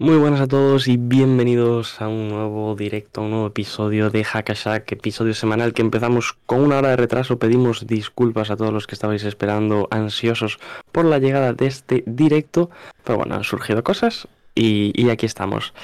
[0.00, 4.92] Muy buenas a todos y bienvenidos a un nuevo directo, un nuevo episodio de Hackashack,
[4.92, 7.40] episodio semanal que empezamos con una hora de retraso.
[7.40, 10.60] Pedimos disculpas a todos los que estabais esperando, ansiosos
[10.92, 12.70] por la llegada de este directo,
[13.02, 15.74] pero bueno, han surgido cosas y, y aquí estamos.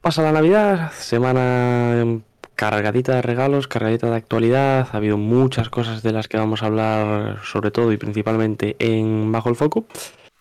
[0.00, 2.22] Pasa la Navidad, semana
[2.54, 6.66] cargadita de regalos, cargadita de actualidad, ha habido muchas cosas de las que vamos a
[6.66, 9.84] hablar, sobre todo y principalmente en Bajo el Foco.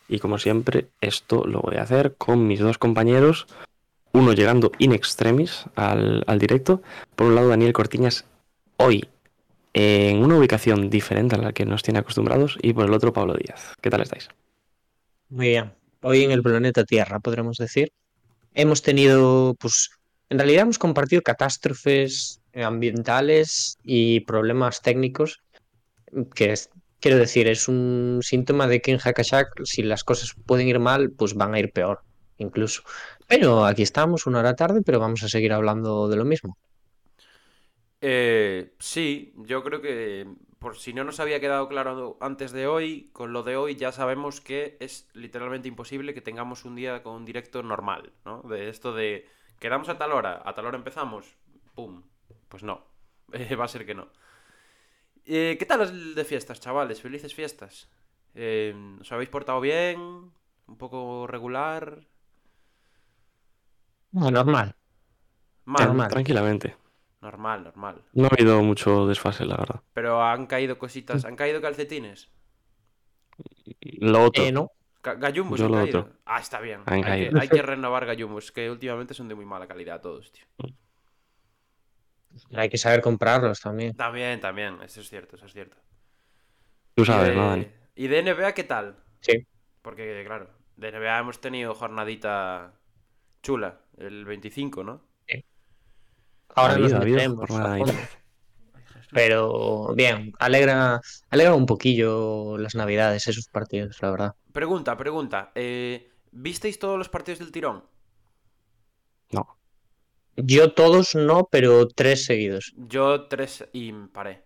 [0.08, 3.48] Y como siempre, esto lo voy a hacer con mis dos compañeros,
[4.14, 6.82] uno llegando in extremis al, directo.
[7.16, 8.26] Por un lado, Daniel Cortiñas,
[8.78, 9.08] hoy
[9.74, 13.36] en una ubicación diferente a la que nos tiene acostumbrados, y por el otro, Pablo
[13.36, 13.74] Díaz.
[13.82, 14.30] ¿Qué tal estáis?
[15.30, 15.74] Muy bien.
[16.02, 17.92] Hoy en el planeta Tierra, podremos decir,
[18.54, 19.92] hemos tenido, pues,
[20.30, 25.42] en realidad hemos compartido catástrofes ambientales y problemas técnicos
[26.34, 26.56] que
[27.00, 31.12] quiero decir, es un síntoma de que en Hackashack, si las cosas pueden ir mal,
[31.12, 32.02] pues van a ir peor,
[32.38, 32.84] incluso.
[33.28, 36.58] Pero aquí estamos, una hora tarde, pero vamos a seguir hablando de lo mismo.
[38.02, 40.28] Eh, sí, yo creo que
[40.60, 43.92] por si no nos había quedado claro antes de hoy, con lo de hoy ya
[43.92, 48.42] sabemos que es literalmente imposible que tengamos un día con un directo normal, ¿no?
[48.44, 49.28] De esto de
[49.60, 51.36] quedamos a tal hora, a tal hora empezamos,
[51.76, 52.04] pum,
[52.50, 52.86] pues no,
[53.60, 54.10] va a ser que no.
[55.30, 57.02] Eh, ¿Qué tal el de fiestas, chavales?
[57.02, 57.90] Felices fiestas.
[58.34, 60.00] Eh, ¿Os habéis portado bien?
[60.00, 62.00] ¿Un poco regular?
[64.12, 64.76] No, normal.
[65.66, 66.10] Mal, Normal.
[66.10, 66.76] Tranquilamente.
[67.22, 68.02] normal, normal.
[68.14, 69.82] No ha habido mucho desfase, la verdad.
[69.94, 72.30] Pero han caído cositas, han caído calcetines.
[74.00, 74.44] Lo otro.
[74.44, 74.72] Eh, no.
[75.04, 76.00] Ga- Gallumbos Yo han lo caído.
[76.00, 76.14] otro.
[76.26, 76.82] Ah, está bien.
[76.86, 80.32] Han Hay que, hay que renovar gallumbos, que últimamente son de muy mala calidad todos,
[80.32, 80.46] tío.
[82.56, 83.94] Hay que saber comprarlos también.
[83.96, 85.78] También, también, eso es cierto, eso es cierto.
[86.96, 87.68] Tú sabes, de- ¿no, Dani?
[87.96, 88.96] ¿Y de NBA qué tal?
[89.22, 89.46] Sí.
[89.82, 92.74] Porque, claro, de NBA hemos tenido jornadita
[93.42, 95.02] chula, el 25, ¿no?
[96.56, 97.94] Ahora Ha nos habido, ha habido metemos a jornada fondo.
[99.12, 101.00] Pero bien, alegra,
[101.30, 104.36] alegra un poquillo las navidades, esos partidos, la verdad.
[104.52, 105.52] Pregunta, pregunta.
[105.56, 107.84] eh, ¿Visteis todos los partidos del tirón?
[109.32, 109.57] No.
[110.38, 112.74] Yo todos no, pero tres seguidos.
[112.78, 114.44] Yo tres y paré.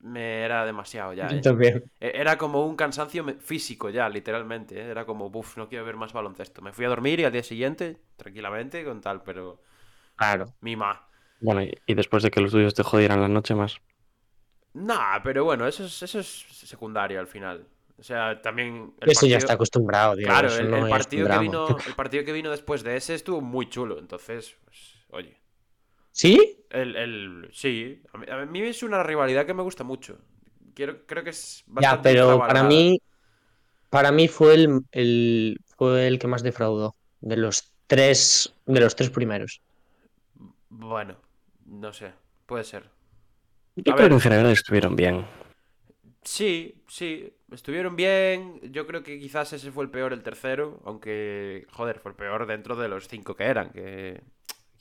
[0.00, 1.28] Me era demasiado ya.
[1.28, 1.40] Yo ¿eh?
[1.40, 1.84] también.
[2.00, 4.78] E- Era como un cansancio físico ya, literalmente.
[4.80, 4.90] ¿eh?
[4.90, 6.62] Era como, uff, no quiero ver más baloncesto.
[6.62, 9.60] Me fui a dormir y al día siguiente, tranquilamente, con tal, pero.
[10.16, 10.46] Claro.
[10.60, 11.08] Mima.
[11.40, 13.78] Bueno, y, después de que los tuyos te jodieran la noche más.
[14.74, 17.66] Nah, pero bueno, eso es, eso es secundario al final.
[17.98, 18.94] O sea, también.
[19.00, 20.26] el Eso ya está acostumbrado, tío.
[20.26, 23.14] Claro, el, no el es partido que vino, el partido que vino después de ese
[23.14, 23.98] estuvo muy chulo.
[23.98, 25.36] Entonces, pues, oye.
[26.12, 26.64] ¿Sí?
[26.70, 30.18] El, el, sí, a mí, a mí es una rivalidad que me gusta mucho.
[30.74, 32.98] Quiero, creo que es Ya, bastante pero para mí,
[33.90, 38.96] para mí fue el, el, fue el que más defraudó de los tres, de los
[38.96, 39.62] tres primeros.
[40.68, 41.16] Bueno,
[41.66, 42.12] no sé,
[42.46, 42.90] puede ser.
[43.76, 44.08] Yo A creo ver.
[44.08, 45.24] que en general estuvieron bien.
[46.22, 48.60] Sí, sí, estuvieron bien.
[48.72, 50.80] Yo creo que quizás ese fue el peor, el tercero.
[50.84, 53.70] Aunque, joder, fue el peor dentro de los cinco que eran.
[53.72, 54.22] Que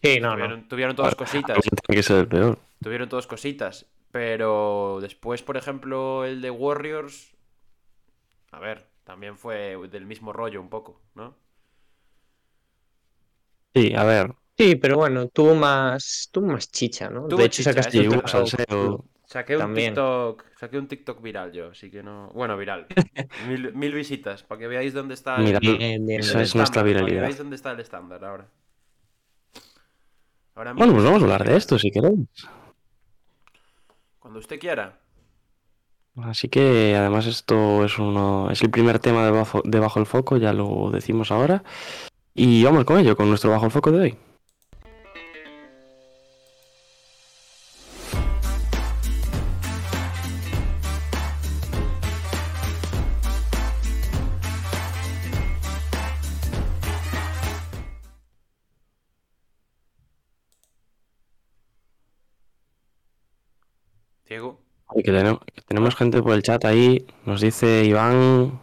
[0.03, 0.67] Sí, no, tuvieron, no.
[0.67, 1.57] tuvieron todas cositas.
[1.87, 2.59] Que ser el peor.
[2.81, 3.87] Tuvieron todas cositas.
[4.11, 7.33] Pero después, por ejemplo, el de Warriors.
[8.51, 11.35] A ver, también fue del mismo rollo un poco, ¿no?
[13.73, 14.33] Sí, a ver.
[14.57, 17.27] Sí, pero bueno, tuvo más, tuvo más chicha, ¿no?
[17.27, 19.05] Tuvo de hecho, chicha, sacaste un salseo.
[19.25, 19.93] Saqué un También.
[19.93, 20.43] TikTok.
[20.59, 22.29] Saqué un TikTok viral yo, así que no.
[22.33, 22.87] Bueno, viral.
[23.47, 26.43] Mil, mil visitas, para que veáis dónde está Mira, el, Bien, bien, Eso bien.
[26.43, 27.21] es nuestra estándar, para que viralidad.
[27.21, 28.49] veáis dónde está el estándar ahora.
[30.55, 32.27] Ahora Bueno, pues vamos a hablar de esto si queréis.
[34.19, 34.99] Cuando usted quiera.
[36.21, 40.05] Así que además esto es uno, es el primer tema de bajo, de bajo el
[40.05, 41.63] foco, ya lo decimos ahora.
[42.35, 44.17] Y vamos con ello, con nuestro bajo el foco de hoy.
[65.03, 67.05] Que tenemos, gente por el chat ahí.
[67.25, 68.59] Nos dice Iván,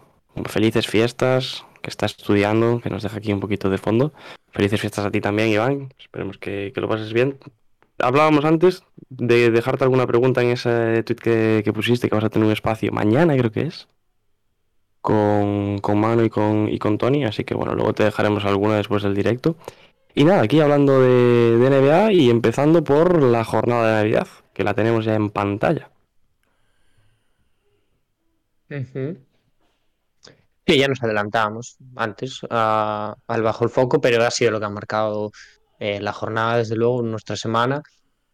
[0.47, 4.13] felices fiestas, que está estudiando, que nos deja aquí un poquito de fondo.
[4.53, 5.95] Felices fiestas a ti también, Iván.
[5.99, 7.39] Esperemos que, lo pases bien.
[7.99, 12.47] Hablábamos antes de dejarte alguna pregunta en ese tweet que, pusiste, que vas a tener
[12.47, 13.89] un espacio mañana, creo que es,
[15.03, 18.77] con, con Manu y con, y con Tony, así que bueno, luego te dejaremos alguna
[18.77, 19.57] después del directo.
[20.15, 24.65] Y nada, aquí hablando de, de NBA y empezando por la jornada de Navidad, que
[24.65, 25.91] la tenemos ya en pantalla.
[28.71, 29.19] Ujú.
[30.67, 34.71] Sí, ya nos adelantábamos antes al bajo el foco, pero ha sido lo que ha
[34.71, 35.33] marcado
[35.81, 37.83] eh, la jornada, desde luego, nuestra semana.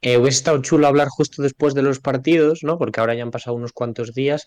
[0.03, 2.77] Eh, hubiese estado chulo hablar justo después de los partidos, ¿no?
[2.77, 4.47] Porque ahora ya han pasado unos cuantos días,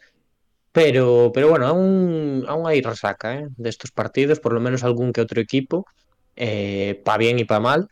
[0.71, 3.47] pero, pero bueno, aún, aún hay resaca, ¿eh?
[3.57, 5.87] de estos partidos, por lo menos algún que otro equipo,
[7.03, 7.87] para bien y para mal.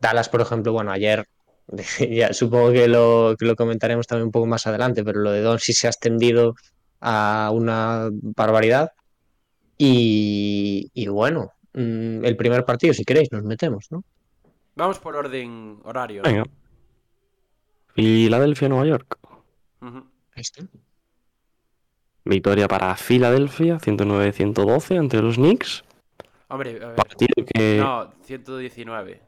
[0.00, 1.26] Dallas, por ejemplo, bueno, ayer,
[2.10, 5.42] ya supongo que lo, que lo comentaremos también un poco más adelante, pero lo de
[5.42, 6.54] Doncic se ha extendido
[7.04, 8.92] a una barbaridad.
[9.76, 14.02] Y, y bueno, mm, el primer partido, si queréis, nos metemos, ¿no?
[14.74, 16.22] Vamos por orden horario.
[16.22, 16.30] ¿no?
[16.30, 16.44] Venga.
[17.94, 19.18] Filadelfia, Nueva York.
[19.82, 20.04] Ujú.
[20.34, 20.64] Este.
[22.24, 25.84] Victoria para Filadelfia, 109-112 ante los Knicks.
[26.48, 26.96] Hombre, a ver.
[26.96, 27.78] Partido que.
[27.78, 29.20] No, 119.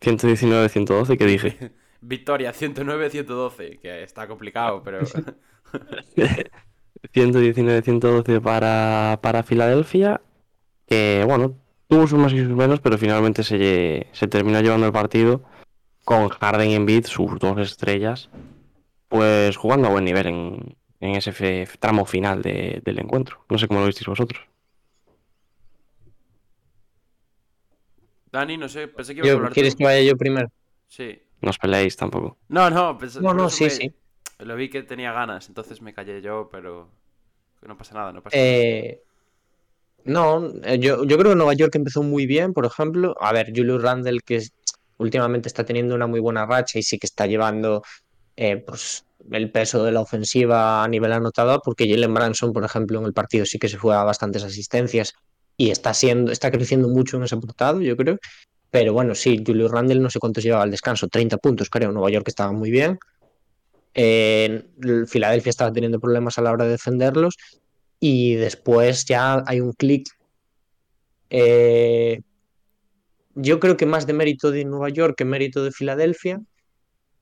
[0.00, 1.72] 119-112, que dije.
[2.00, 5.00] Victoria 109-112, que está complicado, pero
[7.12, 10.20] 119-112 para, para Filadelfia.
[10.86, 11.54] Que bueno,
[11.88, 15.42] tuvo sus más y sus menos, pero finalmente se, se terminó llevando el partido
[16.04, 18.28] con Harden y Embiid, sus dos estrellas,
[19.08, 23.44] pues jugando a buen nivel en, en ese tramo final de- del encuentro.
[23.48, 24.42] No sé cómo lo visteis vosotros.
[28.32, 29.78] Dani, no sé, pensé que ibas a hablar ¿Quieres tú.
[29.78, 30.48] que vaya yo primero?
[30.88, 31.20] Sí.
[31.42, 32.38] No os peleéis tampoco.
[32.48, 33.92] No, no, pensé- No, no, sí, me- sí.
[34.44, 36.88] Lo vi que tenía ganas, entonces me callé yo, pero
[37.66, 39.02] no pasa nada, no pasa Eh,
[40.04, 43.14] no, eh, yo, yo creo que Nueva York empezó muy bien, por ejemplo.
[43.20, 44.42] A ver, Julius Randle, que
[44.98, 47.82] últimamente está teniendo una muy buena racha y sí que está llevando
[48.36, 52.98] eh, pues, el peso de la ofensiva a nivel anotador, porque Jalen Branson, por ejemplo,
[52.98, 55.14] en el partido sí que se fue a bastantes asistencias
[55.56, 58.18] y está siendo, está creciendo mucho en ese portado, yo creo.
[58.70, 61.92] Pero bueno, sí, Julius Randle no sé cuántos llevaba al descanso, 30 puntos, creo.
[61.92, 62.98] Nueva York estaba muy bien.
[63.94, 67.36] Eh, el Filadelfia estaba teniendo problemas a la hora de defenderlos.
[68.00, 70.08] Y después ya hay un clic.
[71.30, 72.20] eh,
[73.34, 76.40] yo creo que más de mérito de Nueva York que mérito de Filadelfia.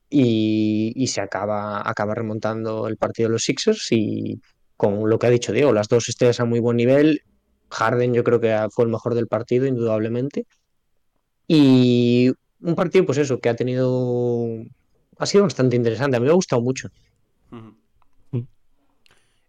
[0.08, 3.88] Y, y se acaba, acaba remontando el partido de los Sixers.
[3.92, 4.40] Y
[4.76, 7.22] con lo que ha dicho Diego, las dos estrellas a muy buen nivel.
[7.70, 10.46] Harden yo creo que fue el mejor del partido, indudablemente.
[11.46, 14.46] Y un partido, pues eso, que ha tenido.
[15.20, 16.16] Ha sido bastante interesante.
[16.16, 16.88] A mí me ha gustado mucho.
[17.50, 17.68] Mm.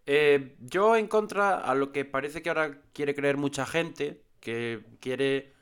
[0.04, 4.84] Eh, yo en contra a lo que parece que ahora quiere creer mucha gente, que
[5.00, 5.54] quiere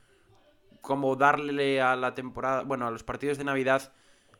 [0.81, 3.93] como darle a la temporada, bueno, a los partidos de Navidad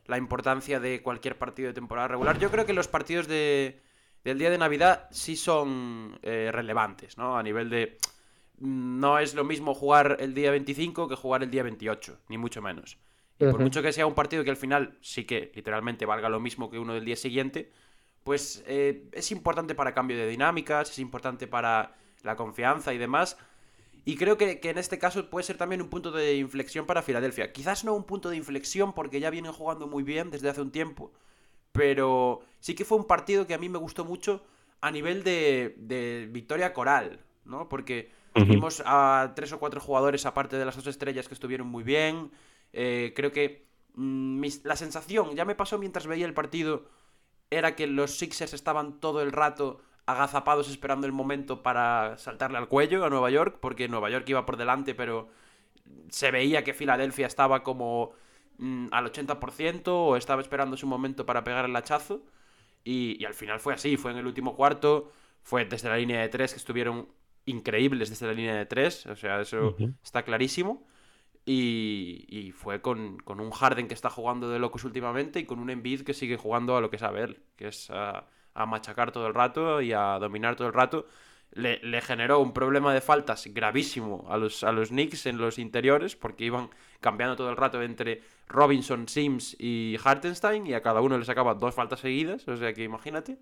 [0.07, 2.39] la importancia de cualquier partido de temporada regular.
[2.39, 3.81] Yo creo que los partidos de,
[4.25, 7.39] del día de Navidad sí son eh, relevantes, ¿no?
[7.39, 7.99] A nivel de...
[8.59, 12.61] No es lo mismo jugar el día 25 que jugar el día 28, ni mucho
[12.61, 12.99] menos.
[13.41, 16.41] Y por mucho que sea un partido que al final sí que literalmente valga lo
[16.41, 17.73] mismo que uno del día siguiente,
[18.25, 23.39] pues eh, es importante para cambio de dinámicas, es importante para la confianza y demás.
[24.05, 27.03] Y creo que, que en este caso puede ser también un punto de inflexión para
[27.03, 27.53] Filadelfia.
[27.53, 30.71] Quizás no un punto de inflexión porque ya vienen jugando muy bien desde hace un
[30.73, 31.13] tiempo.
[31.73, 34.45] Pero sí que fue un partido que a mí me gustó mucho
[34.81, 37.69] a nivel de, de victoria coral, ¿no?
[37.69, 38.47] Porque Ujú.
[38.49, 42.31] vimos a tres o cuatro jugadores aparte de las dos estrellas que estuvieron muy bien.
[42.73, 46.87] Eh, creo que mm, mis- la sensación, ya me pasó mientras veía el partido,
[47.51, 52.69] era que los Sixers estaban todo el rato agazapados esperando el momento para saltarle al
[52.69, 55.29] cuello a Nueva York, porque Nueva York iba por delante, pero
[56.11, 58.13] se veía que Filadelfia estaba como
[58.59, 62.23] mm, al 80% o estaba esperando su momento para pegar el hachazo.
[62.85, 65.13] Y, y al final fue así, fue en el último cuarto,
[65.43, 67.09] fue desde la línea de tres que estuvieron
[67.47, 70.87] increíbles desde la línea de tres, o sea, eso está clarísimo.
[71.47, 75.59] Y, y fue con, con un Harden que está jugando de locos últimamente y con
[75.59, 79.11] un Embiid que sigue jugando a lo que sabe él, que es a, a machacar
[79.13, 81.07] todo el rato y a dominar todo el rato.
[81.53, 86.15] Le, generó un problema de faltas gravísimo a los, a los Knicks en los interiores
[86.15, 86.71] porque iban
[87.01, 91.55] cambiando todo el rato entre Robinson, Sims y Hartenstein y a cada uno le sacaba
[91.55, 93.39] dos faltas seguidas, o sea que imagínate.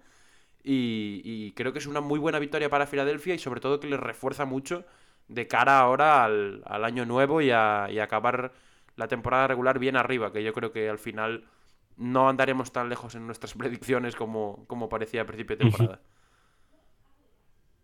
[0.64, 3.88] Y, y creo que es una muy buena victoria para Filadelfia y sobre todo que
[3.88, 4.84] les refuerza mucho
[5.28, 8.52] de cara ahora al, al año nuevo y a, y a acabar
[8.96, 11.44] la temporada regular bien arriba, que yo creo que al final
[11.96, 16.00] no andaremos tan lejos en nuestras predicciones como, como parecía a principio de temporada.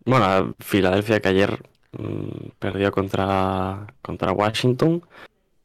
[0.07, 1.59] Bueno, Filadelfia que ayer
[1.93, 5.03] mm, perdió contra, contra Washington,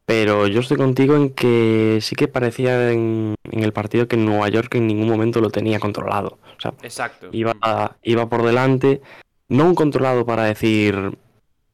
[0.06, 4.50] Pero yo estoy contigo en que sí que parecía en, en el partido que Nueva
[4.50, 6.40] York en ningún momento lo tenía controlado.
[6.58, 7.30] O sea, Exacto.
[7.32, 7.54] iba,
[8.02, 9.02] iba por delante,
[9.50, 11.18] no un controlado para decir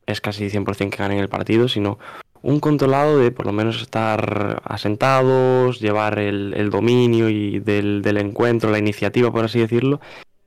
[0.08, 2.00] es casi 100% que ganen el partido, sino
[2.42, 8.70] un controlado de por lo menos estar asentados, llevar el, dominio y del, del encuentro,
[8.70, 10.00] la iniciativa, por así decirlo.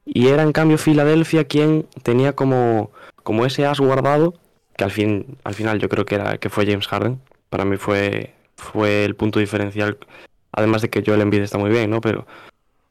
[0.04, 2.92] Y era en cambio Filadelfia quien tenía como,
[3.24, 4.34] como ese as guardado,
[4.76, 7.20] que al, fin, al final yo creo que, era, que fue James Harden.
[7.50, 9.98] Para mí fue, fue el punto diferencial,
[10.52, 12.00] además de que Joel Embiid está muy bien, ¿no?
[12.00, 12.28] Pero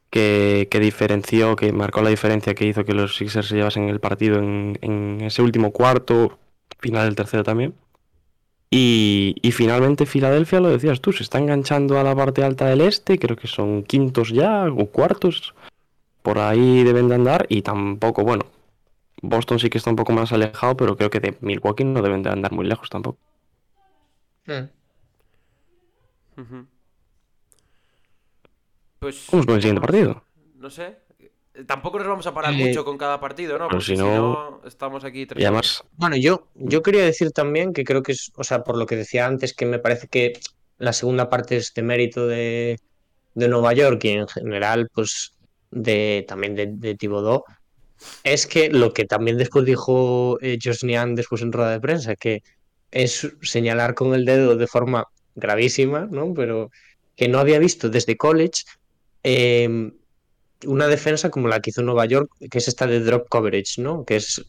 [0.10, 4.02] que, que diferenció, que marcó la diferencia que hizo que los Sixers se llevasen el
[4.02, 6.38] partido en, en ese último cuarto,
[6.80, 7.74] final del tercero también.
[8.70, 12.82] Y, y finalmente Filadelfia, lo decías tú, se está enganchando a la parte alta del
[12.82, 15.56] este, creo que son quintos ya o cuartos,
[16.22, 18.46] por ahí deben de andar y tampoco, bueno,
[19.22, 22.24] Boston sí que está un poco más alejado, pero creo que de Milwaukee no deben
[22.24, 23.18] de andar muy lejos tampoco.
[24.46, 24.64] Mm.
[29.00, 29.28] Pues.
[29.32, 30.24] Vamos con el siguiente partido.
[30.56, 30.98] No sé.
[31.66, 33.68] Tampoco nos vamos a parar Eh, mucho con cada partido, ¿no?
[33.68, 37.74] pero Porque si no- estamos aquí tres Y además, Bueno, yo, yo quería decir también
[37.74, 40.34] que creo que es, o sea, por lo que decía antes, que me parece que
[40.78, 42.80] la segunda parte es de mérito de,
[43.34, 45.34] de Nueva York y en general, pues,
[45.72, 47.44] de también de, de Thibodeau,
[48.24, 52.16] es que lo que también después dijo eh, Josh Nian después en rueda de prensa,
[52.16, 52.44] que
[52.92, 56.34] es señalar con el dedo de forma gravísima, ¿no?
[56.36, 56.70] Pero
[57.16, 58.62] que no había visto desde college
[59.24, 59.92] eh,
[60.66, 64.04] una defensa como la que hizo Nueva York, que es esta de drop coverage, ¿no?
[64.06, 64.44] Que es,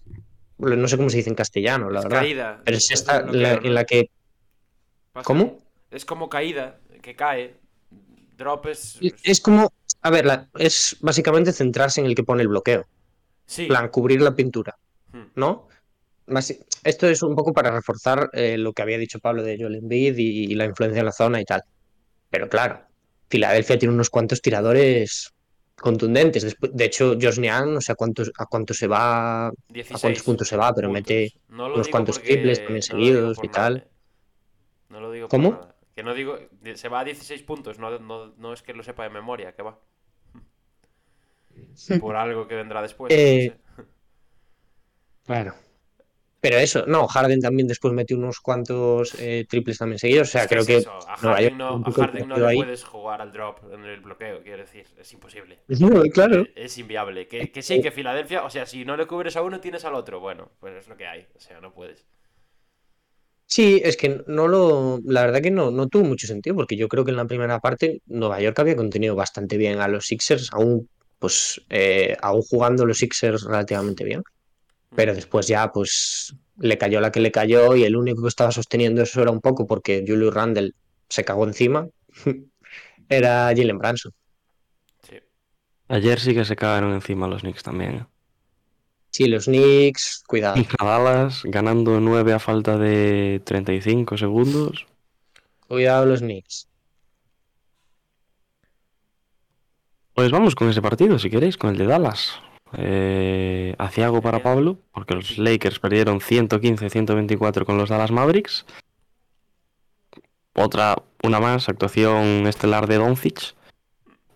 [0.59, 2.21] no sé cómo se dice en castellano, la Es verdad.
[2.21, 2.62] caída.
[2.65, 4.11] Pero es esta en la que...
[5.12, 5.25] Pasa.
[5.25, 5.59] ¿Cómo?
[5.91, 7.55] Es como caída, que cae.
[8.37, 8.99] Drop es.
[9.23, 9.73] Es como...
[10.03, 12.87] A ver, la- es básicamente centrarse en el que pone el bloqueo.
[13.47, 13.62] Sí.
[13.62, 14.77] En plan, cubrir la pintura,
[15.12, 15.23] Hmm.
[15.37, 15.69] ¿no?
[16.85, 20.19] Esto es un poco para reforzar eh, lo que había dicho Pablo de Joel Embiid
[20.19, 21.62] y, y la influencia en la zona y tal.
[22.29, 22.83] Pero claro,
[23.31, 25.33] Filadelfia tiene unos cuantos tiradores
[25.81, 26.57] contundentes.
[26.73, 30.23] De hecho, Josh Nian, no sé a cuántos, a cuánto se va, a 16 cuántos
[30.23, 31.03] puntos se va, pero puntos.
[31.03, 33.77] mete No unos cuantos porque- triples también seguidos y tal.
[33.79, 33.89] eh.
[34.91, 35.51] No lo digo ¿Cómo?
[35.51, 35.75] por nada.
[35.95, 36.39] Que no digo.
[36.75, 39.63] Se va a 16 puntos, no, no, no es que lo sepa de memoria, que
[39.63, 39.79] va.
[42.01, 43.13] Por algo que vendrá después.
[43.13, 43.85] no Eh, sé.
[45.27, 45.55] Claro.
[46.40, 50.28] Pero eso, no, Harden también después metió unos cuantos eh, triples también seguidos.
[50.28, 52.54] O sea, Es que creo es que A Harden no, un a Harden no le
[52.54, 54.87] puedes jugar al drop en el bloqueo, quiero decir.
[54.97, 55.59] Es imposible.
[55.66, 56.42] No, claro.
[56.42, 57.26] Eh, Es inviable.
[57.26, 59.95] Que, que sí, que Filadelfia, o sea, si no le cubres a uno, tienes al
[59.95, 60.21] otro.
[60.21, 61.26] Bueno, pues es lo que hay.
[61.37, 62.07] O sea, no puedes.
[63.47, 66.87] Sí, es que no lo, la verdad que no, no tuvo mucho sentido, porque yo
[66.88, 70.50] creo que en la primera parte Nueva York había contenido bastante bien a los Sixers,
[70.52, 74.23] aún, pues, eh, aún jugando los Sixers relativamente bien.
[74.95, 78.50] Pero después ya, pues, le cayó la que le cayó y el único que estaba
[78.50, 80.73] sosteniendo eso era un poco porque Julius Randle
[81.09, 81.87] se cagó encima.
[83.09, 84.12] Era Jalen Branson.
[85.02, 85.16] Sí.
[85.88, 87.95] ayer sí que se cagaron encima los Knicks también.
[87.95, 88.07] ¿eh?
[89.11, 90.62] Sí, los Knicks, cuidado.
[90.78, 94.87] A Dallas ganando 9 a falta de 35 segundos.
[95.66, 96.68] Cuidado los Knicks.
[100.14, 102.40] Pues vamos con ese partido, si queréis, con el de Dallas.
[102.77, 104.43] Eh, aciago para.
[104.43, 108.67] Pablo, porque los Lakers perdieron 115-124 con los Dallas Mavericks.
[110.55, 113.55] Otra, una más, actuación estelar de Doncic.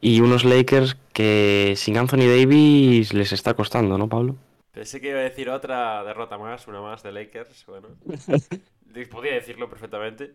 [0.00, 4.36] Y unos Lakers que sin Anthony Davis les está costando, ¿no, Pablo?
[4.72, 7.66] Pensé que iba a decir otra derrota más, una más de Lakers.
[7.66, 7.88] Bueno,
[9.10, 10.34] podía decirlo perfectamente.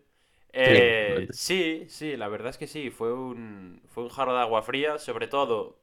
[0.54, 2.90] Eh, sí, sí, la verdad es que sí.
[2.90, 4.98] Fue un, fue un jarro de agua fría.
[5.00, 5.80] Sobre todo,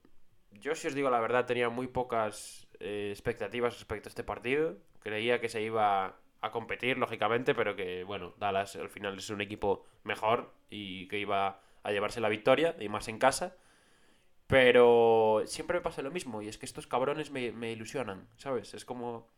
[0.60, 4.76] yo si os digo la verdad, tenía muy pocas eh, expectativas respecto a este partido.
[5.00, 9.40] Creía que se iba a competir, lógicamente, pero que, bueno, Dallas al final es un
[9.40, 13.56] equipo mejor y que iba a llevarse la victoria, y más en casa.
[14.46, 18.74] Pero siempre me pasa lo mismo, y es que estos cabrones me, me ilusionan, ¿sabes?
[18.74, 19.30] Es como.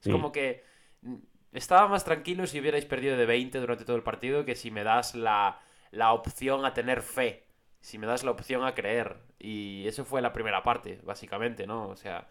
[0.00, 0.10] Es Sí.
[0.10, 0.64] como que.
[1.02, 1.16] mm,
[1.52, 4.84] Estaba más tranquilo si hubierais perdido de 20 durante todo el partido que si me
[4.84, 5.60] das la,
[5.92, 7.47] la opción a tener fe.
[7.80, 9.16] Si me das la opción a creer.
[9.38, 11.88] Y eso fue la primera parte, básicamente, ¿no?
[11.88, 12.28] O sea.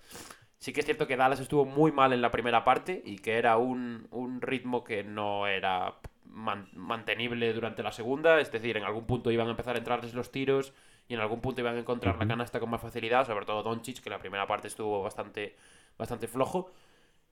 [0.59, 3.37] Sí que es cierto que Dallas estuvo muy mal en la primera parte y que
[3.37, 8.39] era un, un ritmo que no era man- mantenible durante la segunda.
[8.41, 10.73] Es decir, en algún punto iban a empezar a entrarles los tiros
[11.07, 14.01] y en algún punto iban a encontrar la canasta con más facilidad, sobre todo Doncic,
[14.01, 15.55] que la primera parte estuvo bastante,
[15.97, 16.71] bastante flojo.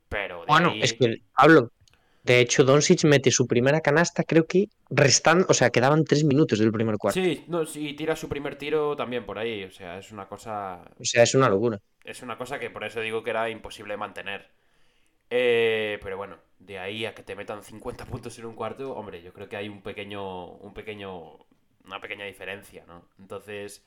[0.09, 1.71] Pero de Bueno, ahí- es que, Pablo,
[2.25, 6.57] de hecho, Doncic mete su primera canasta, creo que restando, o sea, quedaban tres minutos
[6.57, 7.21] del primer cuarto.
[7.21, 9.63] Sí, no, sí, tira su primer tiro también por ahí.
[9.63, 10.81] O sea, es una cosa.
[10.99, 11.79] O sea, es una locura.
[12.03, 14.49] Es una cosa que por eso digo que era imposible mantener.
[15.29, 19.21] Eh, pero bueno, de ahí a que te metan 50 puntos en un cuarto, hombre,
[19.21, 21.37] yo creo que hay un pequeño, un pequeño,
[21.85, 23.07] una pequeña diferencia, ¿no?
[23.19, 23.83] Entonces,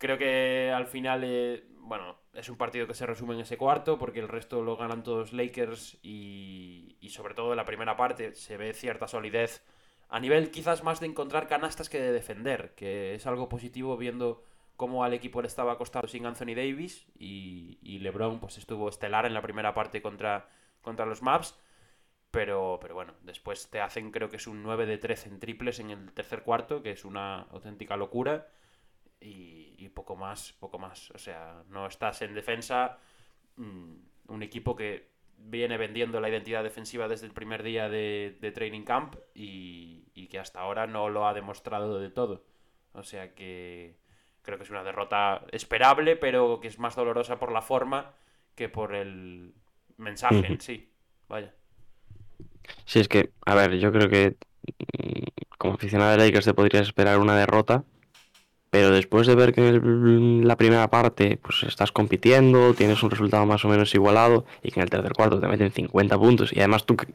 [0.00, 3.98] creo que al final, eh, bueno, es un partido que se resume en ese cuarto
[3.98, 8.56] porque el resto lo ganan todos Lakers y, sobre todo en la primera parte se
[8.56, 9.64] ve cierta solidez
[10.08, 14.42] a nivel quizás más de encontrar canastas que de defender, que es algo positivo viendo
[14.76, 19.26] cómo al equipo le estaba costando sin Anthony Davis y, y LeBron pues estuvo estelar
[19.26, 20.48] en la primera parte contra,
[20.80, 21.58] contra los Maps.
[22.30, 25.80] Pero, pero bueno, después te hacen, creo que es un 9 de 13 en triples
[25.80, 28.46] en el tercer cuarto, que es una auténtica locura.
[29.20, 31.10] Y, y poco más, poco más.
[31.12, 32.98] O sea, no estás en defensa.
[33.56, 33.94] mm,
[34.28, 38.84] un equipo que viene vendiendo la identidad defensiva desde el primer día de, de training
[38.84, 42.44] camp y, y que hasta ahora no lo ha demostrado de todo.
[42.92, 43.98] O sea que
[44.42, 48.14] creo que es una derrota esperable, pero que es más dolorosa por la forma
[48.54, 49.54] que por el
[49.96, 50.92] mensaje en sí.
[51.28, 51.54] Vaya.
[52.84, 54.36] Sí, es que, a ver, yo creo que
[54.98, 55.24] mm,
[55.58, 57.84] como aficionado de Lakers te podrías esperar una derrota,
[58.70, 63.10] pero después de ver que en el- la primera parte pues estás compitiendo, tienes un
[63.10, 66.52] resultado más o menos igualado y que en el tercer cuarto te meten 50 puntos
[66.52, 67.08] y además tú que-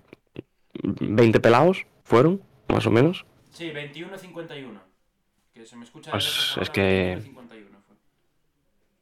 [0.84, 3.26] 20 pelados fueron, más o menos.
[3.52, 4.80] Sí, 21-51.
[5.54, 7.96] Que se me escucha Pues es que- 21-51 fue.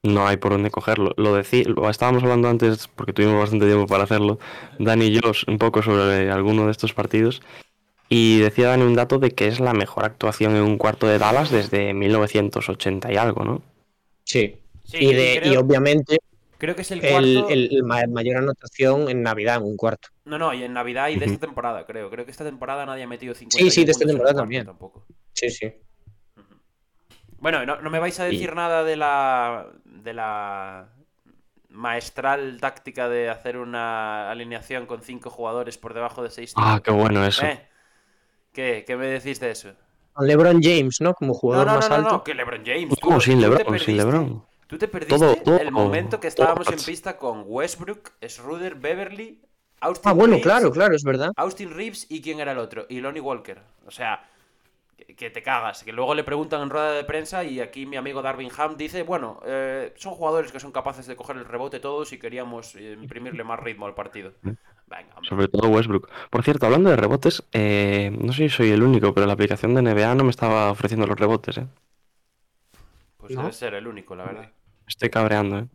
[0.03, 1.13] No hay por dónde cogerlo.
[1.17, 4.37] Lo decí- lo estábamos hablando antes, porque tuvimos bastante tiempo para hacerlo,
[4.77, 7.41] Dani y yo, un poco sobre alguno de estos partidos.
[8.13, 11.17] Y decía Dani un dato de que es la mejor actuación en un cuarto de
[11.17, 13.61] Dallas desde 1980 y algo, ¿no?
[14.23, 14.59] Sí.
[14.83, 16.17] Sí, y, de, creo, y obviamente
[16.59, 17.49] creo que es el cuarto.
[17.49, 20.09] el- el ma- mayor anotación en Navidad en un cuarto.
[20.25, 22.09] No, no, y en Navidad y de esta temporada, creo.
[22.11, 24.65] Creo que esta temporada nadie ha metido 50 Sí, sí, de esta temporada también.
[24.65, 25.05] Tampoco.
[25.33, 25.73] Sí, sí.
[27.39, 29.67] Bueno, no, no me vais a decir Y- nada de la.
[29.85, 30.89] de la
[31.69, 36.91] maestral táctica de hacer una alineación con cinco jugadores por debajo de 6 Ah, qué
[36.91, 37.43] bueno eso.
[37.45, 37.67] ¿Eh?
[38.53, 38.83] ¿Qué?
[38.87, 39.73] ¿Qué me decís de eso?
[40.19, 41.13] LeBron James, ¿no?
[41.15, 42.09] Como No, jugador no, no, más no, alto.
[42.11, 42.89] no, que LeBron James.
[42.89, 43.57] tú- ¿Cómo sin LeBron?
[43.57, 44.45] Sin perdiste- LeBron.
[44.67, 49.41] Tú te perdiste Todo- todo- el momento que estábamos en pista con Westbrook, Schroeder, Beverly,
[49.81, 51.31] Austin Ah, bueno, Reeves, claro, claro, es verdad.
[51.35, 53.59] Austin Reeves y quién era el otro, y Lonnie Walker.
[53.85, 54.23] O sea,
[54.97, 55.83] que, que te cagas.
[55.83, 59.03] Que luego le preguntan en rueda de prensa y aquí mi amigo Darvin Ham dice,
[59.03, 62.95] bueno, eh, son jugadores que son capaces de coger el rebote todos y queríamos eh,
[63.01, 64.31] imprimirle más ritmo al partido.
[64.87, 65.29] Venga, hombre.
[65.29, 66.09] Sobre todo Westbrook.
[66.29, 69.73] Por cierto, hablando de rebotes, eh, no sé si soy el único, pero la aplicación
[69.73, 71.67] de NBA no me estaba ofreciendo los rebotes, ¿eh?
[73.17, 73.41] Pues ¿No?
[73.41, 74.53] debe ser el único, la verdad.
[74.87, 75.67] Estoy cabreando, ¿eh?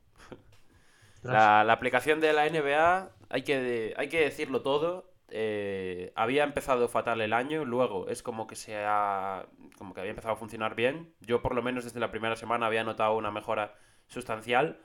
[1.22, 5.12] La, la aplicación de la NBA, hay que, hay que decirlo todo.
[5.30, 10.10] eh, había empezado fatal el año, luego es como que se ha, como que había
[10.10, 11.14] empezado a funcionar bien.
[11.20, 13.74] Yo por lo menos desde la primera semana había notado una mejora
[14.06, 14.80] sustancial,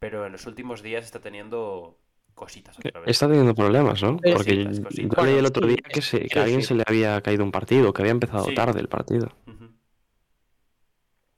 [0.00, 1.99] pero en los últimos días está teniendo
[2.40, 3.10] cositas otra vez.
[3.10, 4.16] Está teniendo problemas, ¿no?
[4.16, 4.32] Porque
[4.64, 5.24] cositas, yo cositas.
[5.24, 7.92] leí el otro día que, se, que a alguien se le había caído un partido,
[7.92, 8.54] que había empezado Sí.
[8.54, 9.28] tarde el partido.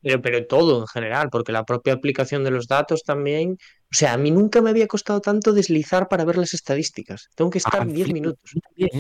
[0.05, 3.53] Pero, pero todo en general, porque la propia aplicación de los datos también.
[3.85, 7.29] O sea, a mí nunca me había costado tanto deslizar para ver las estadísticas.
[7.37, 8.51] Tengo que estar Ah, 10 flipa, minutos.
[8.77, 8.91] yo ¿eh?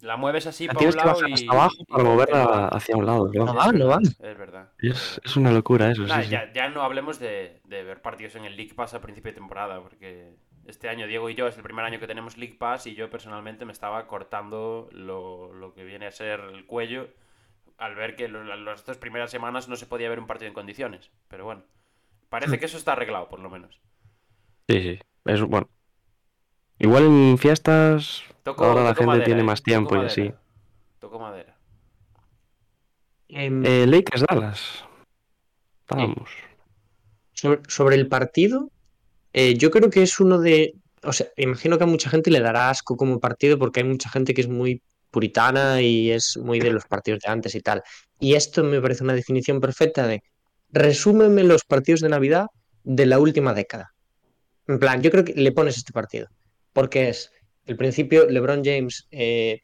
[0.00, 1.32] Sí, la mueves así La para un tienes que lado bajar y...
[1.34, 2.68] hasta abajo para que moverla va.
[2.68, 3.44] hacia un lado, ¿no?
[3.44, 3.88] No Es va, no verdad,
[4.22, 4.28] va.
[4.30, 4.72] Es verdad.
[4.78, 6.30] Es, es una locura eso, Nah, sí, sí.
[6.30, 9.36] ya, ya no hablemos de, de ver partidos en el League Pass a principio de
[9.36, 10.34] temporada, porque
[10.66, 13.10] este año Diego y yo es el primer año que tenemos League Pass y yo
[13.10, 17.08] personalmente me estaba cortando lo, lo que viene a ser el cuello
[17.78, 20.54] al ver que lo- las dos primeras semanas no se podía ver un partido en
[20.54, 21.10] condiciones.
[21.28, 21.62] Pero bueno,
[22.28, 23.80] parece que eso está arreglado por lo menos.
[24.68, 24.98] Sí, sí.
[25.24, 25.68] Es, bueno.
[26.78, 30.32] Igual en fiestas Toco, ahora la gente madera, tiene eh, más toco tiempo y así.
[30.98, 31.56] Toco madera.
[33.28, 34.84] Em, Eh, Lakers Dallas.
[35.88, 36.30] Vamos.
[37.32, 38.70] sobre, sobre el partido,
[39.32, 40.74] eh, yo creo que es uno de.
[41.02, 44.10] O sea, imagino que a mucha gente le dará asco como partido porque hay mucha
[44.10, 47.82] gente que es muy puritana y es muy de los partidos de antes y tal.
[48.18, 50.22] Y esto me parece una definición perfecta de
[50.72, 52.46] resúmeme los partidos de Navidad
[52.84, 53.92] de la última década.
[54.68, 56.28] En plan, yo creo que le pones este partido.
[56.72, 57.32] Porque es
[57.66, 59.60] el principio, LeBron James eh,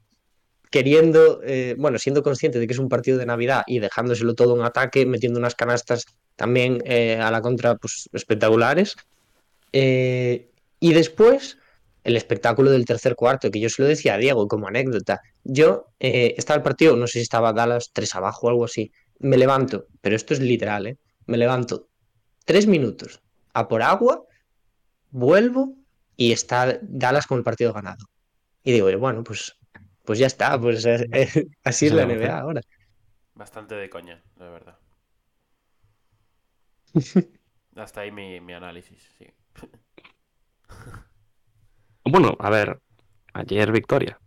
[0.71, 4.57] queriendo, eh, bueno, siendo consciente de que es un partido de Navidad y dejándoselo todo
[4.57, 8.97] en ataque, metiendo unas canastas también eh, a la contra, pues espectaculares.
[9.79, 11.59] Eh, y después,
[12.03, 15.21] el espectáculo del tercer cuarto, que yo se lo decía a Diego como anécdota.
[15.45, 18.91] Yo eh, estaba el partido, no sé si estaba Dallas 3 abajo o algo así.
[19.19, 20.97] Me levanto, pero esto es literal, ¿eh?
[21.27, 21.91] Me levanto
[22.47, 23.21] tres minutos
[23.53, 24.25] a por agua,
[25.11, 25.77] vuelvo
[26.17, 28.07] y está Dallas con el partido ganado.
[28.65, 29.59] Y digo, bueno, pues,
[30.07, 32.63] pues ya está, pues eh, eh, así es la NBA ahora.
[33.35, 34.79] Bastante de coña, la verdad.
[37.77, 39.27] Hasta ahí mi, mi análisis, sí.
[42.09, 42.79] Bueno, a ver,
[43.35, 44.19] ayer victoria.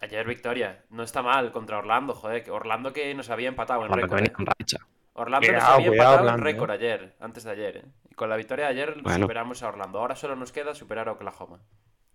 [0.00, 0.84] Ayer victoria.
[0.90, 2.42] No está mal contra Orlando, joder.
[2.42, 4.48] que Orlando que nos había empatado en Orlando que récord.
[4.48, 4.76] ¿eh?
[5.14, 7.76] Orlando nos Cuidado, había cuidado, empatado en Orlando, récord ayer, antes de ayer.
[7.78, 7.84] ¿eh?
[8.10, 9.20] Y con la victoria de ayer Bueno.
[9.26, 9.98] superamos a Orlando.
[10.00, 11.60] Ahora solo nos queda superar a Oklahoma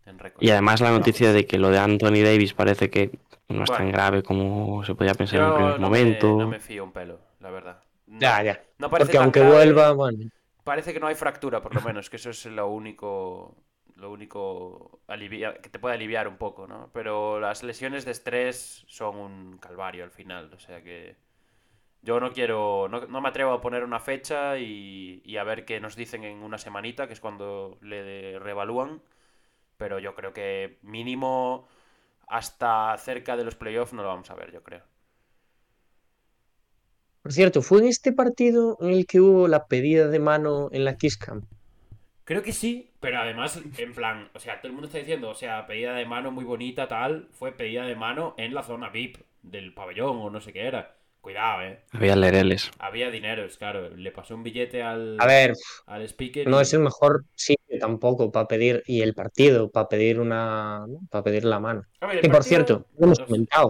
[0.06, 0.44] en récord.
[0.44, 3.12] Y además la noticia de que lo de Anthony Davis parece que
[3.50, 6.36] no es tan grave como se podía pensar en un primer no momento.
[6.38, 7.82] Me, no me fío un pelo, la verdad.
[8.08, 8.64] No- Ya, ya.
[8.80, 9.56] No parece Porque aunque grave.
[9.56, 10.30] vuelva, bueno.
[10.64, 13.56] Parece que no hay fractura, por lo menos, que eso es lo único
[13.96, 16.90] lo único que te puede aliviar un poco, ¿no?
[16.94, 21.16] Pero las lesiones de estrés son un calvario al final, o sea que
[22.02, 25.66] yo no quiero, no, no me atrevo a poner una fecha y, y a ver
[25.66, 29.02] qué nos dicen en una semanita, que es cuando le reevalúan,
[29.78, 31.68] pero yo creo que mínimo
[32.28, 34.84] hasta cerca de los playoffs no lo vamos a ver, yo creo.
[37.24, 40.86] Por cierto, ¿fue en este partido en el que hubo la pedida de mano en
[40.86, 41.42] la Kiss Cam?
[42.26, 45.36] Creo que sí, pero además, en plan, o sea, todo el mundo está diciendo, o
[45.36, 49.20] sea, pedida de mano muy bonita, tal, fue pedida de mano en la zona VIP
[49.42, 50.96] del pabellón o no sé qué era.
[51.20, 51.80] Cuidado, eh.
[51.92, 52.72] Había lereles.
[52.80, 53.90] Había dineros, claro.
[53.96, 55.54] Le pasó un billete al, A ver,
[55.88, 56.48] al speaker.
[56.48, 60.86] no y- es el mejor sitio tampoco para pedir, y el partido, para pedir una,
[61.10, 61.84] para pedir la mano.
[62.02, 63.28] Ver, Que por cierto, lo hemos no sé.
[63.28, 63.70] comentado,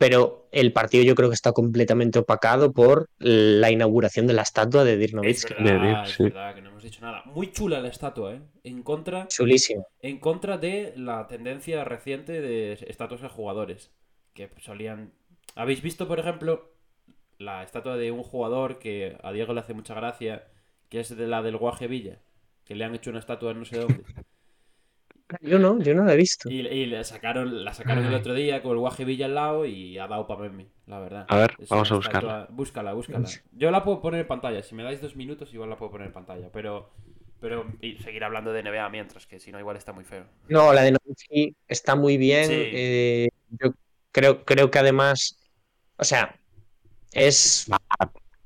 [0.00, 4.82] pero el partido yo creo que está completamente opacado por la inauguración de la estatua
[4.82, 5.54] de Dirk Es Nowitzki.
[5.62, 7.22] verdad, es verdad que no hemos dicho nada.
[7.26, 8.40] Muy chula la estatua, ¿eh?
[8.64, 9.86] En contra, Chulísimo.
[10.00, 13.90] en contra de la tendencia reciente de estatuas de jugadores.
[14.32, 15.12] Que solían.
[15.54, 16.72] ¿Habéis visto, por ejemplo,
[17.36, 20.46] la estatua de un jugador que a Diego le hace mucha gracia,
[20.88, 22.20] que es de la del Guaje Villa?
[22.64, 24.02] Que le han hecho una estatua en no sé dónde.
[25.40, 26.50] Yo no, yo no la he visto.
[26.50, 29.64] Y, y la sacaron, la sacaron el otro día con el Guaje Villa al lado
[29.64, 31.26] y ha dado para meme, la verdad.
[31.28, 32.42] A ver, Es vamos a buscarla.
[32.48, 33.28] estatua- Búscala, búscala.
[33.52, 34.62] Yo la puedo poner en pantalla.
[34.62, 36.50] Si me dais dos minutos, igual la puedo poner en pantalla.
[36.52, 36.90] Pero,
[37.40, 40.24] pero y seguir hablando de NBA mientras, que si no, igual está muy feo.
[40.48, 42.46] No, la de Nowitzki está muy bien.
[42.46, 42.54] Sí.
[42.72, 43.28] eh,
[43.62, 43.72] yo
[44.12, 45.38] creo, creo que además,
[45.96, 46.34] o sea,
[47.12, 47.68] es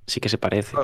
[0.07, 0.77] Sí que se parece.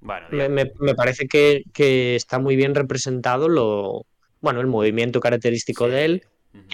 [0.00, 0.54] Bueno, me, bien.
[0.54, 4.04] me- me parece que, que está muy bien representado lo,
[4.40, 5.90] bueno, el movimiento característico Sí.
[5.92, 6.24] de él.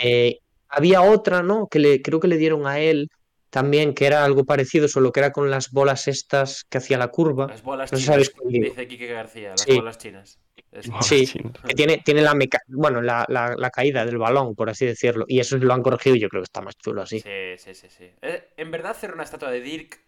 [0.02, 1.66] Eh, había otra, ¿no?
[1.68, 3.10] Que le, creo que le dieron a él
[3.50, 7.08] también, que era algo parecido, solo que era con las bolas estas que hacía la
[7.08, 7.48] curva.
[7.48, 9.74] Las bolas no chinas, dice Quique García, las Sí.
[9.74, 10.38] bolas chinas.
[10.70, 11.52] Es- Bolas Sí, chinas.
[11.66, 15.26] que tiene, tiene la, meca- bueno, la, la- la caída del balón, por así decirlo.
[15.28, 17.20] Y eso lo han corregido y yo creo que está más chulo así.
[17.20, 18.10] Sí, sí, sí, sí.
[18.22, 20.00] Eh, En verdad, hacer una estatua de Dirk,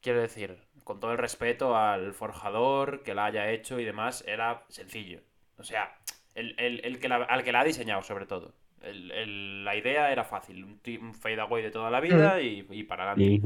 [0.00, 4.64] quiero decir, con todo el respeto al forjador que la haya hecho y demás, era
[4.68, 5.20] sencillo.
[5.58, 5.96] O sea,
[6.34, 8.54] el, el- el que la- al que la ha diseñado, sobre todo.
[8.82, 12.66] El- el- la idea era fácil, un, un fade away de toda la vida y,
[12.70, 13.38] y para adelante.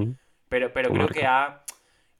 [0.49, 1.65] Pero, pero creo que ha.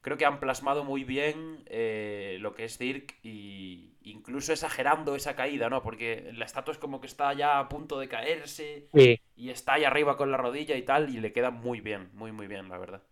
[0.01, 5.35] Creo que han plasmado muy bien eh, lo que es Dirk y incluso exagerando esa
[5.35, 5.83] caída, ¿no?
[5.83, 9.73] Porque la estatua es como que está ya a punto de caerse Sí, y está
[9.73, 12.69] ahí arriba con la rodilla y tal, y le queda muy bien, muy, muy bien,
[12.69, 13.03] la verdad.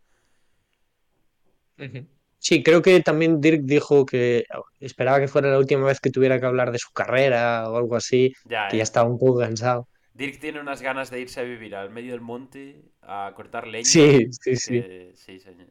[2.39, 4.45] Sí, creo que también Dirk dijo que
[4.79, 7.95] esperaba que fuera la última vez que tuviera que hablar de su carrera o algo
[7.95, 8.83] así, Ya, que ya ¿eh?
[8.83, 9.87] estaba un poco cansado.
[10.13, 13.89] Dirk tiene unas ganas de irse a vivir al medio del monte a cortar leña.
[13.91, 14.83] Sí, sí, sí.
[14.83, 15.69] que- sí, señor.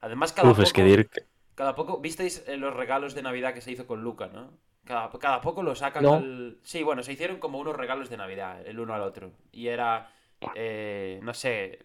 [0.00, 1.28] Además, cada Uf, poco, es que Dirk.
[1.54, 4.58] cada poco, visteis eh, los regalos de Navidad que se hizo con Luca, ¿no?
[4.84, 6.14] Cada, cada poco lo sacan No.
[6.14, 6.58] al...
[6.62, 9.32] Sí, bueno, se hicieron como unos regalos de Navidad, el uno al otro.
[9.52, 10.10] Y era,
[10.54, 11.80] eh, no sé,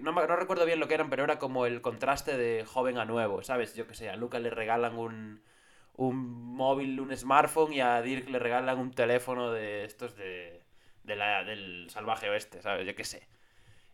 [0.00, 3.04] no, no recuerdo bien lo que eran, pero era como el contraste de joven a
[3.04, 3.74] nuevo, ¿sabes?
[3.74, 5.42] Yo que sé, a Luca le regalan un,
[5.96, 10.62] un móvil, un smartphone y a Dirk le regalan un teléfono de estos de,
[11.04, 12.86] de la, del salvaje oeste, ¿sabes?
[12.86, 13.28] Yo qué sé.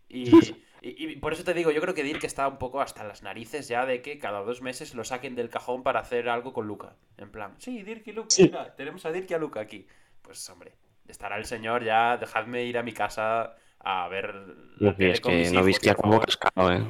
[0.09, 3.05] Y, y- y por eso te digo, yo creo que Dirk está un poco hasta
[3.05, 6.53] las narices ya de que cada dos meses lo saquen del cajón para hacer algo
[6.53, 6.97] con Luca.
[7.17, 8.51] En plan, sí, Dirk y Luca, Sí.
[8.51, 9.87] mira, tenemos a Dirk y a Luca aquí.
[10.23, 10.75] Pues hombre,
[11.09, 14.35] estará el señor ya, dejadme ir a mi casa a ver
[14.79, 16.27] la Uf, es que no viste acabó favor.
[16.27, 16.85] cascado, ¿eh?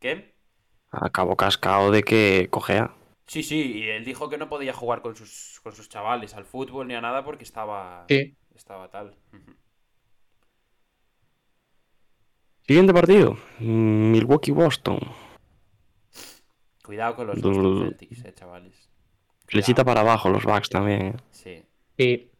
[0.00, 0.34] ¿Qué?
[0.90, 2.94] Acabó cascado de que cojea.
[3.26, 6.46] Sí, sí, y él dijo que no podía jugar con sus, con sus chavales al
[6.46, 8.34] fútbol ni a nada porque estaba, Sí.
[8.54, 9.14] estaba tal.
[12.66, 13.36] Siguiente partido.
[13.60, 14.98] Milwaukee-Boston.
[16.84, 18.90] Cuidado con los Dul- Boston Celtics, eh, chavales.
[19.46, 19.86] Flechita Cuidado.
[19.86, 21.02] para abajo los Bucks también.
[21.06, 21.16] ¿eh?
[21.30, 21.62] Sí.
[21.98, 22.30] Sí.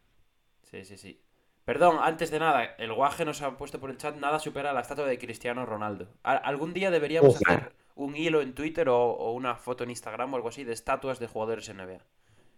[0.63, 1.21] Sí, sí, sí.
[1.69, 4.79] Perdón, antes de nada, el guaje nos ha puesto por el chat, nada supera la
[4.81, 6.07] estatua de Cristiano Ronaldo.
[6.23, 10.37] Algún día deberíamos hacer un hilo en Twitter o, o una foto en Instagram o
[10.37, 11.99] algo así de estatuas de jugadores NBA.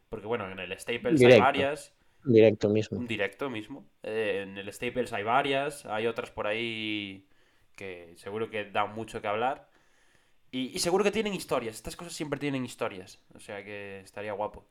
[0.08, 1.44] Porque bueno, en el Staples hay Directo.
[1.44, 1.94] varias,
[2.24, 3.00] Directo mismo.
[3.00, 3.86] un directo mismo.
[4.02, 7.28] Eh, en el Staples hay varias, hay otras por ahí
[7.76, 9.68] que seguro que dan mucho que hablar.
[10.52, 14.32] Y, y seguro que tienen historias, estas cosas siempre tienen historias, o sea que estaría
[14.32, 14.66] guapo.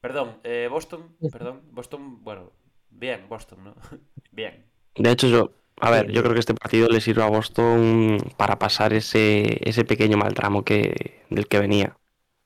[0.00, 2.50] Perdón, eh, Boston, perdón, Boston, bueno,
[2.90, 3.74] Bien, Boston, ¿no?
[4.32, 4.64] Bien.
[4.96, 8.58] De hecho, yo, a ver, yo creo que este partido le sirve a Boston para
[8.58, 11.96] pasar ese, ese pequeño mal tramo que, del que venía,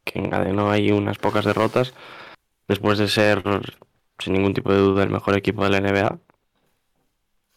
[0.05, 1.95] que encadenó ahí unas pocas derrotas,
[2.69, 3.43] después de ser,
[4.19, 6.19] sin ningún tipo de duda, el mejor equipo de la NBA.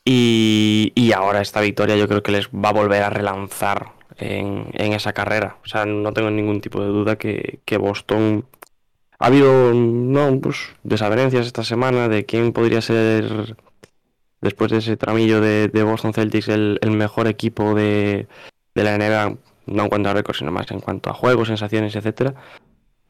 [0.06, 4.68] Y, y ahora esta victoria yo creo que les va a volver a relanzar en,
[4.74, 5.58] en esa carrera.
[5.64, 8.46] O sea, no tengo ningún tipo de duda que, que Boston...
[9.24, 13.56] Ha habido, no, pues, desavenencias esta semana de quién podría ser
[14.42, 18.28] después de ese tramillo de, Boston Celtics, el, el mejor equipo de,
[18.76, 21.96] de la NBA, no en cuanto a récords, sino más en cuanto a juegos, sensaciones,
[21.96, 22.36] etcétera.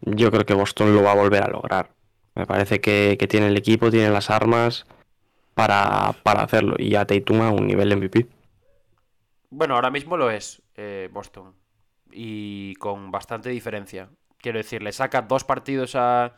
[0.02, 1.90] Yo creo que Boston lo va a volver a lograr.
[2.36, 4.86] Me parece que, que tiene el equipo, tiene las armas
[5.56, 6.76] para, para hacerlo.
[6.78, 8.28] Y a Tatum a un nivel MVP.
[9.50, 11.56] Bueno, ahora mismo lo es eh, Boston.
[12.12, 14.12] Y con bastante diferencia.
[14.44, 16.38] Quiero decir, le saca dos partidos a,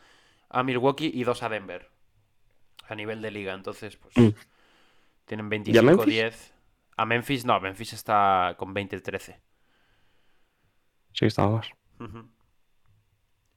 [0.50, 1.90] a Milwaukee y dos a Denver.
[2.88, 3.54] A nivel de liga.
[3.54, 4.16] Entonces, pues.
[4.16, 4.30] Mm.
[5.26, 6.26] Tienen ¿Y a Memphis?
[6.26, 6.54] 25-10.
[6.96, 9.40] A Memphis, no, Memphis está con 20-13.
[11.12, 11.68] Sí estaba más.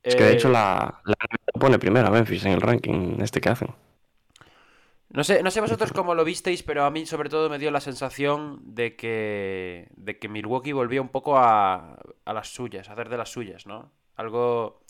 [0.04, 1.16] Es que de Eh, hecho la, la
[1.60, 3.76] pone primero a Memphis en el ranking este que hacen.
[5.10, 7.72] No sé, no sé vosotros cómo lo visteis, pero a mí sobre todo me dio
[7.72, 12.94] la sensación de que, de que Milwaukee volvía un poco a, a las suyas, a
[12.94, 13.92] hacer de las suyas, ¿no?
[14.19, 14.82] Algo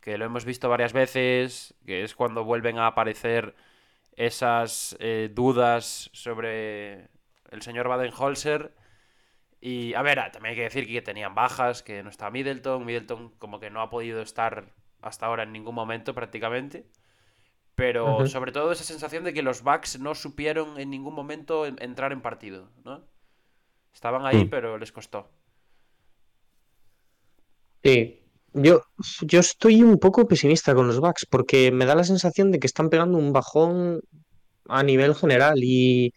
[0.00, 3.56] que lo hemos visto varias veces, que es cuando vuelven a aparecer
[4.14, 7.08] esas eh, dudas sobre
[7.50, 8.72] el señor Baden-Holzer.
[9.60, 12.84] Y, a ver, también hay que decir que tenían bajas, que no está Middleton.
[12.86, 16.86] Middleton como que no ha podido estar hasta ahora en ningún momento prácticamente.
[17.74, 21.82] Pero sobre todo esa sensación de que los Bucks no supieron en ningún momento en-
[21.82, 23.02] entrar en partido, ¿no?
[23.92, 24.50] Estaban ahí, Mm.
[24.50, 25.28] pero les costó.
[27.82, 28.20] Sí,
[28.52, 28.82] yo,
[29.22, 32.66] yo estoy un poco pesimista con los Bucks porque me da la sensación de que
[32.66, 34.00] están pegando un bajón
[34.68, 36.12] a nivel general y,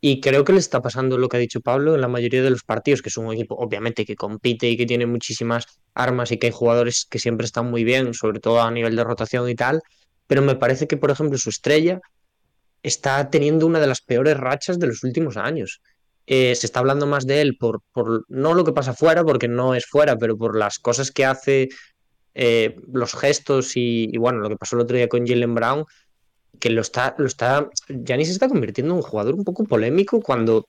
[0.00, 2.50] y creo que le está pasando lo que ha dicho Pablo en la mayoría de
[2.50, 6.38] los partidos, que es un equipo obviamente que compite y que tiene muchísimas armas y
[6.38, 9.54] que hay jugadores que siempre están muy bien, sobre todo a nivel de rotación y
[9.54, 9.82] tal,
[10.26, 12.00] pero me parece que, por ejemplo, su estrella
[12.82, 15.80] está teniendo una de las peores rachas de los últimos años.
[16.26, 19.46] Eh, se está hablando más de él por, por no lo que pasa fuera, porque
[19.46, 21.68] no es fuera, pero por las cosas que hace,
[22.34, 25.84] eh, los gestos y, y, bueno, lo que pasó el otro día con Jalen Brown,
[26.58, 30.66] que lo está, lo está, se está convirtiendo en un jugador un poco polémico cuando,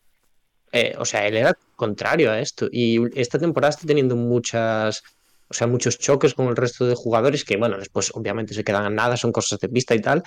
[0.71, 2.67] eh, o sea, él era contrario a esto.
[2.71, 5.03] Y esta temporada está teniendo muchas,
[5.49, 8.85] o sea, muchos choques con el resto de jugadores que, bueno, después obviamente se quedan
[8.85, 10.23] en nada, son cosas de pista y tal,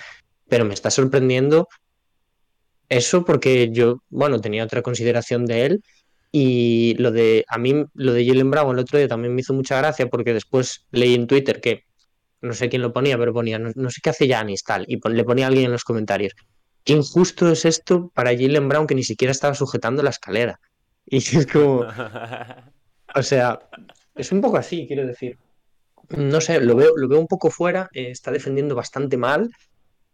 [0.47, 1.67] pero me está sorprendiendo
[2.91, 5.83] eso porque yo, bueno, tenía otra consideración de él
[6.31, 9.53] y lo de, a mí, lo de Jalen Brown el otro día también me hizo
[9.53, 11.83] mucha gracia porque después leí en Twitter que,
[12.41, 14.97] no sé quién lo ponía, pero ponía, no, no sé qué hace Giannis tal, y
[14.97, 16.33] pon- le ponía a alguien en los comentarios,
[16.83, 20.59] qué injusto es esto para Jalen Brown que ni siquiera estaba sujetando la escalera.
[21.05, 21.85] Y es como,
[23.15, 23.59] o sea,
[24.15, 25.37] es un poco así, quiero decir.
[26.09, 29.49] No sé, lo veo, lo veo un poco fuera, eh, está defendiendo bastante mal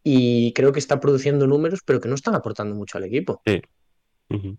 [0.03, 3.41] y creo que está produciendo números, pero que no están aportando mucho al equipo.
[4.29, 4.57] Ujú.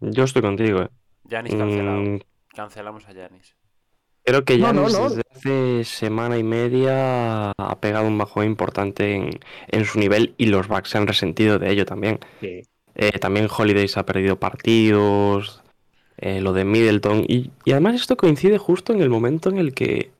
[0.00, 0.88] Yo estoy contigo, eh.
[1.24, 2.00] Giannis cancelado.
[2.02, 2.18] Mm,
[2.54, 3.54] Cancelamos a Giannis.
[4.24, 5.08] Creo que No, no, Giannis no.
[5.08, 9.30] desde hace semana y media ha pegado un bajón importante en,
[9.68, 12.18] en su nivel y los Bucks se han resentido de ello también.
[12.40, 12.62] Sí.
[12.94, 15.62] Eh, también Holiday se ha perdido partidos,
[16.18, 19.74] eh, lo de Middleton y, y además esto coincide justo en el momento en el
[19.74, 20.10] que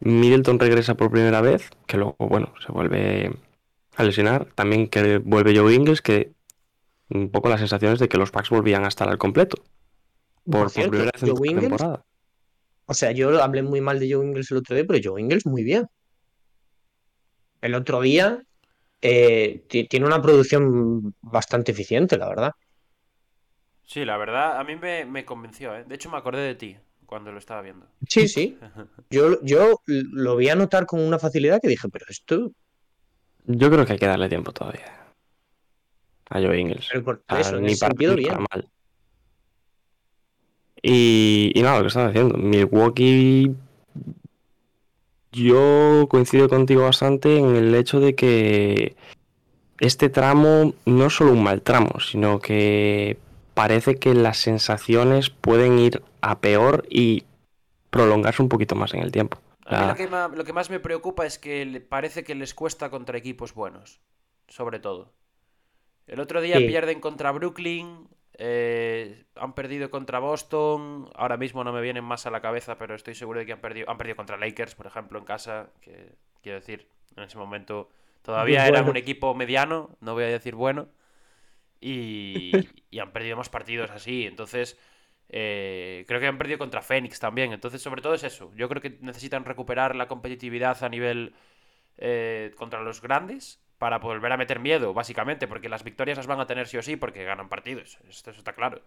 [0.00, 3.32] Middleton regresa por primera vez, que luego, bueno, se vuelve
[3.96, 4.46] a lesionar.
[4.54, 6.32] También que vuelve Joe Ingles, que
[7.10, 9.62] un poco las sensaciones de que los Bucks volvían a estar al completo.
[10.44, 12.04] Por, Por primera vez en Ingles, temporada.
[12.86, 15.46] o sea, yo hablé muy mal de Joe Ingles el otro día, pero Joe Ingles
[15.46, 15.86] muy bien.
[17.60, 18.42] El otro día
[19.00, 22.52] eh, ti- tiene una producción bastante eficiente, la verdad.
[23.86, 25.84] Sí, la verdad, a mí me, me convenció, ¿eh?
[25.86, 26.76] De hecho, me acordé de ti
[27.06, 27.86] cuando lo estaba viendo.
[28.08, 28.58] Sí, sí.
[29.10, 32.50] Yo, yo lo vi anotar con una facilidad que dije, pero esto,
[33.44, 34.94] Yo creo que hay que darle tiempo todavía
[36.30, 36.88] a Joe Ingles.
[36.90, 38.28] pero por eso, ni para ni bien.
[38.28, 38.68] para mal.
[40.82, 43.54] Y, y nada, lo que estaba diciendo, Milwaukee,
[45.32, 48.94] yo coincido contigo bastante en el hecho de que
[49.80, 53.16] este tramo no es solo un mal tramo, sino que
[53.54, 57.24] parece que las sensaciones pueden ir a peor y
[57.90, 59.38] prolongarse un poquito más en el tiempo.
[59.66, 59.86] A mí Ah.
[59.88, 63.16] lo que, ma- lo que más me preocupa es que parece que les cuesta contra
[63.18, 64.00] equipos buenos,
[64.48, 65.12] sobre todo.
[66.06, 66.66] El otro día Sí.
[66.66, 72.30] pierden contra Brooklyn, eh, han perdido contra Boston, ahora mismo no me vienen más a
[72.30, 75.18] la cabeza, pero estoy seguro de que han perdido, han perdido contra Lakers, por ejemplo,
[75.18, 77.88] en casa, que quiero decir, en ese momento
[78.22, 78.90] Todavía eran Bueno.
[78.92, 80.88] un equipo mediano, no voy a decir bueno,
[81.80, 82.52] y,
[82.90, 84.24] y han perdido más partidos así.
[84.26, 84.78] Entonces,
[85.28, 87.52] eh, creo que han perdido contra Fénix también.
[87.52, 88.52] Entonces, sobre todo es eso.
[88.54, 91.34] Yo creo que necesitan recuperar la competitividad a nivel
[91.98, 96.40] eh, contra los grandes para volver a meter miedo, básicamente, porque las victorias las van
[96.40, 97.98] a tener sí o sí porque ganan partidos.
[98.08, 98.82] Esto eso está claro.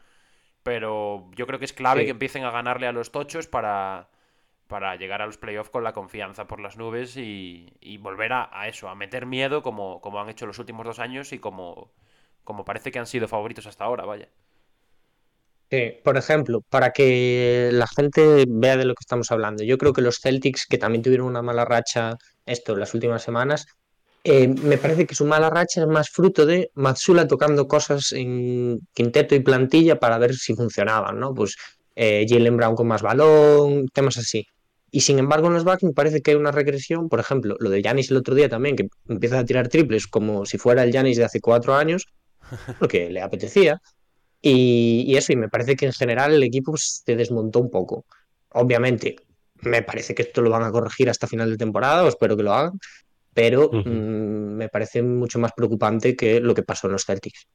[0.64, 2.06] Pero yo creo que es clave Sí.
[2.06, 4.10] que empiecen a ganarle a los tochos para,
[4.68, 8.50] para llegar a los playoffs con la confianza por las nubes y, y volver a,
[8.52, 11.92] a eso, a meter miedo como, como han hecho los últimos dos años y como,
[12.44, 14.30] como parece que han sido favoritos hasta ahora, vaya.
[15.70, 19.92] Sí, por ejemplo, para que la gente vea de lo que estamos hablando, yo creo
[19.92, 23.66] que los Celtics, que también tuvieron una mala racha esto las últimas semanas,
[24.24, 28.80] eh, me parece que su mala racha es más fruto de Matsula tocando cosas en
[28.94, 31.34] quinteto y plantilla para ver si funcionaban, ¿no?
[31.34, 31.56] Pues
[31.96, 34.46] eh, Jalen Brown con más balón, temas así.
[34.92, 37.70] Y sin embargo, en los Bucks me parece que hay una regresión, por ejemplo, lo
[37.70, 40.92] de Giannis el otro día también, que empieza a tirar triples como si fuera el
[40.92, 42.08] Giannis de hace cuatro años,
[42.80, 43.82] porque le apetecía.
[44.50, 48.06] Y, y eso, y me parece que en general el equipo se desmontó un poco.
[48.54, 49.18] Obviamente,
[49.56, 52.44] me parece que esto lo van a corregir hasta final de temporada, o espero que
[52.44, 52.80] lo hagan,
[53.34, 57.46] pero mm, me parece mucho más preocupante que lo que pasó en los Celtics.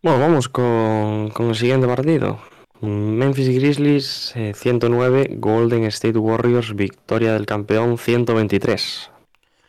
[0.00, 2.38] Bueno, vamos con, con el siguiente partido.
[2.82, 9.10] Memphis Grizzlies eh, 109, Golden State Warriors, victoria del campeón 123.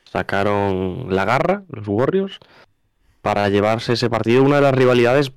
[0.03, 2.39] Sacaron la garra, los Warriors,
[3.25, 5.33] para llevarse ese partido, una de las rivalidades,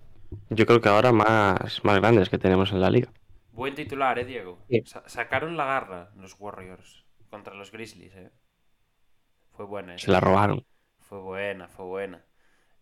[0.50, 3.10] yo creo que ahora más, más grandes que tenemos en la liga.
[3.50, 4.54] Buen titular, eh, Diego.
[4.68, 4.84] Sí.
[4.84, 8.30] Sa- sacaron la garra los Warriors contra los Grizzlies, eh.
[9.52, 10.64] Fue buena, Se la robaron.
[11.00, 12.24] Fue buena, fue buena.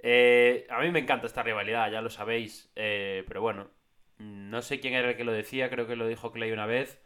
[0.00, 2.72] Eh, a mí me encanta esta rivalidad, ya lo sabéis.
[2.76, 3.70] eh, pero bueno,
[4.18, 7.00] no sé quién era el que lo decía, creo que lo dijo Clay una vez.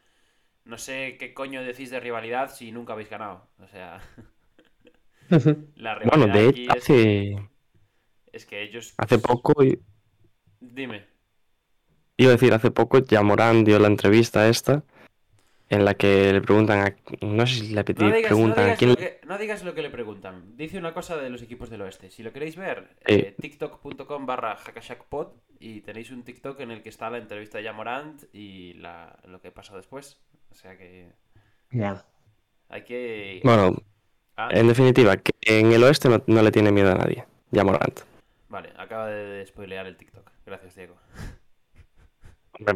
[0.64, 3.50] No sé qué coño decís de rivalidad si nunca habéis ganado.
[3.60, 4.00] O sea,
[5.74, 7.49] la rivalidad Bueno, de aquí es, hace,
[8.32, 8.94] es que ellos...
[8.96, 9.78] hace poco, i-
[10.60, 11.06] Dime.
[12.16, 14.84] iba a decir, hace poco, Yamorán dio la entrevista esta,
[15.68, 18.96] en la que le preguntan a, no sé si le No no preguntan a quién
[18.96, 20.56] que, no digas lo que le preguntan.
[20.56, 22.10] Dice una cosa de los equipos del oeste.
[22.10, 25.28] Si lo queréis ver, eh, tiktok.com barra hackashackpod
[25.60, 29.40] y tenéis un TikTok en el que está la entrevista de Jamorant y la, lo
[29.40, 30.18] que pasó después.
[30.50, 31.12] O sea que
[31.70, 32.04] Ya.
[32.68, 33.40] hay que...
[33.44, 33.76] Bueno,
[34.36, 38.00] Ah, en definitiva, que en el oeste no, no le tiene miedo a nadie, Yamorant.
[38.50, 40.28] Vale, acaba de spoilear el TikTok.
[40.44, 40.96] Gracias, Diego.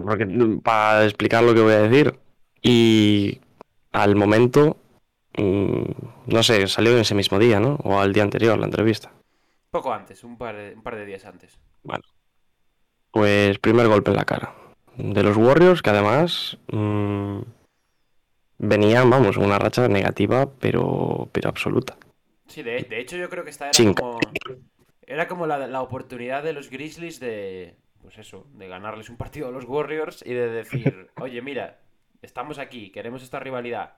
[0.05, 2.19] Porque, mm, para explicar lo que voy a decir.
[2.63, 3.41] Y
[3.93, 4.77] al momento,
[5.37, 5.83] mm,
[6.27, 7.75] no sé, salió en ese mismo día, ¿no?
[7.83, 9.13] O al día anterior la entrevista.
[9.71, 11.59] Poco antes, un par de, un par de días antes.
[13.11, 14.55] Pues primer golpe en la cara.
[14.97, 17.41] De los Warriors, que además mm,
[18.59, 21.97] venían, vamos, una racha negativa, pero, pero absoluta.
[22.47, 24.21] Sí, de, de hecho yo creo que esta era Sin como...
[25.07, 27.77] Era como la, la oportunidad de los Grizzlies de...
[28.01, 31.81] Pues eso, de ganarles un partido a los Warriors y de decir, oye, mira,
[32.21, 33.97] estamos aquí, queremos esta rivalidad.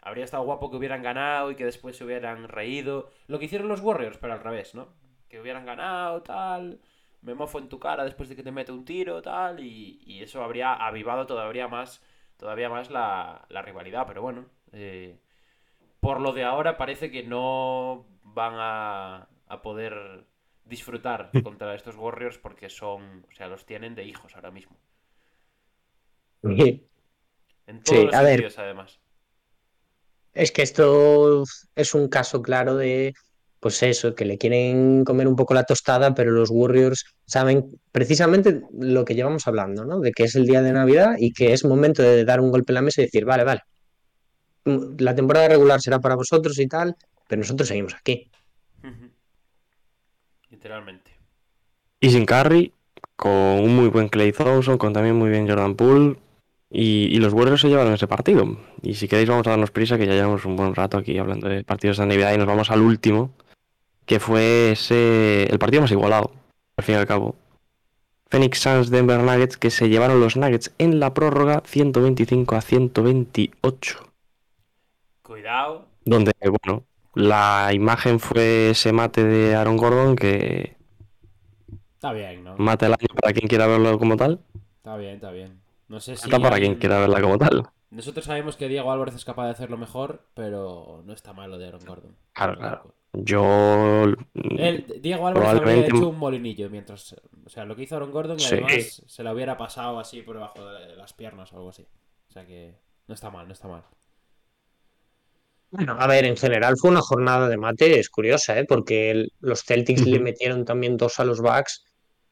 [0.00, 3.10] Habría estado guapo que hubieran ganado y que después se hubieran reído.
[3.26, 4.88] Lo que hicieron los Warriors, pero al revés, ¿no?
[5.28, 6.80] Que hubieran ganado, tal.
[7.20, 9.58] Me mofo en tu cara después de que te mete un tiro, tal.
[9.58, 12.00] Y, y eso habría avivado todavía más,
[12.36, 14.06] todavía más la, la rivalidad.
[14.06, 15.18] Pero bueno, eh,
[16.00, 20.26] por lo de ahora parece que no van a, a poder
[20.68, 24.76] disfrutar contra estos Warriors porque son, o sea, los tienen de hijos ahora mismo.
[27.66, 28.52] En todos Sí, los a ver.
[28.56, 29.00] además.
[30.34, 31.42] Es que esto
[31.74, 33.12] es un caso claro de,
[33.60, 38.62] pues eso, que le quieren comer un poco la tostada, pero los Warriors saben precisamente
[38.78, 39.98] lo que llevamos hablando, ¿no?
[40.00, 42.72] De que es el día de Navidad y que es momento de dar un golpe
[42.72, 43.62] en la mesa y decir, vale, vale,
[44.64, 46.94] mm, la temporada regular será para vosotros y tal,
[47.26, 48.30] pero nosotros seguimos aquí.
[50.50, 51.10] Literalmente.
[52.00, 52.72] Y sin Curry,
[53.16, 56.16] con un muy buen Clay Thompson, con también muy bien Jordan Poole.
[56.70, 58.58] Y, y los Warriors se llevaron ese partido.
[58.82, 61.48] Y si queréis vamos a darnos prisa, que ya llevamos un buen rato aquí hablando
[61.48, 63.30] de partidos de Navidad y nos vamos al último,
[64.04, 66.32] que fue ese el partido más igualado,
[66.76, 67.36] al fin y al cabo.
[68.30, 74.12] Phoenix Suns Denver Nuggets, que se llevaron los Nuggets en la prórroga 125 a 128.
[75.22, 75.86] Cuidado.
[76.04, 76.84] Donde, bueno,
[77.18, 80.76] la imagen fue ese mate de Aaron Gordon, que
[81.94, 82.56] Está bien, ¿no?
[82.58, 84.40] mate el año para quien quiera verlo como tal.
[84.76, 85.60] Está bien, está bien.
[85.88, 86.24] No sé si.
[86.26, 87.68] Está para quien quiera verla como tal.
[87.90, 91.66] Nosotros sabemos que Diego Álvarez es capaz de hacerlo mejor, pero no está malo de
[91.68, 92.16] Aaron Gordon.
[92.34, 92.94] Claro, claro.
[93.14, 94.04] Yo.
[94.34, 97.16] Él, Diego Álvarez habría Probablemente- hecho un molinillo mientras.
[97.46, 98.54] O sea, lo que hizo Aaron Gordon y Sí.
[98.54, 101.86] además se la hubiera pasado así por debajo de las piernas o algo así.
[102.28, 102.74] O sea que
[103.08, 103.82] no está mal, no está mal.
[105.70, 108.64] Bueno, a ver, en general fue una jornada de mate, es curiosa, ¿eh?
[108.66, 111.84] porque el- los Celtics le metieron también dos a los Bucks.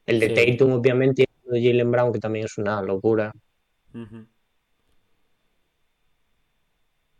[0.07, 0.57] El de Sí.
[0.57, 3.33] Tatum, obviamente, y el de Jalen Brown, que también es una locura.
[3.93, 4.27] Ujú.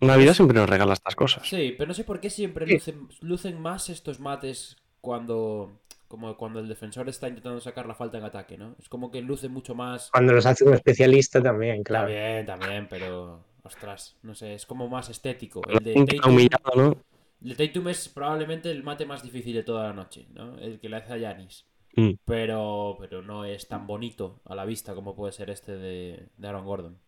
[0.01, 1.47] Navidad siempre nos regala estas cosas.
[1.49, 2.75] Sí, pero no sé por qué siempre Sí.
[2.75, 5.81] lucen, lucen más estos mates cuando.
[6.09, 8.77] Como cuando el defensor está intentando sacar la falta en ataque, ¿no?
[8.79, 10.09] Es como que luce mucho más.
[10.13, 12.07] Cuando los hace un especialista también, claro.
[12.07, 13.45] También, también, pero.
[13.67, 15.61] Ostras, no sé, es como más estético.
[15.69, 17.05] El de Tatum, humillado, ¿no?
[17.43, 20.57] el de Tatum es probablemente el mate más difícil de toda la noche, ¿no?
[20.59, 21.67] El que le hace a Yanis.
[21.97, 22.13] Mm.
[22.25, 26.49] Pero, pero no es tan bonito a la vista como puede ser este de, de
[26.49, 26.99] Aaron Gordon.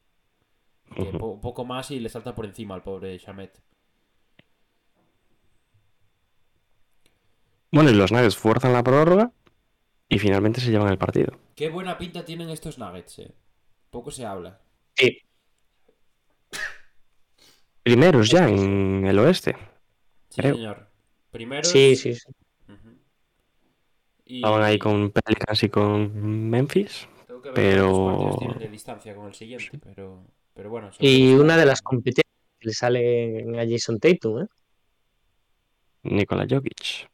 [0.96, 3.60] Que po- poco más y le salta por encima al pobre Shamet.
[7.70, 9.32] Bueno, y los Nuggets fuerzan la prórroga
[10.08, 11.38] y finalmente se llevan el partido.
[11.54, 13.34] Qué buena pinta tienen estos Nuggets, eh.
[13.90, 14.60] Poco se habla.
[14.96, 15.18] Sí,
[17.88, 19.56] Primeros ya en el oeste.
[20.28, 20.54] Sí, Creo.
[20.54, 20.88] señor.
[21.30, 21.64] Primero.
[21.64, 22.14] sí, sí.
[22.14, 22.28] sí.
[24.24, 24.36] Y...
[24.36, 27.08] Estaban ahí con Pelicans y con Memphis.
[27.26, 30.22] Tengo que ver pero- tienen de distancia con el siguiente, pero,
[30.52, 30.90] pero bueno.
[30.98, 32.26] Y una de las competencias
[32.58, 34.46] que le sale a Jason Tatum, ¿eh?
[36.02, 37.08] Nikola Jokic.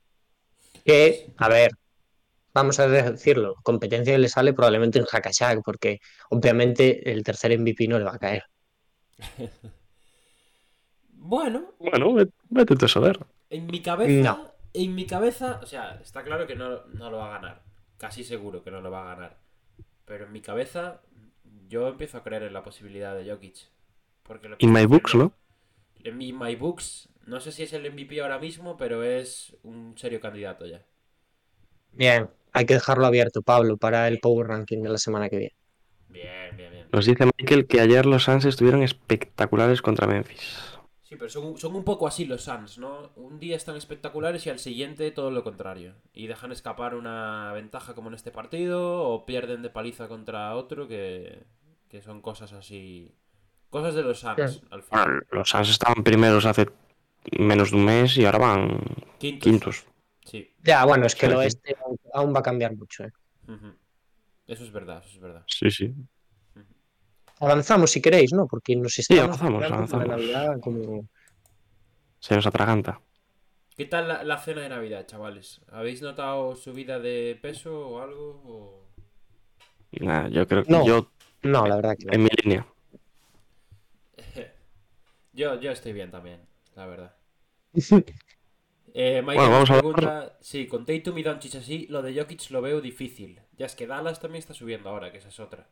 [0.84, 1.70] Que, a ver,
[2.52, 6.00] vamos a decirlo, competencia que le sale probablemente en Hackashack, porque
[6.30, 8.42] obviamente el tercer MVP no le va a caer.
[11.26, 13.18] Bueno, Bueno, ve- vete a saber.
[13.48, 14.22] en mi cabeza.
[14.22, 14.50] No.
[14.74, 15.58] En mi cabeza.
[15.62, 17.62] O sea, está claro que no, no lo va a ganar.
[17.96, 19.38] Casi seguro que no lo va a ganar.
[20.04, 21.00] Pero en mi cabeza.
[21.68, 23.56] Yo empiezo a creer en la posibilidad de Jokic.
[24.22, 25.32] Porque lo In my books, ¿no?
[26.02, 27.08] En mi My Books.
[27.26, 30.82] No sé si es el MVP ahora mismo, pero es un serio candidato ya.
[31.92, 35.54] Bien, hay que dejarlo abierto, Pablo, para el Power Ranking de la semana que viene.
[36.08, 36.86] Bien, bien, bien.
[36.92, 40.73] Nos dice Michael que ayer los Suns estuvieron espectaculares contra Memphis.
[41.04, 43.12] Sí, pero son, son un poco así los Suns, ¿no?
[43.16, 45.94] Un día están espectaculares y al siguiente todo lo contrario.
[46.14, 50.88] Y dejan escapar una ventaja como en este partido o pierden de paliza contra otro
[50.88, 51.44] que,
[51.88, 53.14] que son cosas así...
[53.68, 55.04] Cosas de los Suns, al final.
[55.04, 56.70] Bueno, los Suns estaban primeros hace
[57.38, 58.78] menos de un mes y ahora van
[59.18, 59.42] Quintos.
[59.44, 59.84] quintos.
[60.24, 60.54] Sí.
[60.62, 61.38] Ya, bueno, es que el sí.
[61.38, 61.76] oeste
[62.14, 63.04] aún- va a cambiar mucho.
[63.04, 63.12] ¿eh?
[64.46, 65.44] Eso es verdad, eso es verdad.
[65.48, 65.92] Sí, sí.
[67.44, 68.46] Avanzamos si queréis, ¿no?
[68.46, 70.06] Porque nos estamos avanzamos, la avanzamos.
[70.08, 71.08] Navidad como...
[72.18, 73.00] Se nos atraganta.
[73.76, 75.60] ¿Qué tal la, la cena de Navidad, chavales?
[75.70, 78.42] ¿Habéis notado subida de peso o algo?
[78.46, 78.84] o-
[80.00, 80.86] Nah, yo creo que No.
[80.86, 81.10] yo
[81.42, 82.12] No, la verdad que no.
[82.14, 82.66] en mi línea.
[85.32, 86.40] Yo, yo estoy bien también,
[86.76, 87.14] la verdad.
[88.96, 92.14] Eh, Michael Bueno, vamos nos a pregunta, sí, con Tatum y Doncic así, lo de
[92.14, 93.40] Jokic lo veo difícil.
[93.58, 95.66] Ya es que Dallas también está subiendo ahora, que esa es otra.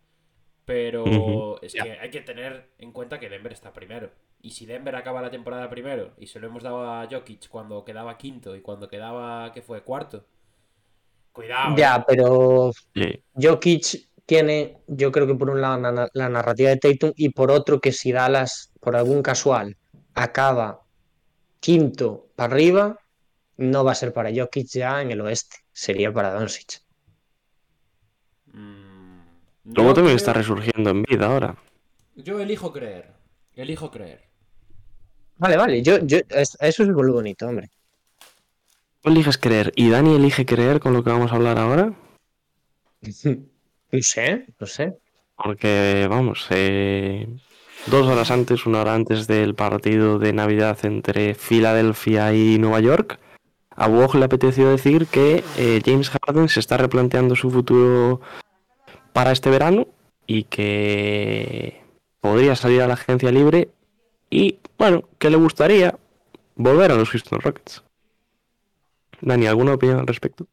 [0.64, 4.10] Pero es que hay que tener en cuenta que Denver está primero.
[4.42, 7.84] Y si Denver acaba la temporada primero y se lo hemos dado a Jokic cuando
[7.84, 9.82] quedaba quinto y cuando quedaba, ¿qué fue?
[9.82, 10.24] Cuarto.
[11.32, 11.76] Cuidado.
[11.76, 12.04] Ya, eh.
[12.06, 13.22] pero Sí.
[13.40, 17.80] Jokic tiene, yo creo que por un lado la narrativa de Tatum y por otro
[17.80, 19.76] que si Dallas, por algún casual,
[20.14, 20.82] acaba
[21.60, 22.98] quinto para arriba,
[23.56, 26.81] no va a ser para Jokic ya en el oeste, sería para Doncic.
[29.64, 31.56] Luego yo también creo- está resurgiendo en vida ahora.
[32.16, 33.12] Yo elijo creer.
[33.54, 34.22] Elijo creer.
[35.38, 37.70] Vale, vale, yo, yo, es- eso es muy bonito, hombre.
[39.00, 41.92] Tú eliges creer y Dani elige creer con lo que vamos a hablar ahora.
[43.94, 44.96] No sé, no sé.
[45.36, 47.26] Porque, vamos, eh,
[47.88, 53.18] dos horas antes, una hora antes del partido de Navidad entre Filadelfia y Nueva York,
[53.76, 58.22] a Woj le apeteció decir que eh, James Harden se está replanteando su futuro
[59.12, 59.86] para este verano
[60.26, 61.80] y que
[62.20, 63.68] podría salir a la agencia libre
[64.30, 65.98] y, bueno, que le gustaría
[66.54, 67.82] volver a los Houston Rockets.
[69.20, 70.46] Dani, ¿alguna opinión al respecto?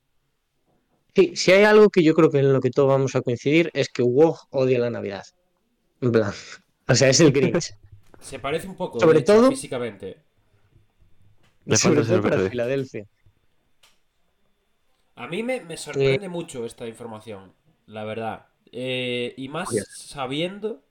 [1.15, 3.71] Sí, si hay algo que yo creo que en lo que todos vamos a coincidir
[3.73, 5.23] es que Woj odia la Navidad.
[6.01, 6.31] En plan,
[6.87, 7.73] o sea, es el Grinch.
[8.19, 10.17] Se parece un poco, Sobre de hecho, todo- físicamente.
[11.73, 12.49] Sobre todo para.
[12.49, 13.05] Filadelfia.
[15.15, 17.53] A mí me, me sorprende mucho esta información,
[17.89, 18.47] la verdad.
[18.71, 20.83] Eh, y más sabiendo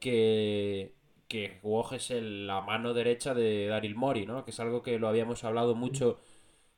[0.00, 0.94] que,
[1.28, 4.44] que Woj es el- la mano derecha de Daryl Mori, ¿no?
[4.44, 6.20] Que es algo que lo habíamos hablado mucho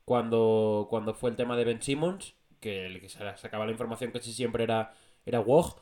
[0.05, 4.11] cuando, cuando fue el tema de Ben Simmons, que el que sa- sacaba la información
[4.11, 4.93] casi siempre era,
[5.25, 5.77] era Woj.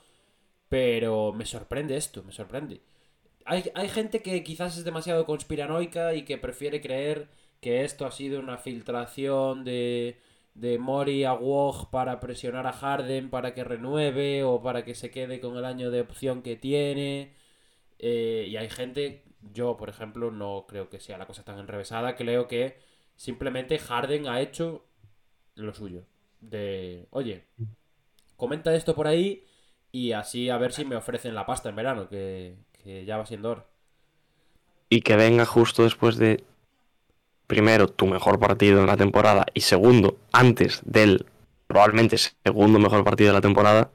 [0.69, 2.81] Pero me sorprende esto, me sorprende.
[3.45, 7.29] Hay, hay gente que quizás es demasiado conspiranoica y que prefiere creer
[7.61, 10.19] que esto ha sido una filtración de,
[10.57, 15.11] de Mori a Woj para presionar a Harden para que renueve o para que se
[15.11, 17.35] quede con el año de opción que tiene.
[17.99, 22.15] Eh, y hay gente yo, por ejemplo, no creo que sea la cosa tan enrevesada.
[22.15, 22.79] Creo que
[23.15, 24.85] simplemente Harden ha hecho
[25.53, 26.05] lo suyo.
[26.41, 27.45] De, oye,
[28.35, 29.45] comenta esto por ahí
[29.91, 33.27] y así a ver si me ofrecen la pasta en verano, que, que ya va
[33.27, 33.65] siendo hora.
[34.89, 36.43] Y que venga justo después de,
[37.47, 41.25] primero, tu mejor partido en la temporada y segundo, antes del
[41.67, 43.91] probablemente segundo mejor partido de la temporada,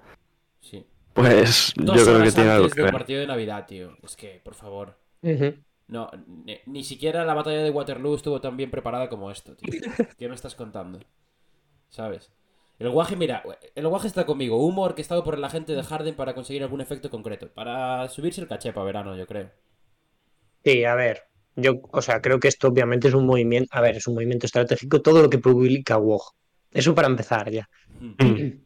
[0.61, 0.84] Sí.
[1.14, 2.92] pues Dos yo creo que tiene algo que ver.
[2.92, 3.96] partido de Navidad, tío.
[4.03, 4.96] Es que, por favor.
[5.88, 9.70] No, ni, ni siquiera la batalla de Waterloo estuvo tan bien preparada como esto, tío.
[10.18, 11.00] ¿Qué me estás contando?
[11.90, 12.32] ¿Sabes?
[12.78, 13.42] El guaje, mira,
[13.74, 14.57] el guaje está conmigo.
[14.64, 17.48] Humo orquestado por la gente de Harden para conseguir algún efecto concreto.
[17.53, 19.50] Para subirse el caché para verano, yo creo.
[20.64, 21.24] Sí, a ver,
[21.57, 24.46] yo, o sea, creo que esto obviamente es un movimiento, a ver, es un movimiento
[24.46, 26.32] estratégico, todo lo que publica WOG.
[26.70, 27.68] Eso para empezar ya.
[28.00, 28.62] Mm.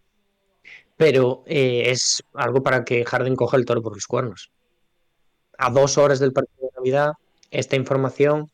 [0.96, 4.50] Pero eh, es algo para que Harden coja el toro por los cuernos.
[5.58, 7.12] A dos horas del partido de Navidad,
[7.50, 8.50] esta información.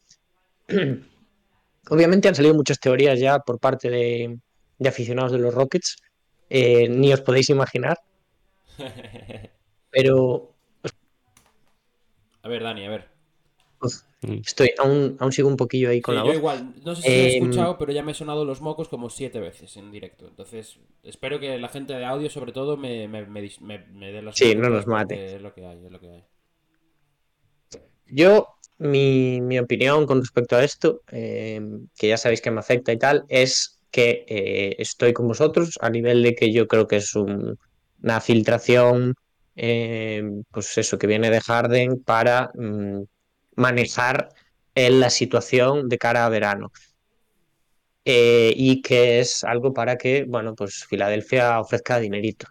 [1.90, 4.38] Obviamente han salido muchas teorías ya por parte de,
[4.78, 5.96] de aficionados de los Rockets.
[6.48, 7.98] eh, ni os podéis imaginar.
[9.90, 10.52] Pero
[12.42, 13.11] A ver, Dani, a ver.
[14.22, 14.42] Mm.
[14.46, 16.36] estoy, aún, aún sigo un poquillo ahí con Sí, la yo voz.
[16.40, 18.88] igual, no sé si lo he Em, escuchado, pero ya me he sonado los mocos
[18.88, 20.26] como siete veces en directo.
[20.28, 24.12] Entonces, espero que la gente de audio, sobre todo, me, me, me, dis- me- me
[24.12, 25.22] dé las Sí, no nos mate.
[25.36, 26.24] Es lo que hay, es lo que hay.
[28.06, 31.60] Yo, mi, mi opinión con respecto a esto, eh,
[31.96, 35.90] que ya sabéis que me afecta y tal, es que eh, estoy con vosotros a
[35.90, 37.56] nivel de que yo creo que es un-
[38.02, 39.14] una filtración,
[39.56, 43.02] eh, pues eso, que viene de Harden para mm,
[43.56, 44.28] manejar
[44.74, 46.72] eh, la situación de cara a verano.
[48.04, 52.48] Eh, y que es algo para que, bueno, pues Filadelfia ofrezca dinerito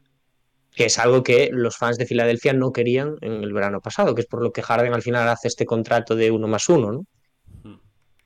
[0.75, 4.21] que es algo que los fans de Filadelfia no querían en el verano pasado, que
[4.21, 7.05] es por lo que Harden al final hace este contrato de uno más uno, ¿no?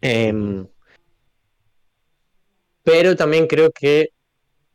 [0.01, 0.67] Em,
[2.83, 4.09] pero también creo que,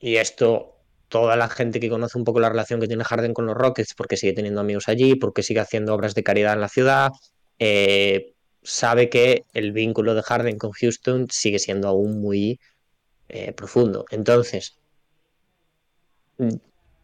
[0.01, 0.79] y esto
[1.09, 3.95] toda la gente que conoce un poco la relación que tiene Harden con los Rockets,
[3.95, 7.11] porque sigue teniendo amigos allí, porque sigue haciendo obras de caridad en la ciudad,
[7.61, 8.33] eh,
[8.63, 12.59] sabe que el vínculo de Harden con Houston sigue siendo aún muy
[13.29, 14.07] eh, profundo.
[14.11, 14.79] Entonces,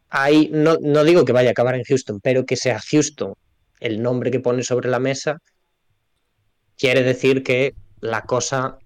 [0.09, 3.35] hay, no, no digo que vaya a acabar en Houston, pero que sea Houston
[3.81, 5.43] el nombre que pone sobre la mesa,
[6.79, 8.79] quiere decir que la cosa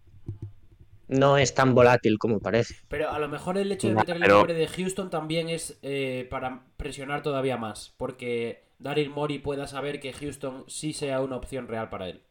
[1.06, 2.74] no es tan volátil como parece.
[2.88, 5.78] Pero a lo mejor el hecho de No, meter el nombre de Houston también es
[5.82, 7.94] eh, para presionar todavía más.
[7.96, 12.22] Porque Daryl Mori pueda saber que Houston sí sea una opción real para él.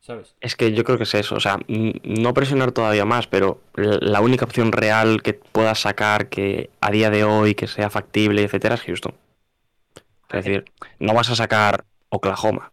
[0.00, 0.36] ¿Sabes?
[0.40, 4.20] Es que yo creo que es eso, o sea, no presionar todavía más, pero la
[4.20, 8.76] única opción real que puedas sacar que a día de hoy que sea factible, etcétera,
[8.76, 9.14] es Houston.
[10.28, 10.64] Es decir,
[11.00, 12.72] no vas a sacar Oklahoma.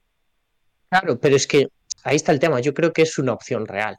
[0.89, 1.69] Claro, pero es que
[2.03, 2.59] ahí está el tema.
[2.59, 3.97] Yo creo que es una opción real.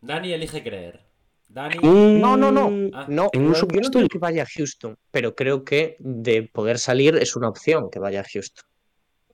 [0.00, 1.05] Dani elige creer.
[1.48, 1.76] Dani.
[2.20, 2.70] No, no, no.
[2.70, 5.64] Mm, Ah, No, en un no, yo no creo que vaya a Houston, pero creo
[5.64, 8.64] que de poder salir es una opción que vaya a Houston.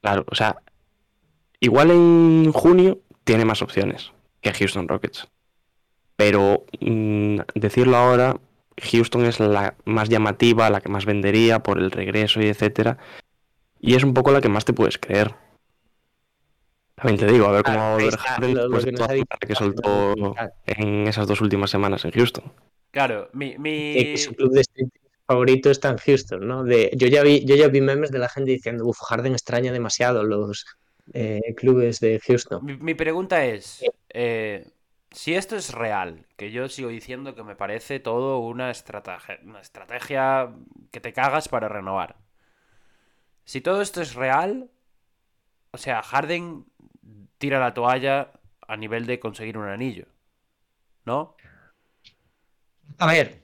[0.01, 0.57] Claro, o sea,
[1.61, 5.29] igual en junio tiene más opciones que Houston Rockets.
[6.17, 8.37] Pero mm, decirlo ahora,
[8.81, 12.99] Houston es la más llamativa, la que más vendería por el regreso y etcétera.
[13.81, 15.35] Y es un poco la que más te puedes creer.
[16.97, 18.93] También te digo, a ver cómo va a volver está Harden lo- lo después que
[18.93, 20.35] nos ha dicho que soltó
[20.67, 22.53] en esas dos últimas semanas en Houston.
[22.91, 23.57] Claro, mi.
[23.59, 24.17] mi...
[24.17, 24.89] su club de street
[25.27, 26.65] favorito está en Houston, ¿no?
[26.65, 29.73] De, yo, ya vi, yo ya vi memes de la gente diciendo, uff, Harden extraña
[29.73, 30.67] demasiado los
[31.15, 32.65] eh, clubes de Houston.
[32.65, 34.71] Mi, mi pregunta es, eh,
[35.11, 39.61] si esto es real, que yo sigo diciendo que me parece todo una estrategia, una
[39.61, 40.53] estrategia
[40.91, 42.17] que te cagas para renovar.
[43.45, 44.71] Si todo esto es real,
[45.73, 46.67] o sea, Harden
[47.43, 48.31] tira la toalla
[48.69, 50.07] a nivel de conseguir un anillo,
[51.05, 51.35] ¿no?
[52.99, 53.43] A ver,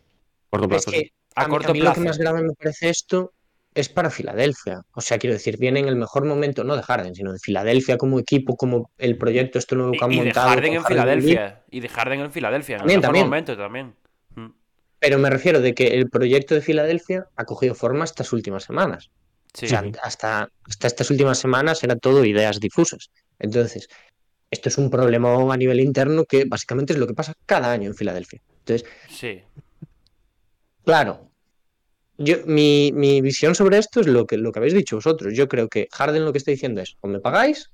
[0.51, 1.13] Corto es plazo, sí.
[1.35, 2.09] A a, mí- corto a mí lo que plazo.
[2.09, 3.33] más grave me parece esto
[3.75, 4.83] es para Filadelfia.
[4.93, 7.97] O sea, quiero decir, viene en el mejor momento, no de Harden, sino de Filadelfia
[7.99, 10.49] como equipo, como el proyecto, esto nuevo que han Y, y de montado.
[10.49, 10.97] Harden en Harden.
[10.97, 11.65] Filadelfia.
[11.71, 13.27] Y de Harden en Filadelfia, en También, el mejor también.
[13.27, 13.95] momento también.
[14.37, 14.53] Mm.
[15.01, 19.11] Pero me refiero de que el proyecto de Filadelfia ha cogido forma estas últimas semanas.
[19.55, 19.67] Sí.
[19.67, 23.11] O sea, hasta, hasta estas últimas semanas era todo ideas difusas.
[23.39, 23.89] Entonces,
[24.51, 27.89] esto es un problema a nivel interno que básicamente es lo que pasa cada año
[27.89, 28.41] en Filadelfia.
[28.61, 29.43] Entonces, sí.
[30.85, 31.31] claro,
[32.19, 35.35] yo, mi, mi visión sobre esto es lo que, lo que habéis dicho vosotros.
[35.35, 37.71] Yo creo que Harden lo que está diciendo es, o me pagáis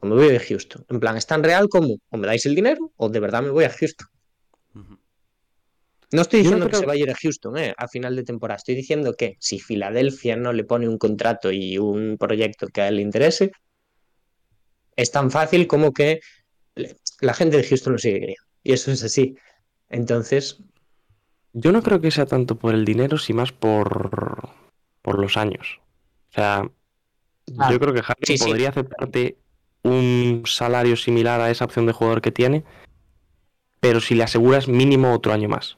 [0.00, 0.84] o me voy de Houston.
[0.88, 3.50] En plan, es tan real como, o me dais el dinero o de verdad me
[3.50, 4.08] voy a Houston.
[6.12, 8.24] No estoy no diciendo que se va a ir a Houston eh, a final de
[8.24, 8.56] temporada.
[8.56, 12.88] Estoy diciendo que si Filadelfia no le pone un contrato y un proyecto que a
[12.88, 13.52] él le interese,
[15.00, 16.20] es tan fácil como que
[17.20, 18.42] la gente de Houston lo sigue queriendo.
[18.62, 19.36] Y eso es así.
[19.88, 20.58] Entonces,
[21.52, 24.48] Yo no creo que sea tanto por el dinero, sino más por,
[25.02, 25.80] por los años.
[26.30, 26.70] O sea,
[27.58, 28.44] Ah, yo creo que Harden sí, sí.
[28.46, 29.36] podría aceptarte
[29.82, 32.62] un salario similar a esa opción de jugador que tiene,
[33.80, 35.76] pero si le aseguras mínimo otro año más.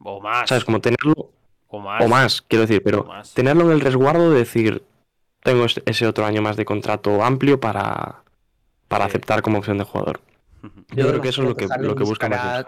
[0.00, 0.48] O más.
[0.48, 0.64] ¿Sabes?
[0.64, 1.30] Como tenerlo,
[1.68, 2.02] O más.
[2.04, 3.34] o más, quiero decir, pero más.
[3.34, 4.82] tenerlo en el resguardo de decir,
[5.42, 8.22] tengo es- ese otro año más de contrato amplio para,
[8.88, 9.10] para Sí.
[9.10, 10.20] aceptar como opción de jugador.
[10.62, 10.70] Yo
[11.04, 12.64] Yo creo que eso es lo que, lo que busca más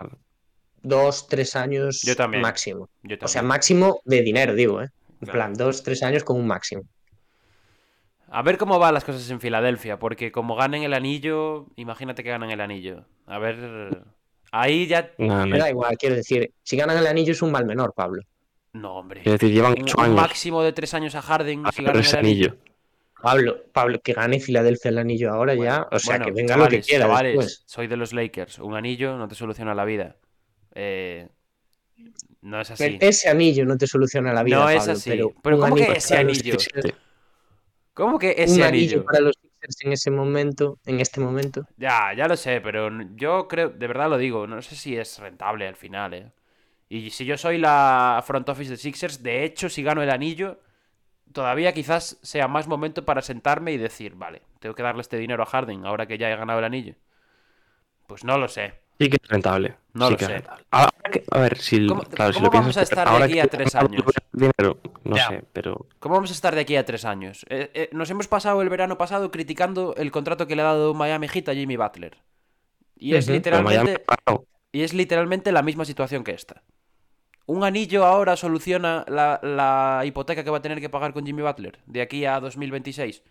[0.82, 2.42] dos, tres años Yo también.
[2.42, 2.88] máximo.
[3.02, 3.48] Yo O sea, también.
[3.48, 4.88] máximo de dinero, digo, ¿eh?
[5.08, 5.32] En Claro.
[5.32, 6.82] plan, dos, tres años con un máximo.
[8.30, 12.30] A ver cómo van las cosas en Filadelfia, porque como ganen el anillo, imagínate que
[12.30, 13.04] ganan el anillo.
[13.26, 14.04] A ver.
[14.52, 15.10] Ahí ya.
[15.18, 17.92] No, no, Me da igual, quiero decir, si ganan el anillo es un mal menor,
[17.94, 18.22] Pablo.
[18.72, 19.22] No, hombre.
[19.22, 21.82] Quiero decir, llevan Un, ocho un años máximo de tres años a Harden a si
[21.82, 22.56] ganar ganan ese el anillo.
[23.20, 26.72] Pablo, Pablo, que gane Filadelfia el anillo ahora ya, o sea, Bueno, que venga chavales,
[26.72, 27.62] lo que quiera chavales, después.
[27.66, 28.58] soy de los Lakers.
[28.60, 30.16] Un anillo no te soluciona la vida.
[30.74, 31.28] Eh,
[32.42, 32.82] no es así.
[32.84, 35.10] Pero ese anillo no te soluciona la vida, No es Pablo, así.
[35.10, 36.56] pero, Pero ¿cómo que anillo ese anillo?
[37.92, 39.04] ¿Cómo que un ese anillo anillo?
[39.04, 41.66] para los Sixers en ese momento, en este momento.
[41.76, 45.18] Ya, ya lo sé, pero yo creo, de verdad lo digo, no sé si es
[45.18, 46.32] rentable al final, ¿eh?
[46.92, 50.58] Y si yo soy la front office de Sixers, de hecho, si gano el anillo,
[51.32, 55.44] todavía quizás sea más momento para sentarme y decir, vale, tengo que darle este dinero
[55.44, 56.96] a Harden ahora que ya he ganado el anillo.
[58.08, 58.74] Pues no lo sé.
[58.98, 59.76] Sí que es rentable.
[59.94, 60.26] No sí lo sé.
[60.26, 60.64] rentable.
[60.72, 63.24] Ahora que- a ver, si, ¿Cómo- claro, si cómo lo vamos piensas, a estar de
[63.24, 64.04] aquí a tres años?
[64.32, 65.28] dinero, no Ya.
[65.28, 67.46] sé, pero ¿Cómo vamos a estar de aquí a tres años?
[67.50, 70.92] Eh, eh, nos hemos pasado el verano pasado criticando el contrato que le ha dado
[70.94, 72.18] Miami Heat a Jimmy Butler.
[72.96, 74.02] Y es literalmente...
[74.72, 76.62] Y es literalmente la misma situación que esta.
[77.50, 81.42] ¿Un anillo ahora soluciona la, la hipoteca que va a tener que pagar con Jimmy
[81.42, 83.22] Butler de aquí a 2026?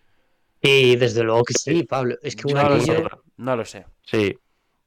[0.62, 2.16] Y desde luego que sí, Pablo.
[2.22, 2.94] Es que un No lo anillo.
[2.96, 3.04] sé.
[3.38, 3.86] No lo sé.
[4.04, 4.36] Sí.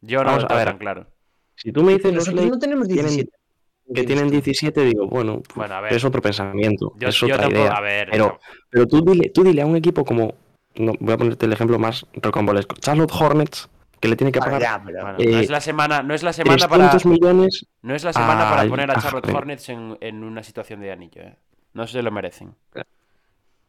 [0.03, 0.69] Yo no Vamos lo a tengo ver.
[0.69, 1.07] tan claro.
[1.57, 3.33] Si tú me dices los Nosotros no tenemos tienen- 17.
[3.95, 5.93] que tienen 17, digo, bueno, pues, Bueno, a ver.
[5.95, 7.73] es otro pensamiento, Yo, es yo otra tampoco- idea.
[7.73, 8.39] A ver, pero-
[8.71, 10.35] Pero tú dile, tú dile a un equipo como,
[10.77, 13.69] no, voy a ponerte el ejemplo más rocambolesco, Charlotte Hornets,
[14.03, 16.13] que le tiene que Ah, pagar ya, pero- bueno, eh, no es la semana, no
[16.13, 19.69] es la semana para, 300 millones, no es la semana para poner a Charlotte Hornets
[19.69, 21.23] en, en una situación de anillo.
[21.23, 21.37] ¿eh?
[21.75, 22.53] No se lo merecen.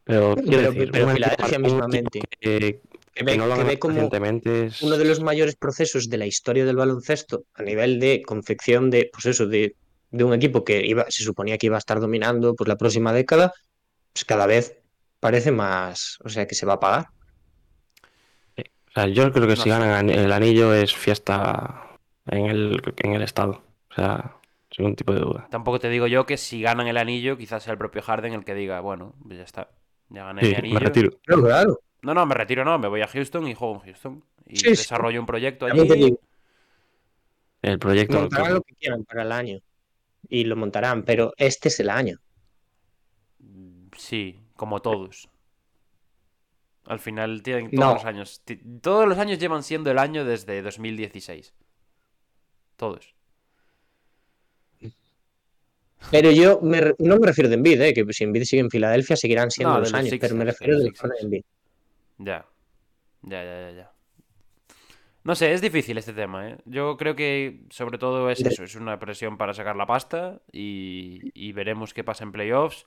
[0.02, 2.80] pero decir, Filadelfia mismamente, que, Que
[3.14, 4.82] que ve, no lo que hagan ve como recientemente es...
[4.82, 9.10] uno de los mayores procesos de la historia del baloncesto a nivel de confección de,
[9.12, 9.76] pues eso, de,
[10.10, 13.12] de un equipo que iba, se suponía que iba a estar dominando pues, la próxima
[13.12, 13.52] década,
[14.12, 14.78] pues cada vez
[15.20, 17.06] parece más, o sea, que se va a pagar.
[18.96, 19.68] O sea, yo creo que No si sé.
[19.70, 23.62] ganan el anillo es fiesta en el, en el estado.
[23.90, 24.36] O sea,
[24.70, 25.48] sin ningún tipo de duda.
[25.50, 28.44] Tampoco te digo yo que si ganan el anillo, quizás sea el propio Harden el
[28.44, 29.70] que diga, bueno, pues ya está.
[30.08, 30.74] Ya gané mi Sí, anillo.
[30.74, 31.10] me retiro.
[31.24, 31.80] Claro, claro.
[32.02, 34.24] No, no, me retiro, no, me voy a Houston y juego en Houston.
[34.46, 34.70] Y Sí, sí.
[34.70, 36.16] desarrollo un proyecto allí.
[37.62, 39.58] El proyecto montarán lo que quieran para el año.
[40.28, 42.18] Y lo montarán, pero este es el año.
[43.96, 45.28] Sí, como todos.
[46.86, 47.94] Al final tienen todos No.
[47.94, 48.42] los años.
[48.82, 51.54] Todos los años llevan siendo el año desde 2016.
[52.76, 53.14] Todos.
[56.10, 57.94] Pero yo me re- no me refiero de Embiid, ¿eh?
[57.94, 60.78] que si Embiid sigue en Filadelfia seguirán siendo No, los los años, pero me refiero
[60.78, 61.42] de de Embiid.
[62.18, 62.46] Ya.
[63.22, 63.90] Ya, ya, ya, ya.
[65.22, 66.58] No sé, es difícil este tema, ¿eh?
[66.66, 70.42] Yo creo que sobre todo es De- eso, es una presión para sacar la pasta
[70.52, 72.86] y, y veremos qué pasa en playoffs.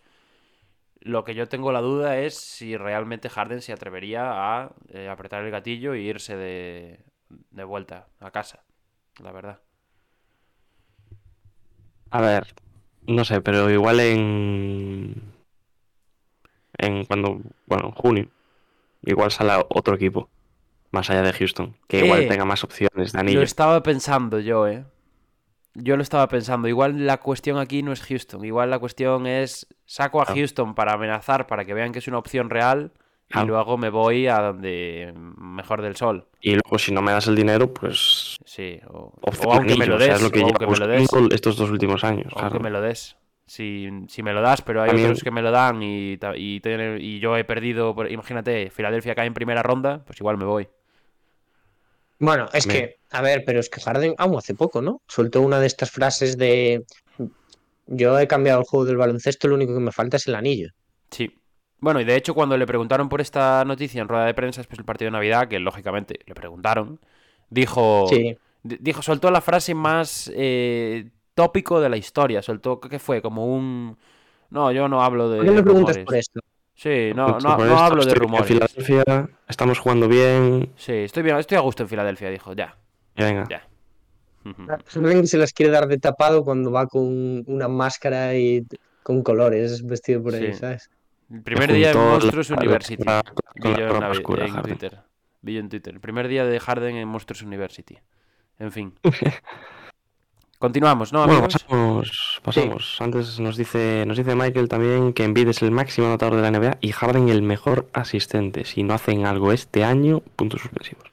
[1.01, 4.23] Lo que yo tengo la duda es si realmente Harden se atrevería
[4.63, 8.63] a eh, apretar el gatillo e irse de, de vuelta a casa,
[9.21, 9.61] la verdad.
[12.11, 12.43] A ver,
[13.07, 15.15] no sé, pero igual en.
[16.77, 17.41] En cuando.
[17.65, 18.29] Bueno, en junio.
[19.03, 20.29] Igual sale otro equipo.
[20.91, 21.75] Más allá de Houston.
[21.87, 23.43] Que igual Eh, tenga más opciones de Lo anillo.
[23.43, 24.85] estaba pensando yo, ¿eh?
[25.79, 26.67] Yo lo estaba pensando.
[26.67, 28.43] Igual la cuestión aquí no es Houston.
[28.43, 30.33] Igual la cuestión es saco a Ah.
[30.33, 32.91] Houston para amenazar, para que vean que es una opción real.
[33.29, 33.43] Y Ah.
[33.43, 36.27] luego me voy a donde mejor del sol.
[36.41, 38.37] Y luego, si no me das el dinero, pues.
[38.45, 40.15] Sí, o, o aunque me lo o sea, des.
[40.17, 41.09] es lo que o lleva aunque me lo des.
[41.33, 42.31] estos dos últimos años.
[42.33, 42.63] o aunque claro.
[42.63, 43.17] me lo des.
[43.45, 46.61] Si, si me lo das, pero hay También- otros que me lo dan y, y,
[46.99, 47.95] y yo he perdido.
[48.09, 50.67] Imagínate, Filadelfia cae en primera ronda, pues igual me voy.
[52.19, 55.01] Bueno, es que, a ver, pero es que Harden aún hace poco, ¿no?
[55.07, 56.83] Soltó una de estas frases de
[57.87, 60.69] yo he cambiado el juego del baloncesto, lo único que me falta es el anillo.
[61.11, 61.31] Sí.
[61.79, 64.77] Bueno, y de hecho, cuando le preguntaron por esta noticia en rueda de prensa después
[64.77, 66.99] del partido de Navidad, que lógicamente le preguntaron,
[67.49, 68.07] dijo.
[68.09, 72.41] Sí, di- Dijo, soltó la frase más eh, tópico de la historia.
[72.41, 73.21] Soltó, ¿qué fue?
[73.21, 73.97] Como un.
[74.49, 75.37] No, yo no hablo de.
[75.39, 76.05] ¿por qué me preguntas rumores".
[76.05, 76.39] por esto?
[76.79, 78.51] Sí, no, Mucho no, no hablo de rumores.
[78.51, 80.71] En Filadelfia, estamos jugando bien.
[80.75, 82.77] Sí, estoy bien, estoy a gusto en Filadelfia, dijo, ya.
[83.15, 83.45] Y venga.
[83.49, 83.67] Ya.
[84.95, 88.63] Alguien que se las quiere dar de tapado cuando va con una máscara y
[89.01, 90.59] con colores vestido por ahí, Sí.
[90.59, 90.89] ¿sabes?
[91.33, 93.03] El primer día la- Monstruos la- University.
[93.03, 93.23] la-
[93.55, 94.61] la yo en, oscura, en.
[94.61, 94.99] Twitter.
[95.41, 95.95] Vi en Twitter.
[95.95, 97.97] El primer día de Harden en Monstruos University.
[98.59, 98.93] En fin.
[100.59, 101.63] Continuamos, ¿no, Bueno, amigos?
[101.63, 103.01] pasamos, pasamos.
[103.01, 106.51] Antes nos dice, nos dice Michael también que Embiid es el máximo anotador de la
[106.51, 108.65] NBA y Harden el mejor asistente.
[108.65, 111.11] Si no hacen algo este año, puntos suspensivos.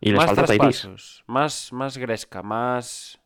[0.00, 3.18] Y les más falta traspasos, más, más Gresca, más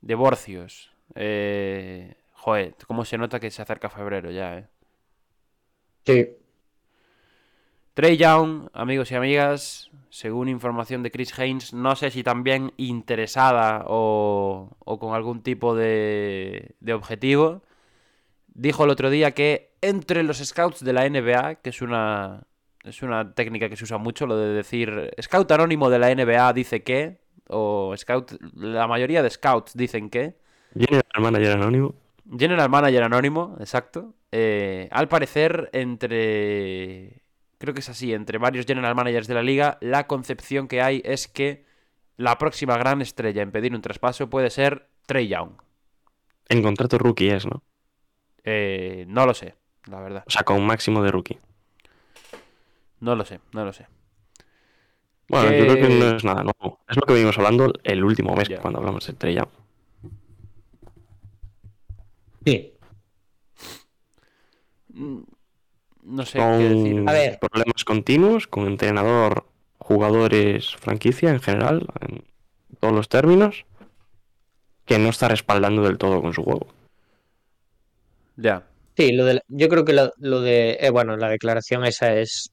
[0.00, 0.90] divorcios.
[1.14, 2.14] Eh...
[2.38, 4.68] Joder, cómo se nota que se acerca febrero ya, eh.
[6.06, 6.28] Sí.
[7.98, 13.86] Trey Young, amigos y amigas, según información de Chris Haynes, no sé si también interesada
[13.88, 17.64] o, o con algún tipo de, de objetivo,
[18.54, 22.44] dijo el otro día que entre los scouts de la NBA, que es una,
[22.84, 26.52] es una técnica que se usa mucho, lo de decir scout anónimo de la NBA
[26.52, 27.18] dice que,
[27.48, 30.36] o scout, la mayoría de scouts dicen que,
[30.72, 31.96] General manager anónimo.
[32.30, 34.14] General Manager Anónimo, exacto.
[34.30, 37.22] Eh, al parecer, entre.
[37.58, 41.02] Creo que es así, entre varios General Managers de la liga, la concepción que hay
[41.04, 41.64] es que
[42.16, 45.52] la próxima gran estrella en pedir un traspaso puede ser Trey Young.
[46.48, 47.62] En contrato rookie es, ¿no?
[48.44, 49.54] Eh, no lo sé,
[49.86, 50.24] la verdad.
[50.26, 51.38] O sea, con un máximo de rookie.
[53.00, 53.86] No lo sé, no lo sé.
[55.28, 56.80] Bueno, yo creo que no es nada nuevo.
[56.88, 59.48] Es lo que venimos hablando el último mes cuando hablamos de Trey Young.
[62.44, 62.74] Sí.
[64.88, 65.20] Mm,
[66.08, 66.94] No sé qué decir.
[66.96, 67.38] Con A ver.
[67.38, 69.44] problemas continuos, con entrenador,
[69.78, 72.24] jugadores, franquicia en general, en
[72.80, 73.64] todos los términos,
[74.86, 76.66] que no está respaldando del todo con su juego.
[78.36, 78.66] Ya.
[78.96, 82.14] Sí, lo de la- yo creo que lo, lo de, eh, bueno, la declaración esa
[82.18, 82.50] es,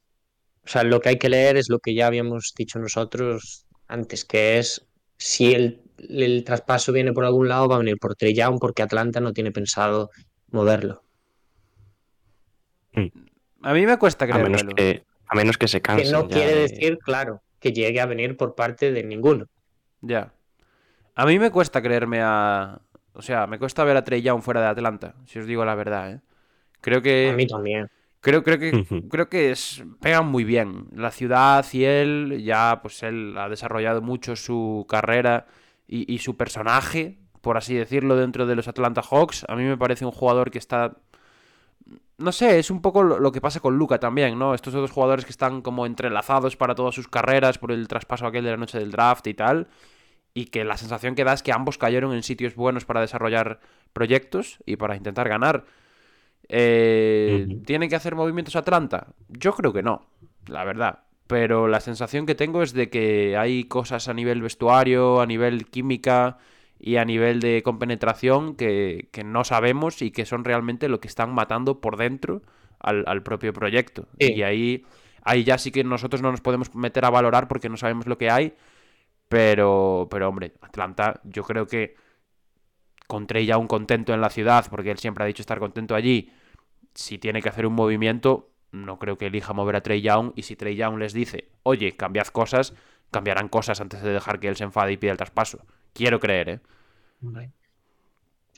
[0.63, 4.25] o sea, lo que hay que leer es lo que ya habíamos dicho nosotros antes,
[4.25, 4.85] que es
[5.17, 8.83] si el, el traspaso viene por algún lado, va a venir por Trey Young, porque
[8.83, 10.09] Atlanta no tiene pensado
[10.51, 11.03] moverlo.
[13.66, 16.11] A mí me cuesta A menos que, a menos que se Que cansen.
[16.11, 19.47] no ya quiere de- decir, claro, que llegue a venir por parte de ninguno.
[20.01, 20.32] Ya.
[21.16, 22.80] A mí me cuesta creerme a.
[23.13, 25.74] O sea, me cuesta ver a Trey Young fuera de Atlanta, si os digo la
[25.76, 26.20] verdad, ¿eh?
[26.82, 27.30] Creo que.
[27.32, 27.89] A mí también.
[28.20, 30.88] Creo, creo que, creo que es, pegan muy bien.
[30.95, 35.45] La ciudad y él, ya pues él ha desarrollado mucho su carrera
[35.88, 39.45] y, y su personaje, por así decirlo, dentro de los Atlanta Hawks.
[39.47, 40.97] A mí me parece un jugador que está...
[42.18, 44.53] No sé, es un poco lo, que pasa con Luca también, ¿no?
[44.53, 48.45] Estos dos jugadores que están como entrelazados para todas sus carreras por el traspaso aquel
[48.45, 49.68] de la noche del draft y tal.
[50.34, 53.59] Y que la sensación que da es que ambos cayeron en sitios buenos para desarrollar
[53.91, 55.66] proyectos y para intentar ganar.
[56.47, 57.63] Eh, Ujú.
[57.63, 59.07] ¿Tiene que hacer movimientos Atlanta?
[59.28, 60.05] Yo creo que no,
[60.47, 60.99] la verdad.
[61.28, 65.66] Pero la sensación que tengo es de que hay cosas a nivel vestuario, a nivel
[65.66, 66.38] química
[66.80, 71.07] y a nivel de compenetración que, que no sabemos y que son realmente lo que
[71.07, 72.41] están matando por dentro
[72.80, 74.07] al, al propio proyecto.
[74.19, 74.34] Sí.
[74.34, 74.86] Y ahí,
[75.23, 78.17] ahí ya sí que nosotros no nos podemos meter a valorar porque no sabemos lo
[78.17, 78.53] que hay.
[79.28, 81.95] Pero, pero hombre, Atlanta, yo creo que
[83.07, 86.32] con Trey Young contento en la ciudad, porque él siempre ha dicho estar contento allí,
[86.93, 90.34] si tiene que hacer un movimiento, no creo que elija mover a Trey Young.
[90.36, 92.73] Y si Trey Young les dice, oye, cambiad cosas,
[93.11, 95.65] cambiarán cosas antes de dejar que él se enfade y pida el traspaso.
[95.95, 96.59] Quiero creer, ¿eh?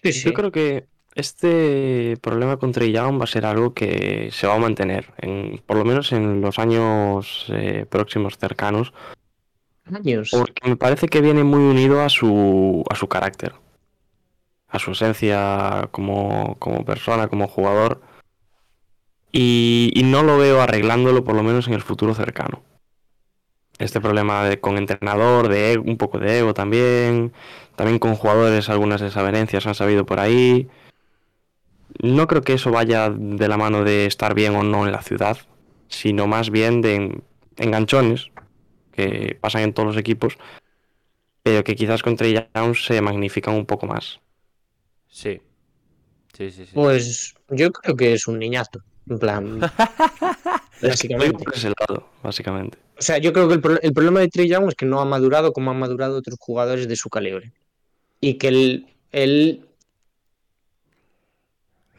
[0.01, 0.25] Sí, sí.
[0.25, 4.55] Yo creo que este problema con Trey Young va a ser algo que se va
[4.55, 8.91] a mantener, en, por lo menos en los años eh, próximos cercanos,
[9.85, 10.31] Años.
[10.31, 13.53] porque me parece que viene muy unido a su, a su carácter,
[14.69, 18.01] a su esencia como, como persona, como jugador,
[19.31, 22.63] y, y no lo veo arreglándolo por lo menos en el futuro cercano.
[23.79, 27.31] Este problema de, con entrenador, de ego- un poco de ego también,
[27.75, 30.67] también con jugadores algunas desavenencias han sabido por ahí.
[32.01, 35.01] No creo que eso vaya de la mano de estar bien o no en la
[35.01, 35.37] ciudad,
[35.87, 37.23] sino más bien de en-
[37.57, 38.29] enganchones
[38.91, 40.37] que pasan en todos los equipos,
[41.43, 44.19] pero que quizás con Trey Young se magnifican un poco más.
[45.07, 45.39] Sí.
[46.35, 46.71] Sí, sí, sí.
[46.73, 48.81] Pues yo creo que es un niñato.
[49.09, 49.59] En plan,
[50.81, 51.43] Es que básicamente.
[51.43, 52.77] por ese lado, básicamente.
[52.97, 54.99] O sea, yo creo que el, pro- el problema de Trey Young es que no
[54.99, 57.51] ha madurado como han madurado otros jugadores de su calibre.
[58.21, 59.65] Y que él, él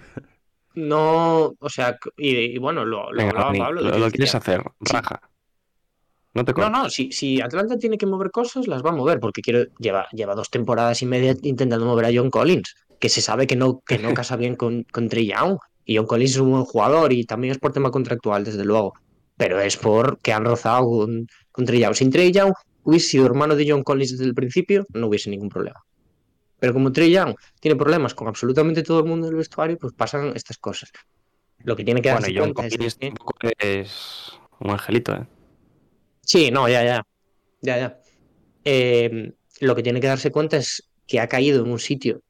[0.75, 3.81] no, o sea, y, y bueno, lo, lo Venga, Pablo.
[3.83, 4.93] lo, que quieres hacer, Sí.
[4.95, 5.21] raja.
[6.35, 9.19] No te No, no, si, si Atlanta tiene que mover cosas, las va a mover,
[9.19, 12.77] porque quiero, lleva, lleva dos temporadas y media intentando mover a John Collins.
[13.01, 15.59] que se sabe que no, que no casa bien con, con Trey Young.
[15.89, 18.93] Y John Collins es un buen jugador y también es por tema contractual, desde luego.
[19.39, 21.95] Pero es porque han rozado con, con Trey Young.
[21.95, 22.53] Sin Trey Young
[22.85, 25.83] hubiese sido hermano de John Collins desde el principio, no hubiese ningún problema.
[26.61, 30.33] Pero como Trey Young tiene problemas con absolutamente todo el mundo del vestuario, pues pasan
[30.37, 30.91] estas cosas.
[31.61, 35.27] Lo que tiene que Bueno, darse John cuenta es Collins que- es un angelito, ¿eh?
[36.21, 37.03] Sí, no, ya, ya.
[37.63, 38.01] Ya, ya.
[38.63, 42.21] Eh, lo que tiene que darse cuenta es que ha caído en un sitio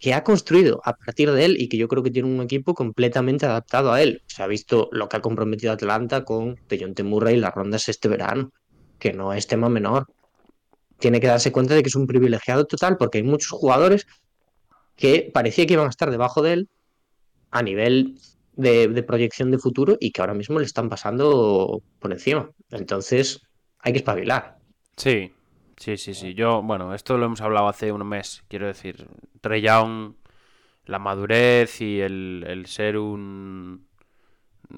[0.00, 2.74] que ha construido a partir de él y que yo creo que tiene un equipo
[2.74, 4.22] completamente adaptado a él.
[4.26, 8.08] Se ha visto lo que ha comprometido Atlanta con Dejounte Murray y las rondas este
[8.08, 8.50] verano,
[8.98, 10.06] que no es tema menor.
[10.98, 14.06] Tiene que darse cuenta de que es un privilegiado total porque hay muchos jugadores
[14.96, 16.68] que parecía que iban a estar debajo de él
[17.50, 18.18] a nivel
[18.54, 22.50] de, de proyección de futuro y que ahora mismo le están pasando por encima.
[22.70, 23.42] Entonces,
[23.80, 24.56] hay que espabilar.
[24.96, 25.30] Sí,
[25.80, 26.34] sí, sí, sí.
[26.34, 28.44] Yo, bueno, esto lo hemos hablado hace un mes.
[28.48, 29.08] Quiero decir,
[29.40, 30.14] Trey Young,
[30.84, 33.88] la madurez y el, el ser un,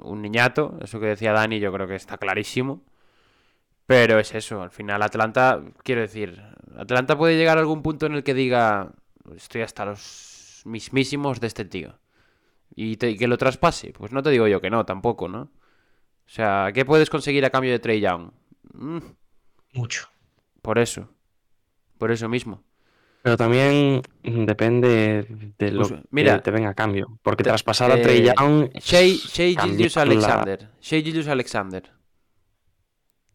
[0.00, 2.82] un niñato, eso que decía Dani, yo creo que está clarísimo.
[3.86, 6.40] Pero es eso, al final Atlanta, quiero decir,
[6.76, 8.92] Atlanta puede llegar a algún punto en el que diga,
[9.36, 11.98] estoy hasta los mismísimos de este tío.
[12.74, 13.92] Y, que lo traspase.
[13.92, 15.42] Pues no te digo yo que no, tampoco, ¿no?
[15.42, 18.30] O sea, ¿qué puedes conseguir a cambio de Trey Young?
[18.72, 18.98] Mm,
[19.74, 20.11] Mucho.
[20.62, 21.08] Por eso.
[21.98, 22.62] Por eso mismo.
[23.22, 25.26] Pero también depende
[25.58, 27.18] de lo Pues, mira, que te venga a cambio.
[27.22, 28.70] Porque traspasar a Trey eh, Young.
[28.80, 30.68] Shea, Shea cambiar la- Alexander.
[30.80, 31.92] Shea Alexander.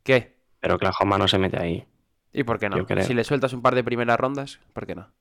[0.03, 0.35] ¿Qué?
[0.59, 1.85] Pero Oklahoma no se mete ahí.
[2.33, 2.85] ¿Y por qué no?
[3.03, 5.11] Si le sueltas un par de primeras rondas, ¿por qué no?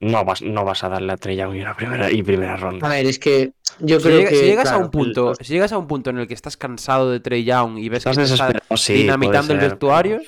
[0.00, 2.56] No vas, no vas a darle a Trey Young y una primera, y primera A
[2.56, 2.88] ronda.
[2.88, 4.36] ver, es que yo Si, creo llega- que.
[4.36, 6.56] si llegas a un punto, el- si llegas a un punto en el que estás
[6.56, 10.20] cansado de Trey Young y ves Estás que te está desesperado, sí, dinamitando el vestuario,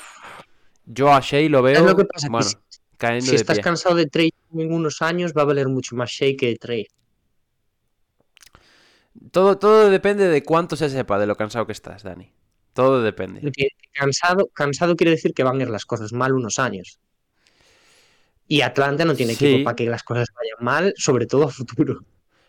[0.86, 2.56] yo a Shea lo veo, Es lo que pasa, que si-
[2.96, 3.62] cayendo si de estás pie.
[3.64, 6.86] cansado de Trey en unos años, va a valer mucho más Shea que Trey.
[9.30, 12.30] Todo, todo depende de cuánto se sepa de lo cansado que estás, Dani.
[12.74, 13.50] Todo depende.
[13.92, 16.98] Cansado, cansado quiere decir que van a ir las cosas mal unos años.
[18.46, 19.46] Y Atlanta no tiene Sí.
[19.46, 22.04] equipo para que las cosas vayan mal, sobre todo a futuro.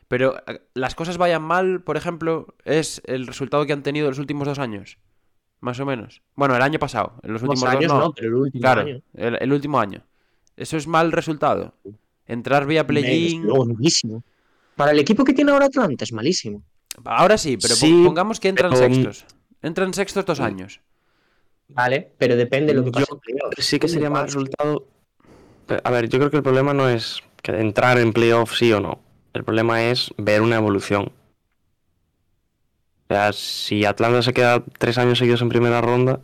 [0.10, 4.20] Pero eh, las cosas vayan mal, por ejemplo, es el resultado que han tenido los
[4.20, 4.98] últimos dos años.
[5.60, 6.22] Más o menos.
[6.36, 7.14] Bueno, el año pasado.
[7.24, 8.06] En los últimos años dos no.
[8.06, 9.02] no, pero el último claro, año.
[9.16, 10.02] el, el último año.
[10.56, 11.74] Eso es mal resultado.
[12.28, 13.48] Entrar vía play-in.
[14.76, 16.62] Para el equipo que tiene ahora Atlanta es malísimo.
[17.06, 19.26] Ahora sí, pero Sí, pongamos que entran pero- sextos.
[19.62, 20.80] Entran sextos dos años.
[21.70, 23.06] Vale, pero depende de lo que pase.
[23.10, 23.20] Yo.
[23.58, 24.86] Sí que sería mal resultado.
[25.66, 28.72] Pero, A ver, yo creo que el problema no es que entrar en playoff sí
[28.72, 29.00] o no.
[29.34, 31.12] El problema es ver una evolución.
[33.10, 36.22] O sea, si Atlanta se queda tres años seguidos en primera ronda,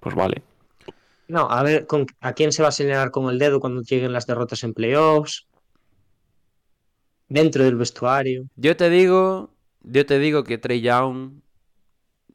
[0.00, 0.42] pues vale.
[1.28, 4.12] No, a ver, ¿con- ¿a quién se va a señalar con el dedo cuando lleguen
[4.12, 5.46] las derrotas en playoffs?
[7.28, 8.48] Dentro del vestuario.
[8.56, 11.40] Yo te digo, yo te digo que Trey Young,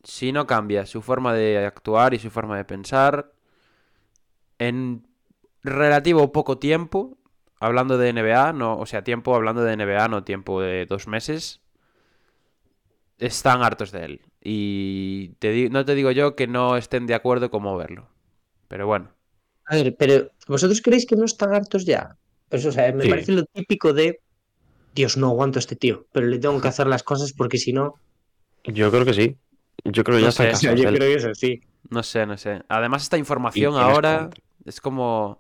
[0.03, 3.34] si no cambia su forma de actuar y su forma de pensar,
[4.59, 5.07] en
[5.63, 7.17] relativo poco tiempo,
[7.59, 11.61] hablando de NBA, no, o sea, tiempo hablando de NBA, no tiempo de dos meses,
[13.22, 14.22] están hartos de él.
[14.43, 18.09] Y te di- no te digo yo que no estén de acuerdo con moverlo.
[18.67, 19.11] Pero bueno.
[19.65, 22.17] A ver, pero ¿vosotros creéis que no están hartos ya?
[22.49, 23.09] Pues, o sea, me Sí.
[23.09, 24.19] parece lo típico de
[24.93, 27.72] Dios, no aguanto a este tío, pero le tengo que hacer las cosas porque si
[27.74, 27.95] no.
[28.65, 29.38] Yo creo que sí.
[29.86, 31.11] Yo creo que No ya sé, está o sea, cansados de él.
[31.11, 31.61] que es así.
[31.89, 32.63] No sé, no sé.
[32.69, 34.30] Además, esta información ahora
[34.65, 35.39] es como.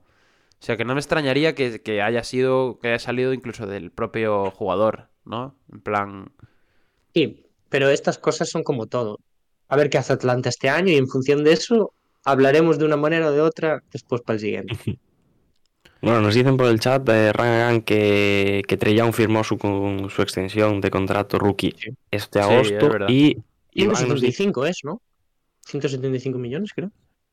[0.59, 2.79] O sea, que no me extrañaría que, que haya sido.
[2.79, 5.55] que haya salido incluso del propio jugador, ¿no?
[5.71, 6.31] En plan.
[7.13, 9.17] Sí, pero estas cosas son como todo.
[9.69, 11.93] A ver qué hace Atlanta este año y en función de eso
[12.23, 14.77] hablaremos de una manera o de otra después para el siguiente.
[16.01, 20.09] Bueno, nos dicen por el chat de Rangan que, que Trey Young firmó su, con-
[20.09, 21.89] su extensión de contrato rookie Sí.
[22.09, 23.37] este Sí, agosto es y
[23.73, 25.01] Iván nos dice 175 es, ¿no?
[25.65, 26.91] 175 millones, creo.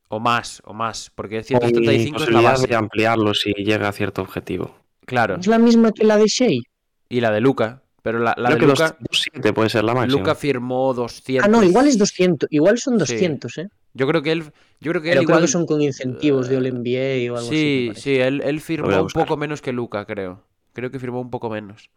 [0.09, 1.11] O más, o más.
[1.15, 2.67] Porque con 135 es la posibilidad base.
[2.69, 4.77] de ampliarlo si llega a cierto objetivo.
[5.07, 5.37] Claro.
[5.41, 6.61] Es la misma que la de Shea.
[7.09, 7.83] Y la de Luca.
[8.03, 8.97] Pero la, la Creo de que Luca.
[9.01, 10.19] 207 puede ser la máxima.
[10.21, 11.45] Luca firmó 200.
[11.45, 12.49] Ah, no, igual es 200.
[12.53, 13.15] Igual son Sí.
[13.15, 13.69] 200, ¿eh?
[13.95, 14.45] Yo creo que él.
[14.81, 15.41] Yo creo que Pero él creo igual.
[15.43, 17.87] que son con incentivos de All NBA o algo así.
[17.89, 20.45] me Sí, sí, él, él firmó un poco menos que Luca, creo.
[20.73, 21.91] Creo que firmó un poco menos.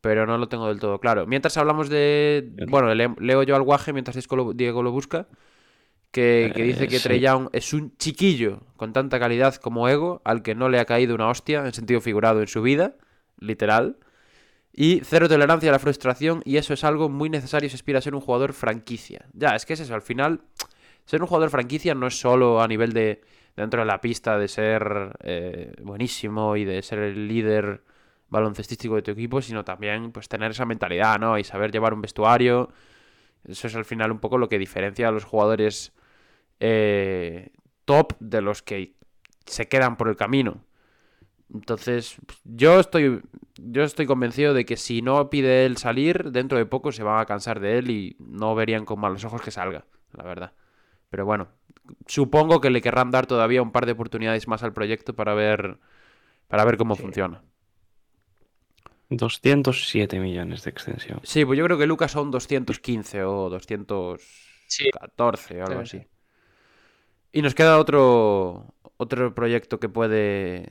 [0.00, 1.26] Pero no lo tengo del todo claro.
[1.26, 2.52] Mientras hablamos de.
[2.68, 5.26] Bueno, le- leo yo al guaje mientras Diego lo, Diego lo busca.
[6.10, 7.04] Que, que dice Eh, que sí.
[7.04, 10.84] Trey Young es un chiquillo con tanta calidad como ego, al que no le ha
[10.84, 12.96] caído una hostia en sentido figurado en su vida,
[13.38, 13.96] literal.
[14.72, 18.02] Y cero tolerancia a la frustración, y eso es algo muy necesario si aspira a
[18.02, 19.26] ser un jugador franquicia.
[19.34, 20.40] Ya, es que es eso, al final,
[21.04, 23.20] ser un jugador franquicia no es solo a nivel de,
[23.56, 27.82] dentro de la pista de ser eh, buenísimo y de ser el líder
[28.28, 31.38] baloncestístico de tu equipo, sino también pues tener esa mentalidad, ¿no?
[31.38, 32.70] Y saber llevar un vestuario.
[33.44, 35.92] Eso es al final un poco lo que diferencia a los jugadores
[36.60, 37.50] eh,
[37.84, 38.94] top de los que
[39.44, 40.64] se quedan por el camino.
[41.54, 43.22] Entonces, yo estoy,
[43.56, 47.20] yo estoy convencido de que si no pide él salir, dentro de poco se van
[47.20, 50.52] a cansar de él y no verían con malos ojos que salga, la verdad.
[51.10, 51.48] Pero bueno,
[52.06, 55.78] supongo que le querrán dar todavía un par de oportunidades más al proyecto para ver,
[56.48, 57.02] para ver cómo Sí.
[57.02, 57.42] funciona.
[59.10, 61.20] 207 millones de extensión.
[61.22, 64.26] Sí, pues yo creo que Lucas son 215 o 214
[64.66, 64.88] Sí.
[65.60, 66.06] o algo Sí, así.
[67.32, 70.68] Y nos queda otro, otro proyecto que puede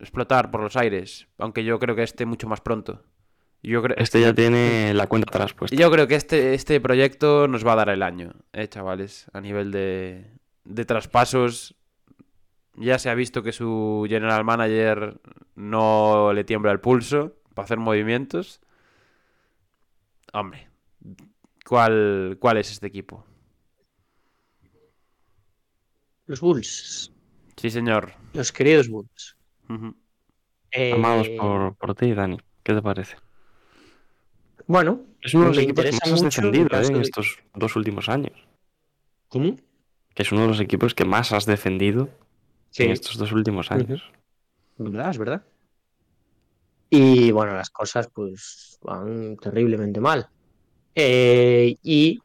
[0.00, 3.04] explotar por los aires, aunque yo creo que este mucho más pronto.
[3.62, 5.76] Yo creo, Este ya tiene la cuenta atrás puesta.
[5.76, 9.40] yo creo que este, este proyecto nos va a dar el año, eh, chavales, a
[9.40, 10.30] nivel de,
[10.64, 11.74] de traspasos.
[12.76, 15.20] Ya se ha visto que su general manager
[15.56, 18.60] no le tiembla el pulso para hacer movimientos.
[20.32, 20.68] Hombre,
[21.66, 23.24] ¿cuál, cuál es este equipo?
[26.26, 27.10] Los Bulls.
[27.56, 28.12] Sí, señor.
[28.34, 29.36] Los queridos Bulls.
[29.68, 29.94] Ujú.
[30.92, 32.38] Amados Eh, por, por ti, Dani.
[32.62, 33.16] ¿Qué te parece?
[34.66, 37.76] Bueno, Es uno de los equipos que más has defendido eh, en de- estos dos
[37.76, 38.32] últimos años.
[39.28, 39.56] ¿cómo?
[40.14, 42.08] Que es uno de los equipos que más has defendido
[42.78, 44.02] en estos dos últimos años.
[44.78, 45.10] ¿Verdad?
[45.10, 45.42] Es verdad.
[46.90, 50.28] Y bueno, las cosas pues van terriblemente mal.
[50.94, 52.18] Eh, y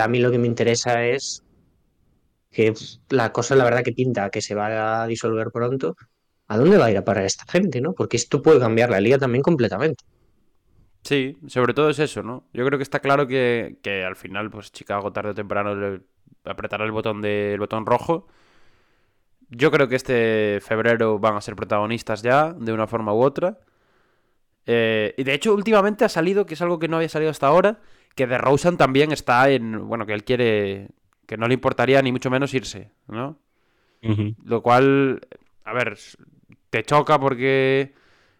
[0.00, 1.42] a mí lo que me interesa es
[2.50, 2.72] que
[3.10, 5.94] la cosa, la verdad, que pinta que se va a disolver pronto.
[6.48, 7.92] ¿A dónde va a ir a parar esta gente, no?
[7.94, 10.04] Porque esto puede cambiar la liga también completamente.
[11.02, 12.44] Sí, sobre todo es eso, ¿no?
[12.52, 16.00] Yo creo que está claro que, que al final, pues Chicago tarde o temprano le
[16.44, 18.26] apretará el botón de, el botón rojo.
[19.48, 23.58] Yo creo que este febrero van a ser protagonistas ya, de una forma u otra.
[24.66, 27.46] Eh, y de hecho, últimamente ha salido, que es algo que no había salido hasta
[27.46, 27.78] ahora,
[28.16, 29.86] que de Rosen también está en.
[29.86, 30.88] Bueno, que él quiere.
[31.26, 33.38] que no le importaría ni mucho menos irse, ¿no?
[34.44, 35.20] Lo cual,
[35.64, 35.98] a ver,
[36.70, 37.94] te choca porque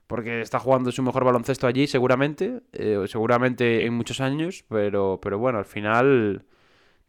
[0.06, 5.38] porque está jugando su mejor baloncesto allí, seguramente, eh, seguramente en muchos años, pero, pero
[5.38, 6.44] bueno, al final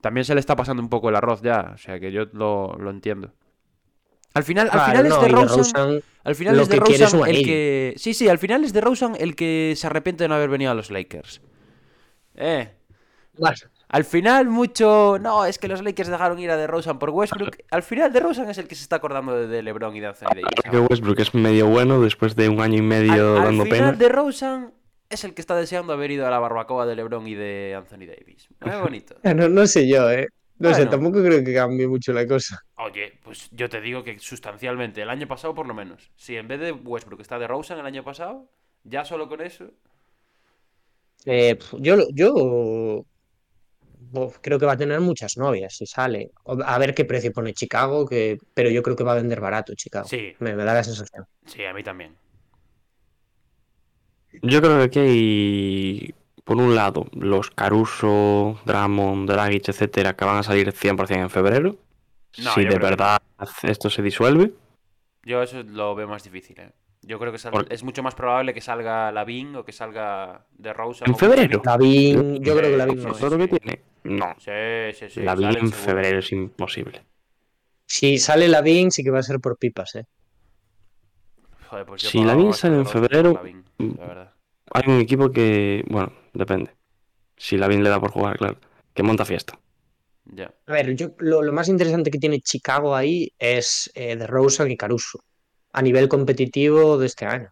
[0.02, 2.76] también se le está pasando un poco el arroz ya, o sea que yo lo,
[2.80, 3.34] lo entiendo.
[4.34, 7.26] Al final, al final es no, de Rosen, Rosen, al final es de que Rosen
[7.28, 10.36] el que, sí, sí, al final es de Rosen el que se arrepiente de no
[10.36, 11.42] haber venido a los Lakers.
[12.36, 12.72] Eh,
[13.90, 15.18] al final, mucho.
[15.22, 17.58] No, es que los Lakers dejaron ir a DeRozan por Westbrook.
[17.72, 20.28] Al final, DeRozan es el que se está acordando de, de LeBron y de Anthony
[20.28, 20.44] Davis.
[20.62, 23.64] Creo que Westbrook es medio bueno después de un año y medio Al, al dando
[23.64, 23.92] final, pena.
[23.94, 24.74] DeRozan
[25.10, 28.08] es el que está deseando haber ido a la barbacoa de LeBron y de Anthony
[28.08, 28.50] Davis.
[28.60, 29.16] Muy bonito.
[29.24, 30.28] no, no sé yo, ¿eh?
[30.60, 32.60] No sé, tampoco creo que cambie mucho la cosa.
[32.78, 36.12] Oye, pues yo te digo que sustancialmente, el año pasado por lo menos.
[36.16, 38.50] Si en vez de Westbrook está DeRozan el año pasado,
[38.84, 39.66] ya solo con eso.
[41.26, 43.06] Eh, yo, yo
[44.14, 46.32] uf, creo que va a tener muchas novias si sale.
[46.46, 48.38] A ver qué precio pone Chicago, que...
[48.54, 50.08] pero yo creo que va a vender barato Chicago.
[50.08, 51.26] Sí, Me, me da la sensación.
[51.46, 52.16] sí, a mí también.
[54.42, 60.38] Yo creo que aquí hay, por un lado, los Caruso, Drummond, Dragic, etcétera, que van
[60.38, 61.78] a salir 100% en febrero.
[62.38, 63.20] No, si de que verdad
[63.64, 64.52] esto se disuelve.
[65.24, 66.72] Yo eso lo veo más difícil, ¿eh?
[67.08, 70.46] Yo creo que sal- Por- es mucho más probable que salga Lavin o que salga
[70.58, 71.08] DeRozan.
[71.08, 71.62] ¿En o febrero?
[71.64, 73.14] Lavín, yo creo que Lavín no.
[73.14, 73.50] sí, ¿Todo lo sí.
[73.50, 73.82] que tiene?
[74.04, 74.36] No.
[74.38, 74.52] Sí,
[75.00, 75.22] sí, sí.
[75.22, 75.86] la vi salen en seguro.
[75.86, 77.04] febrero es imposible.
[77.86, 80.04] Si sale Lavín, sí que va a ser por pipas, ¿eh?
[81.70, 84.34] Joder, pues yo Si más sale en febrero, Lavin, la verdad.
[84.74, 86.76] Hay un equipo que, bueno, depende.
[87.38, 88.58] Si la le da por jugar, claro.
[88.94, 89.58] Que monta fiesta.
[90.26, 90.54] Ya.
[90.66, 94.76] A ver, yo, lo, lo más interesante que tiene Chicago ahí es eh, DeRozan y
[94.76, 95.20] Caruso.
[95.78, 97.52] A nivel competitivo de este año.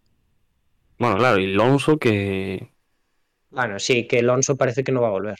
[0.97, 2.71] Bueno, claro, y Lonzo que...
[3.51, 5.37] Bueno, sí, que Alonso parece que no va a volver.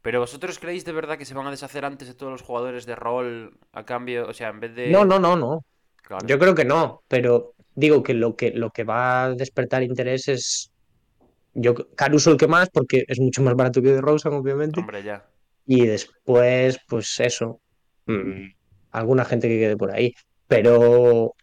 [0.00, 2.86] Pero vosotros creéis de verdad que se van a deshacer antes de todos los jugadores
[2.86, 4.90] de rol a cambio, o sea, en vez de...
[4.90, 5.64] No, no, no, no.
[5.96, 6.24] Claro.
[6.28, 10.28] Yo creo que no, pero digo que lo que, lo que va a despertar interés
[10.28, 10.70] es
[11.54, 14.78] yo, Caruso el que más, porque es mucho más barato que DeRozan, obviamente.
[14.78, 15.26] Hombre, ya.
[15.66, 17.60] Y después, pues eso,
[18.06, 18.44] mm,
[18.92, 20.14] alguna gente que quede por ahí.
[20.46, 21.34] Pero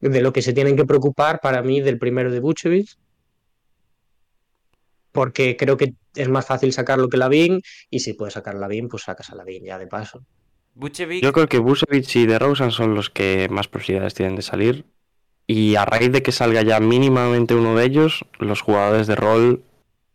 [0.00, 2.96] de lo que se tienen que preocupar para mí del primero de Vucevic,
[5.12, 9.04] porque creo que es más fácil sacarlo que Lavín, y si puedes sacar Lavín, pues
[9.04, 10.22] sacas a Lavín ya de paso.
[10.74, 14.84] Bucevic, Yo creo que Vucevic y DeRozan son los que más posibilidades tienen de salir.
[15.46, 19.64] Y a raíz de que salga ya mínimamente uno de ellos, los jugadores de rol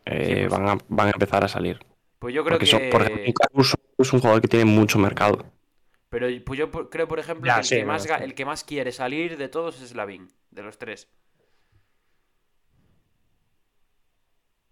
[0.06, 0.62] eh, Sí, pues.
[0.62, 1.80] van, a, van a empezar a salir.
[2.20, 2.72] pues yo creo Porque que...
[2.72, 5.46] son, por ejemplo, Caruso es un jugador que tiene mucho mercado.
[6.12, 8.10] Pero pues yo creo, por ejemplo, Ya, que, el, sí, que más, sí.
[8.20, 11.10] el que más quiere salir de todos es Lavín, de los tres.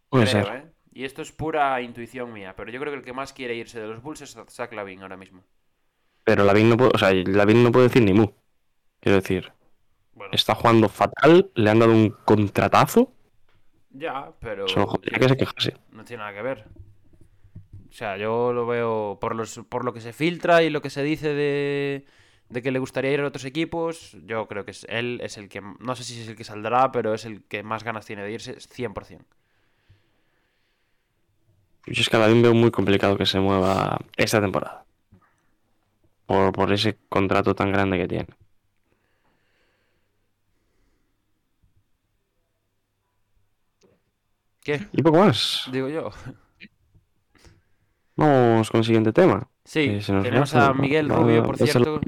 [0.10, 0.54] Puede Creo, ser.
[0.54, 0.72] ¿eh?
[0.92, 3.80] Y esto es pura intuición mía, pero yo creo que el que más quiere irse
[3.80, 5.44] de los Bulls es Zach Lavin ahora mismo.
[6.24, 8.28] Pero Lavín no puede, o sea, Lavín no puede decir ni mu.
[9.02, 9.54] Quiero decir,
[10.14, 13.14] Bueno, está jugando fatal, le han dado un contratazo.
[13.92, 15.74] ya, pero Solo jodería que se quejase.
[15.92, 16.66] no tiene nada que ver.
[17.90, 20.90] O sea, yo lo veo por, los, por lo que se filtra y lo que
[20.90, 22.06] se dice de,
[22.50, 24.16] de que le gustaría ir a otros equipos.
[24.26, 26.92] Yo creo que es, él es el que, no sé si es el que saldrá,
[26.92, 29.26] pero es el que más ganas tiene de irse, 100%.
[31.88, 34.86] Yo es que a veo muy complicado que se mueva esta temporada.
[36.28, 38.28] Por, por ese contrato tan grande que tiene.
[44.64, 44.86] ¿Qué?
[44.92, 45.68] Y poco más.
[45.72, 46.12] Digo yo.
[48.20, 49.48] Vamos con el siguiente tema.
[49.66, 52.02] Sí, nos tenemos a Miguel va- Rubio, va por cierto,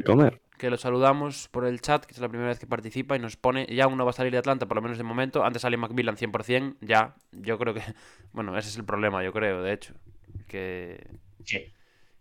[0.58, 3.36] que lo saludamos por el chat, que es la primera vez que participa y nos
[3.38, 5.76] pone, ya uno va a salir de Atlanta, por lo menos de momento, antes sale
[5.78, 7.82] Macmillan 100%, ya, yo creo que,
[8.34, 9.94] bueno, ese es el problema, yo creo, de hecho,
[10.48, 11.04] que,
[11.44, 11.72] Sí.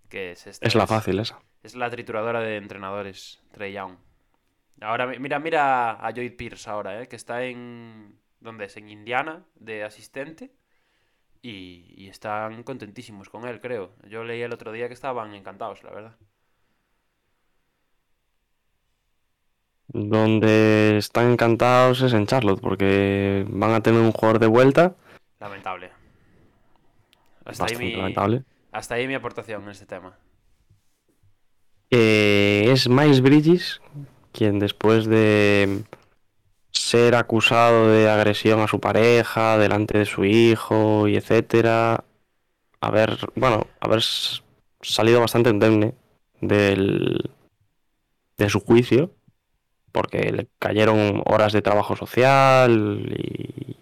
[0.09, 1.39] que es, esta- Es la fácil esa.
[1.63, 3.97] es la trituradora de entrenadores, Trey Young.
[4.81, 7.09] Ahora, mi- mira, mira a Lloyd Pierce ahora, ¿eh?
[7.09, 8.77] que está en, ¿dónde es?
[8.79, 10.51] En Indiana, de asistente,
[11.43, 13.93] y, y están contentísimos con él, creo.
[14.09, 16.17] Yo leí el otro día que estaban encantados, la verdad.
[19.89, 24.95] Donde están encantados es en Charlotte, porque van a tener un jugador de vuelta
[25.41, 25.91] Lamentable.
[27.45, 28.45] Hasta ahí, mi, lamentable.
[28.71, 30.19] hasta ahí mi aportación en este tema.
[31.89, 33.81] que es Miles Bridges
[34.33, 35.83] quien después de
[36.73, 42.05] ser acusado de agresión a su pareja delante de su hijo y etcétera,
[42.81, 44.01] haber, bueno, haber
[44.83, 45.95] salido bastante indemne
[46.41, 47.31] del,
[48.39, 49.11] de su juicio,
[49.93, 53.77] porque le cayeron horas de trabajo social y,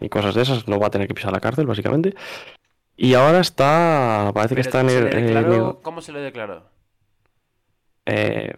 [0.00, 2.14] y cosas de esas, no va a tener que pisar la cárcel básicamente.
[2.96, 6.68] Y ahora está, parece que está en ¿se el, en el- ¿Cómo se le declaró?
[8.06, 8.54] eh,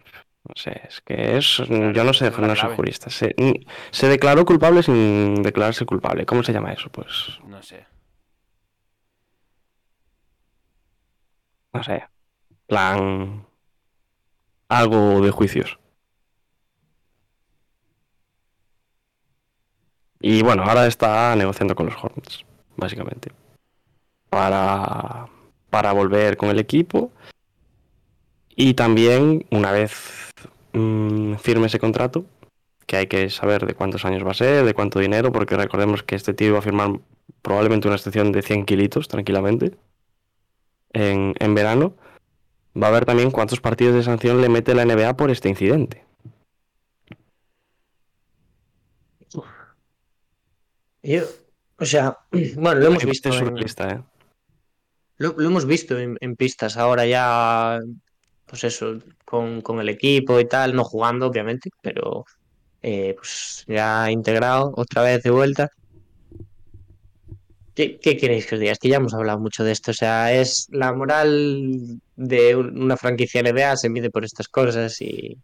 [0.48, 1.62] no sé, es que es.
[1.68, 3.10] Claro, yo no sé, no soy jurista.
[3.10, 3.34] Se,
[3.90, 6.26] se declaró culpable sin declararse culpable.
[6.26, 6.88] ¿Cómo se llama eso?
[6.90, 7.38] Pues.
[7.46, 7.86] No sé.
[11.72, 12.04] No sé.
[12.66, 13.46] Plan.
[14.68, 15.78] Algo de juicios.
[20.20, 22.44] Y bueno, ahora está negociando con los Hornets,
[22.76, 23.32] básicamente.
[24.30, 25.26] Para.
[25.70, 27.12] Para volver con el equipo.
[28.56, 30.30] Y también, una vez
[30.72, 32.24] mm, firme ese contrato,
[32.86, 36.02] que hay que saber de cuántos años va a ser, de cuánto dinero, porque recordemos
[36.02, 36.98] que este tío va a firmar
[37.42, 39.76] probablemente una excepción de 100 kilitos, tranquilamente,
[40.92, 41.94] en, en verano.
[42.80, 46.04] Va a ver también cuántos partidos de sanción le mete la NBA por este incidente.
[51.02, 51.22] Yo,
[51.78, 52.18] o sea,
[52.56, 53.28] bueno, lo hemos visto.
[53.30, 54.02] En- surrealista, ¿eh?
[55.16, 57.78] Lo, lo hemos visto en, en pistas ahora ya,
[58.50, 62.24] pues eso, con, con el equipo y tal, no jugando, obviamente, pero
[62.82, 65.68] eh, pues ya integrado, otra vez de vuelta.
[67.74, 68.72] ¿Qué, qué queréis que os diga?
[68.72, 69.92] Es que ya hemos hablado mucho de esto.
[69.92, 75.00] O sea, es la moral de un- una franquicia NBA se mide por estas cosas
[75.00, 75.36] y,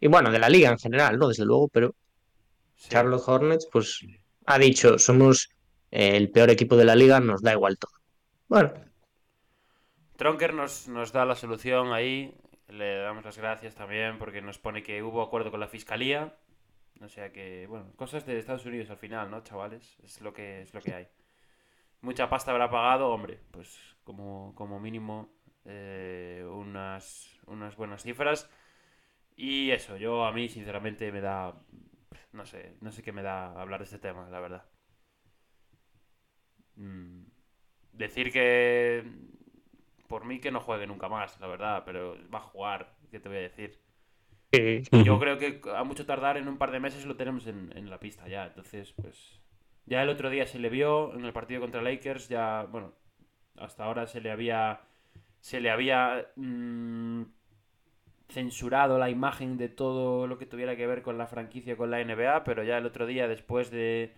[0.00, 1.28] y bueno, de la liga en general, ¿no?
[1.28, 1.94] Desde luego, pero
[2.76, 2.90] Sí.
[2.90, 4.00] Charlotte Hornets, pues
[4.46, 5.48] ha dicho, somos
[5.90, 7.92] eh, el peor equipo de la liga, nos da igual todo.
[8.48, 8.72] Bueno,
[10.16, 12.34] Tronker nos, nos da la solución ahí.
[12.68, 16.34] Le damos las gracias también porque nos pone que hubo acuerdo con la fiscalía.
[17.00, 19.98] O sea que, bueno, cosas de Estados Unidos al final, ¿no, chavales?
[20.02, 21.08] Es lo que, es lo que hay.
[22.00, 25.34] Mucha pasta habrá pagado, hombre, pues como, como mínimo
[25.64, 28.50] eh, unas, unas buenas cifras.
[29.36, 31.54] Y eso, yo a mí sinceramente me da...
[32.32, 34.64] No sé, no sé qué me da hablar de este tema, la verdad.
[36.76, 37.24] Mm,
[37.92, 39.04] decir que
[40.08, 43.28] por mí que no juegue nunca más, la verdad, pero va a jugar, ¿qué te
[43.28, 43.80] voy a decir?
[45.04, 47.90] Yo creo que a mucho tardar en un par de meses lo tenemos en, en
[47.90, 49.40] la pista ya, entonces pues
[49.86, 52.92] ya el otro día se le vio en el partido contra Lakers, ya, bueno,
[53.56, 54.80] hasta ahora se le había
[55.40, 57.22] se le había mm,
[58.28, 62.02] censurado la imagen de todo lo que tuviera que ver con la franquicia con la
[62.02, 64.14] NBA, pero ya el otro día después de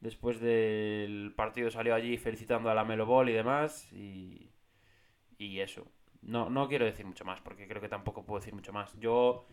[0.00, 4.50] después del partido salió allí felicitando a la Melo Ball y demás y
[5.38, 5.86] y eso.
[6.22, 8.92] No, no quiero decir mucho más, porque creo que tampoco puedo decir mucho más.
[8.98, 9.46] Yo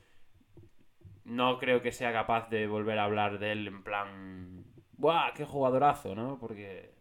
[1.26, 4.64] no creo que sea capaz de volver a hablar de él en plan.
[4.94, 5.34] ¡Buah!
[5.34, 6.16] ¡Qué jugadorazo!
[6.16, 6.38] ¿no?
[6.40, 6.94] Porque.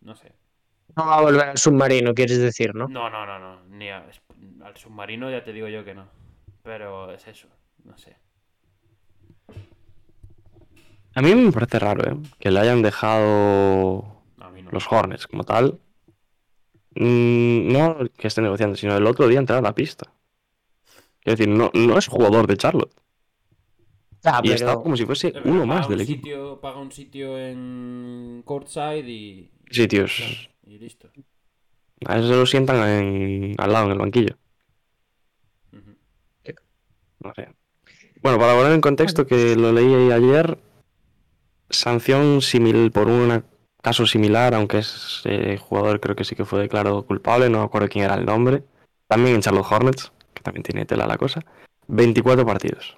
[0.00, 0.32] No sé.
[0.96, 2.88] no va a volver al submarino, quieres decir, ¿no?
[2.88, 3.64] No, no, no, no.
[3.68, 4.06] Ni a-
[4.64, 6.06] al submarino ya te digo yo que no.
[6.62, 7.48] Pero es eso,
[7.84, 8.16] no sé.
[11.14, 12.16] A mí me parece raro, ¿eh?
[12.38, 14.04] Que le hayan dejado
[14.40, 14.70] A mí no.
[14.70, 15.78] los Hornets como tal.
[16.96, 20.12] Mm, no que esté negociando, sino el otro día entrar a la pista.
[21.20, 22.92] Quiero decir, no, no es jugador de Charlotte.
[24.24, 26.26] Ah, Y está como si fuese Es uno más del un equipo.
[26.26, 30.48] Sitio, paga un sitio en courtside y, Sí, tíos.
[30.66, 31.10] y listo.
[32.06, 34.36] A eso se lo sientan en- al lado en el banquillo.
[35.72, 35.96] Ujú.
[37.20, 37.48] No sé.
[38.22, 40.58] Bueno, para poner en contexto que lo leí ayer,
[41.68, 43.44] sanción similar por un
[43.84, 47.64] caso similar, aunque es eh, jugador creo que sí que fue declarado culpable, no me
[47.64, 48.64] acuerdo quién era el nombre.
[49.08, 51.40] También en Charlotte Hornets, que también tiene tela la cosa.
[51.88, 52.96] 24 partidos.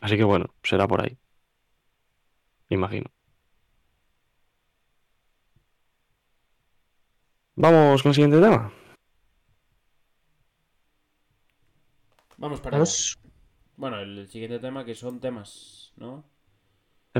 [0.00, 1.16] Así que bueno, será por ahí.
[2.68, 3.06] Me imagino.
[7.54, 8.72] Vamos con el siguiente tema.
[12.36, 12.82] Vamos para.
[13.76, 16.24] Bueno, el siguiente tema que son temas, ¿no?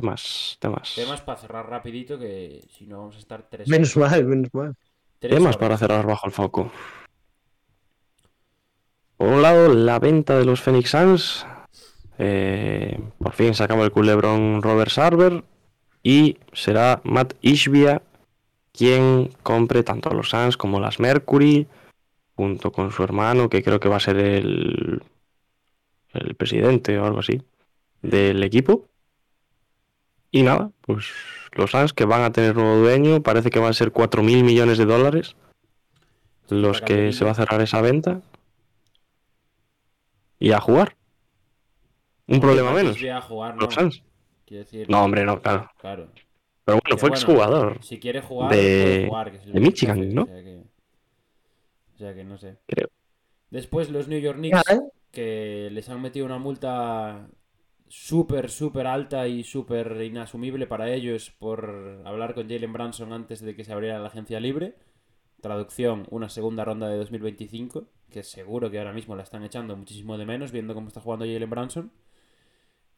[0.01, 0.95] Temas, temas.
[0.95, 4.77] Temas para cerrar rapidito que si no vamos a estar tres Menos mal, menos mal.
[5.19, 5.57] tres Temas horas.
[5.57, 6.71] para cerrar bajo el foco.
[9.17, 11.47] Por un lado, la venta de los Phoenix Suns.
[12.19, 15.43] Eh, por fin se acaba el culebrón Robert Sarver.
[16.05, 18.03] Y será Matt Ishbia
[18.73, 21.67] quien compre tanto los Suns como las Mercury.
[22.37, 25.03] Junto con su hermano, que creo que va a ser el,
[26.13, 27.43] el presidente o algo así
[28.01, 28.88] del equipo.
[30.31, 31.07] Y nada, pues
[31.53, 34.79] los Suns que van a tener nuevo dueño, parece que van a ser 4.000 millones
[34.79, 35.37] de dólares
[36.49, 38.23] los que se va a cerrar esa venta.
[40.39, 40.97] Y a jugar.
[42.27, 42.97] Un problema menos.
[43.03, 43.63] a jugar, no.
[43.63, 44.03] Los Suns.
[44.49, 45.71] Decir, No, hombre, no, claro.
[45.79, 46.09] Claro.
[46.65, 47.83] Pero bueno, fue bueno, exjugador.
[47.83, 49.31] Si quiere jugar, de- puede jugar.
[49.31, 50.23] Que es el de Michigan, ¿no?
[50.23, 50.63] O sea que,
[51.95, 52.57] o sea que no sé.
[52.67, 52.89] Creo.
[53.51, 54.81] Después los New York Knicks, ¿eh?
[55.11, 57.29] que les han metido una multa
[57.89, 63.55] súper, súper alta y súper inasumible para ellos por hablar con Jalen Branson antes de
[63.57, 64.75] que se abriera la agencia libre.
[65.41, 70.19] Traducción, una segunda ronda de 2025, que seguro que ahora mismo la están echando muchísimo
[70.19, 71.93] de menos viendo cómo está jugando Jalen Branson.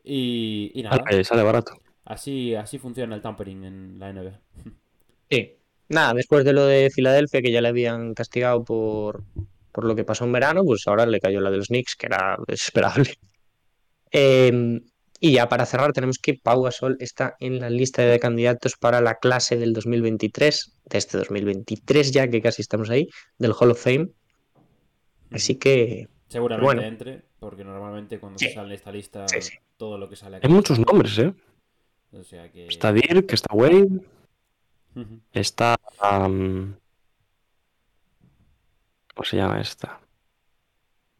[0.02, 1.74] Y, y nada, sale barato.
[2.04, 4.40] así, así funciona el tampering en la NBA.
[5.30, 5.56] Sí.
[5.88, 9.24] Nada, después de lo de Filadelfia, que ya le habían castigado por,
[9.72, 12.06] por lo que pasó en verano, pues ahora le cayó la de los Knicks, que
[12.06, 13.10] era desesperable.
[14.12, 14.80] Eh,
[15.22, 19.00] y ya para cerrar, tenemos que Pau Gasol está en la lista de candidatos para
[19.02, 23.06] la clase del 2023, de este 2023 ya, que casi estamos ahí,
[23.38, 24.08] del Hall of Fame.
[25.30, 26.82] Así que, Seguramente Bueno.
[26.82, 28.46] entre, porque normalmente cuando Sí.
[28.48, 29.58] se sale esta lista, Sí, sí.
[29.76, 30.46] todo lo que sale aquí.
[30.46, 31.34] Hay muchos nombres, ¿eh?
[32.12, 32.66] O sea que.
[32.68, 33.88] Está Dirk, está Wade,
[35.32, 35.76] está.
[35.98, 36.76] ¿Cómo
[39.24, 40.00] se llama esta?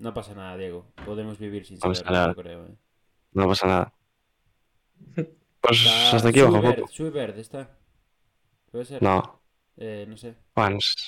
[0.01, 0.87] No pasa nada, Diego.
[1.07, 2.67] Podemos vivir sin saberlo, a yo creo.
[2.67, 2.75] ¿eh?
[3.33, 3.93] No pasa nada.
[5.63, 6.93] Pues Está hasta aquí bajo el Suibert, foco.
[6.93, 7.79] Suibert, está.
[8.73, 9.03] ¿Puede ser?
[9.03, 9.41] No,
[9.77, 10.35] Eh, no sé.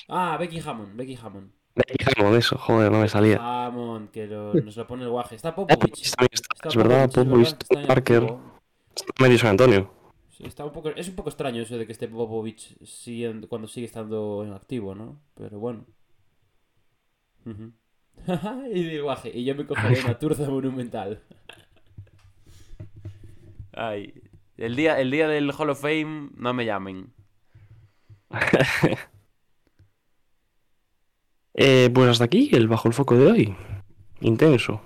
[0.07, 1.51] Ah, Becky Hammond, Becky Hammond.
[1.73, 3.39] de eso, joder, no me salía.
[3.41, 5.35] Hammond, que lo- nos lo pone el guaje.
[5.35, 6.03] Está Popovich.
[6.05, 8.23] Está, Está es verdad, Popovich, Popovich, está en Parker,
[8.95, 9.91] está medio San Antonio.
[10.29, 13.67] Sí, está un poco, es un poco extraño eso de que esté Popovich sigue- cuando
[13.67, 15.19] sigue estando en activo, ¿no?
[15.33, 15.87] Pero bueno.
[17.47, 17.71] Ujú.
[18.73, 19.31] y de guaje.
[19.33, 21.21] Y yo me cogeré una turza monumental.
[23.73, 24.13] Ay.
[24.57, 27.13] El día, el día del Hall of Fame no me llamen.
[31.55, 33.55] Eh, pues hasta aquí el bajo el foco de hoy.
[34.21, 34.81] Intenso.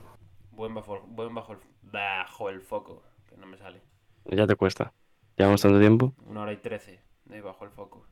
[0.52, 3.04] Buen bajo, buen bajo, el, bajo el foco.
[3.30, 3.82] Que no me sale.
[4.26, 4.94] Ya te cuesta.
[5.38, 6.14] Llevamos tanto tiempo.
[6.26, 8.06] Una hora y trece de bajo el foco.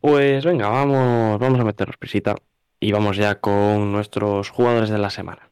[0.00, 2.34] Pues venga, vamos, vamos a meternos prisita.
[2.82, 5.50] Y vamos ya con nuestros jugadores de la semana.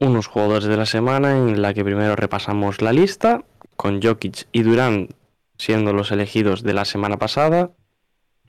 [0.00, 3.44] Unos jugadores de la semana en la que primero repasamos la lista,
[3.76, 5.12] con Jokic y Durant
[5.56, 7.70] siendo los elegidos de la semana pasada.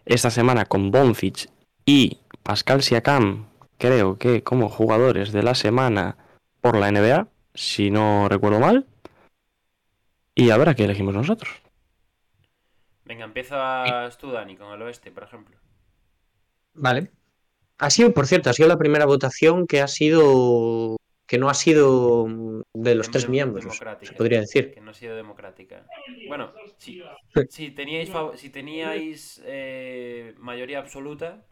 [0.05, 1.49] Esta semana con Boncic
[1.85, 3.47] y Pascal Siakam,
[3.77, 6.17] creo que como jugadores de la semana
[6.61, 8.85] por la NBA, si no recuerdo mal.
[10.35, 11.61] Y a ver a qué elegimos nosotros.
[13.05, 15.57] Venga, empiezas tú, Dani, con el oeste, por ejemplo.
[16.73, 17.11] vale.
[17.77, 21.53] Ha sido, por cierto, ha sido la primera votación que ha sido que no ha
[21.53, 22.27] sido
[22.73, 24.73] de los tres miembros, se podría decir.
[24.73, 25.87] Que no ha sido democrática.
[26.25, 26.99] Bueno, si,
[27.49, 31.45] si teníais, fav- si teníais eh, mayoría absoluta,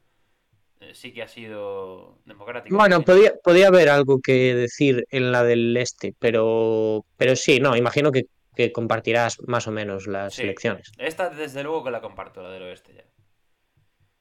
[0.80, 2.76] eh, sí que ha sido democrática.
[2.76, 7.76] Bueno, podía, podía haber algo que decir en la del este, pero, pero sí, no,
[7.76, 8.26] imagino que,
[8.56, 10.43] que compartirás más o menos las Sí.
[10.43, 10.91] elecciones.
[10.98, 13.06] Esta desde luego que la comparto, la del oeste ya.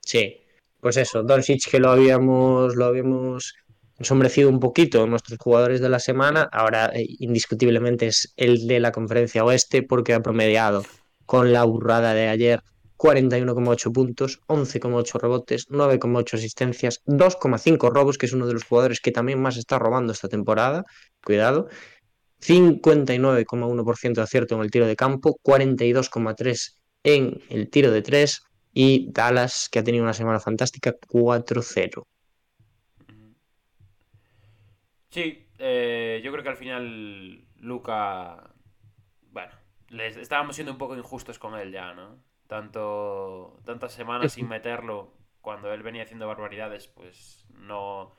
[0.01, 0.40] Sí,
[0.81, 3.55] pues eso, Doncic que lo habíamos, lo habíamos
[4.01, 8.93] ensombrecido un poquito nuestros jugadores de la semana, ahora eh, indiscutiblemente es el de la
[8.93, 10.85] conferencia oeste porque ha promediado
[11.27, 12.62] con la burrada de ayer
[12.97, 19.12] 41,8 puntos, 11,8 rebotes, 9,8 asistencias, 2,5 robos, que es uno de los jugadores que
[19.12, 20.85] también más está robando esta temporada,
[21.22, 21.68] cuidado,
[22.40, 26.72] 59,1% de acierto en el tiro de campo, 42,3%
[27.05, 32.06] en el tiro de 3 y Dallas, que ha tenido una semana fantástica, 4-0.
[35.11, 38.51] Sí, eh, yo creo que al final Luca.
[39.32, 39.53] Bueno,
[39.89, 42.16] les estábamos siendo un poco injustos con él ya, ¿no?
[42.47, 48.12] Tanto, tantas semanas sin meterlo cuando él venía haciendo barbaridades, pues no,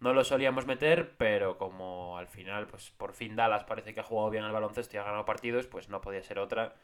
[0.00, 4.04] no lo solíamos meter, pero como al final, pues por fin Dallas parece que ha
[4.04, 6.74] jugado bien al baloncesto y ha ganado partidos, pues no podía ser otra.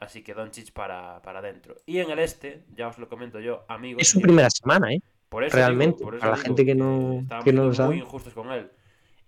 [0.00, 1.76] Así que Doncic para, para adentro.
[1.86, 4.00] Y en el este, ya os lo comento yo, amigos.
[4.02, 5.00] Es su primera semana, ¿eh?
[5.28, 7.86] por eso Realmente, digo, por eso para la gente que no- que no lo siendo
[7.86, 7.96] muy sabe.
[7.98, 8.70] injustos con él.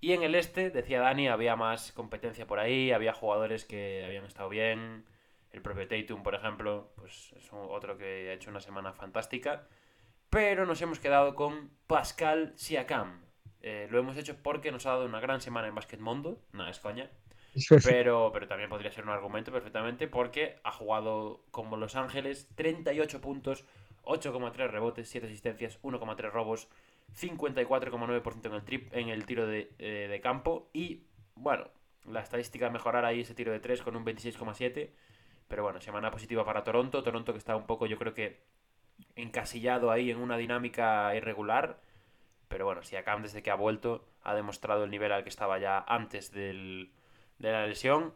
[0.04, 4.26] Y en el este, decía Dani, había más competencia por ahí, había jugadores que habían
[4.26, 5.06] estado bien.
[5.50, 9.66] El propio Tatum, por ejemplo, pues es otro que ha hecho una semana fantástica.
[10.28, 13.24] Pero nos hemos quedado con Pascal Siakam.
[13.62, 16.38] Eh, lo hemos hecho porque nos ha dado una gran semana en Basket Mundo.
[16.52, 17.10] No, es coña.
[17.84, 23.22] Pero, pero también podría ser un argumento perfectamente porque ha jugado como Los Ángeles 38
[23.22, 23.64] puntos,
[24.02, 26.68] 8,3 rebotes, 7 asistencias, 1,3 robos,
[27.12, 31.04] 54,9% en el trip, en el tiro de, eh, de campo y
[31.36, 31.68] bueno,
[32.06, 34.90] la estadística mejorar ahí ese tiro de 3 con un 26,7.
[35.48, 37.02] Pero bueno, semana positiva para Toronto.
[37.02, 38.40] Toronto que está un poco, yo creo que
[39.16, 41.80] encasillado ahí en una dinámica irregular.
[42.48, 45.84] Pero bueno, Siakam desde que ha vuelto ha demostrado el nivel al que estaba ya
[45.86, 46.92] antes del,
[47.38, 48.14] de la lesión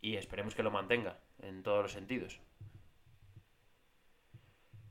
[0.00, 2.40] y esperemos que lo mantenga en todos los sentidos.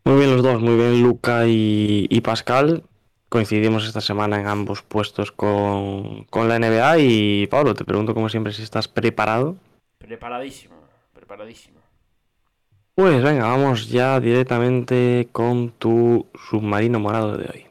[0.05, 2.83] Muy bien los dos, muy bien Luca y, y Pascal.
[3.33, 8.29] Coincidimos esta semana en ambos puestos con, con la NBA y Pablo, te pregunto como
[8.29, 9.55] siempre si estás preparado.
[9.97, 10.75] Preparadísimo,
[11.15, 11.79] preparadísimo.
[12.93, 17.65] Pues venga, vamos ya directamente con tu submarino morado de hoy.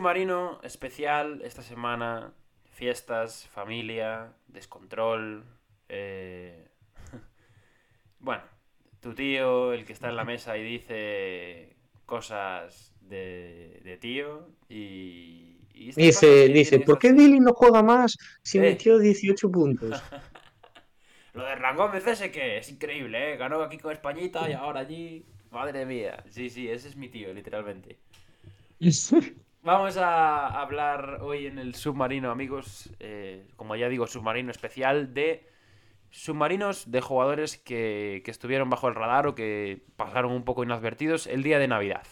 [0.00, 2.32] Submarino especial esta semana,
[2.72, 5.44] fiestas, familia, descontrol.
[5.90, 6.68] eh,
[8.18, 8.42] bueno,
[9.00, 15.58] tu tío, el que está en la mesa y dice cosas de, de tío y...
[15.74, 18.62] cosas Dice, dice, ¿por qué Billy no juega más si Eh.
[18.62, 20.02] metió 18 puntos?
[21.34, 23.36] Lo de Rangómez ese que es increíble, ¿eh?
[23.36, 25.26] Ganó aquí con Españita y ahora allí...
[25.50, 26.24] Madre mía.
[26.30, 27.98] Sí, sí, ese es mi tío, literalmente.
[29.62, 35.46] Vamos a hablar hoy en el submarino, amigos, eh, como ya digo, submarino especial de
[36.10, 41.26] submarinos de jugadores que, que estuvieron bajo el radar o que pasaron un poco inadvertidos
[41.26, 42.06] el día de Navidad.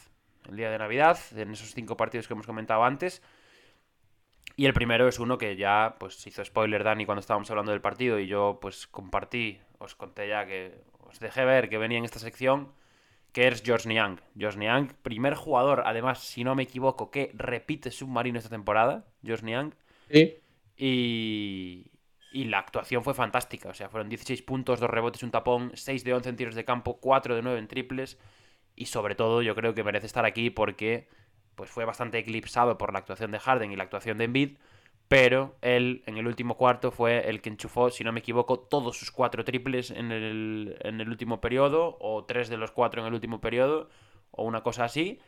[0.47, 3.23] El día de Navidad, en esos cinco partidos que hemos comentado antes.
[4.55, 7.81] Y el primero es uno que ya pues hizo spoiler Dani cuando estábamos hablando del
[7.81, 12.05] partido y yo pues compartí, os conté ya que os dejé ver que venía en
[12.05, 12.73] esta sección,
[13.32, 14.20] que es George Niang.
[14.36, 19.44] George Niang, primer jugador, además, si no me equivoco, que repite submarino esta temporada, George
[19.44, 19.74] Niang.
[20.10, 20.38] Sí.
[20.76, 21.90] Y,
[22.32, 23.68] y la actuación fue fantástica.
[23.68, 26.64] O sea, fueron 16 puntos, 2 rebotes, un tapón, 6 de 11 en tiros de
[26.64, 28.18] campo, 4 de 9 en triples.
[28.74, 31.09] Y sobre todo, yo creo que merece estar aquí porque
[31.55, 34.59] pues fue bastante eclipsado por la actuación de Harden y la actuación de Embiid.
[35.09, 38.98] Pero él, en el último cuarto, fue el que enchufó, si no me equivoco, todos
[38.98, 43.09] sus cuatro triples en el, en el último periodo, o tres de los cuatro en
[43.09, 43.89] el último periodo,
[44.30, 45.18] o una cosa así.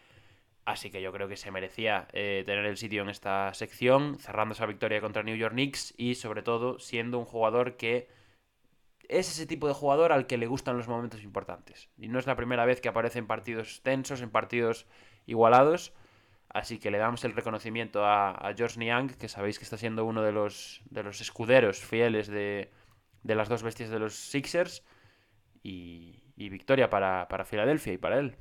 [0.66, 4.52] Así que yo creo que se merecía eh, tener el sitio en esta sección, cerrando
[4.52, 8.08] esa victoria contra New York Knicks y sobre todo siendo un jugador que
[9.08, 11.88] es ese tipo de jugador al que le gustan los momentos importantes.
[11.96, 14.86] Y no es la primera vez que aparece en partidos tensos, en partidos
[15.26, 15.92] igualados.
[16.52, 20.22] Así que le damos el reconocimiento a, George Niang, que sabéis que está siendo uno
[20.22, 22.70] de los, de los escuderos fieles de,
[23.22, 24.82] de las dos bestias de los Sixers.
[25.62, 28.34] Y, y victoria para, para Filadelfia y para él.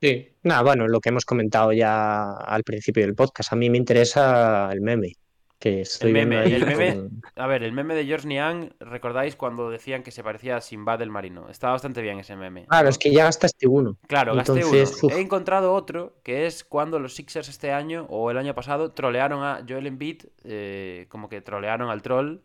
[0.00, 0.36] Sí.
[0.42, 3.52] Nada, bueno, lo que hemos comentado ya al principio del podcast.
[3.52, 5.14] A mí me interesa el meme.
[5.58, 8.70] Que estoy El meme, ahí el meme- con- A ver, el meme de George Niang,
[8.78, 11.48] ¿recordáis cuando decían que se parecía a Sinbad el marino?
[11.50, 12.66] Está bastante bien ese meme.
[12.66, 13.96] Claro, es que ya gastaste uno.
[14.06, 15.12] Claro, gasté Entonces, uno.
[15.12, 15.18] uf.
[15.18, 19.42] He encontrado otro, que es cuando los Sixers este año o el año pasado trolearon
[19.42, 22.36] a Joel Embiid, eh, como que trolearon al troll,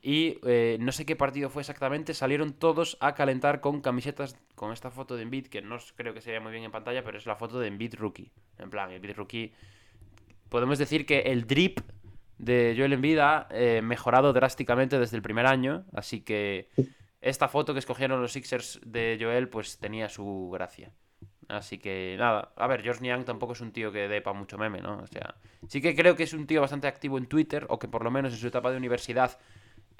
[0.00, 4.72] y eh, no sé qué partido fue exactamente, salieron todos a calentar con camisetas con
[4.72, 7.18] esta foto de Embiid, que no creo que se vea muy bien en pantalla, pero
[7.18, 8.30] es la foto de Embiid Rookie.
[8.58, 9.52] En plan, Embiid Rookie...
[10.48, 11.78] Podemos decir que el drip
[12.40, 16.70] de Joel Embiid ha eh, mejorado drásticamente desde el primer año, así que
[17.20, 20.90] esta foto que escogieron los Sixers de Joel pues tenía su gracia.
[21.48, 24.56] Así que nada, a ver, George Niang tampoco es un tío que dé pa' mucho
[24.56, 24.98] meme, ¿no?
[24.98, 25.34] O sea,
[25.68, 28.10] sí que creo que es un tío bastante activo en Twitter, o que por lo
[28.10, 29.38] menos en su etapa de universidad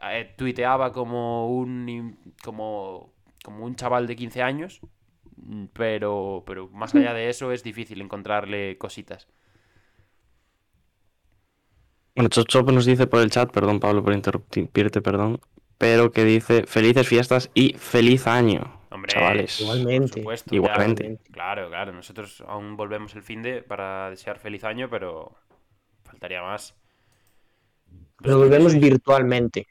[0.02, 3.12] eh, tuiteaba como un como,
[3.44, 4.80] como un chaval de 15 años,
[5.74, 9.28] pero, pero más allá de eso es difícil encontrarle cositas.
[12.20, 15.40] Bueno, Chop Chop nos dice por el chat, perdón Pablo por interrumpirte, perdón,
[15.78, 19.58] pero que dice felices fiestas y feliz año, Hombre, chavales.
[19.62, 20.08] igualmente.
[20.08, 21.18] Por supuesto, Igualmente.
[21.24, 21.92] ya, claro, claro.
[21.94, 25.34] Nosotros aún volvemos el fin de para desear feliz año, pero
[26.04, 26.74] faltaría más.
[27.88, 28.84] Lo ¿Vosotros qué volvemos sois?
[28.84, 29.66] virtualmente.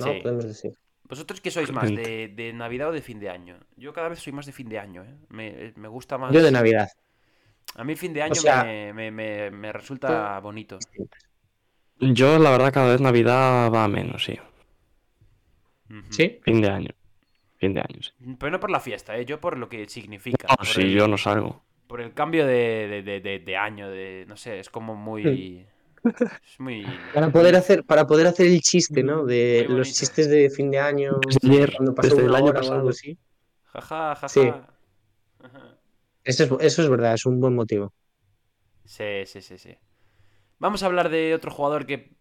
[0.00, 0.06] ¿no?
[0.06, 0.18] Sí.
[0.24, 0.72] Podemos decir.
[1.04, 1.88] ¿Vosotros qué sois más?
[1.88, 3.60] De, de Navidad o de fin de año?
[3.76, 5.14] Yo cada vez soy más de fin de año, ¿eh?
[5.28, 6.32] Me, me gusta más.
[6.32, 6.88] Yo de Navidad.
[7.76, 10.80] A mí el fin de año sea- me, me- me- me resulta bonito.
[12.02, 14.38] Yo la verdad cada vez Navidad va a menos, sí.
[16.10, 16.40] ¿Sí?
[16.42, 16.90] Fin de año.
[17.58, 18.10] Fin de año, sí.
[18.38, 19.24] Pero no por la fiesta, ¿eh?
[19.24, 20.48] Yo por lo que significa.
[20.48, 21.62] No, el- yo no salgo.
[21.86, 24.24] Por el cambio de, de- de- de- de año, de.
[24.26, 25.66] No sé, es como muy.
[26.04, 26.84] Es muy.
[27.14, 29.24] Para poder hacer, para poder hacer el chiste, ¿no?
[29.24, 32.62] De los chistes de fin de año, Desde cuando pasó desde el año hora o
[32.62, 32.76] pasado.
[32.78, 33.16] algo así.
[33.66, 34.28] Jaja, jaja.
[34.28, 34.50] Sí.
[36.24, 37.92] Eso es, eso es verdad, es un buen motivo.
[38.84, 39.76] Sí, sí, sí, sí.
[40.62, 42.12] Vamos a hablar de otro jugador que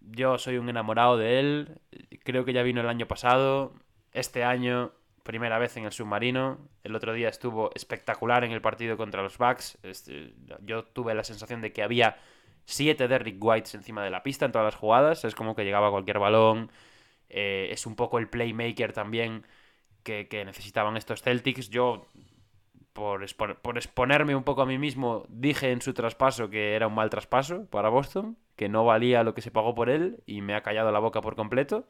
[0.00, 1.80] yo soy un enamorado de él.
[2.24, 3.74] Creo que ya vino el año pasado.
[4.14, 6.66] Este año, primera vez en el submarino.
[6.82, 9.76] El otro día estuvo espectacular en el partido contra los Bucks.
[9.82, 10.32] Este,
[10.62, 12.16] yo tuve la sensación de que había
[12.64, 15.26] siete Derrick Whites encima de la pista en todas las jugadas.
[15.26, 16.72] Es como que llegaba cualquier balón.
[17.28, 19.46] Eh, es un poco el playmaker también
[20.04, 21.68] que necesitaban estos Celtics.
[21.68, 22.06] Yo
[22.92, 26.86] por, expo- por exponerme un poco a mí mismo, dije en su traspaso que era
[26.88, 30.42] un mal traspaso para Boston, que no valía lo que se pagó por él y
[30.42, 31.86] me ha callado la boca por completo.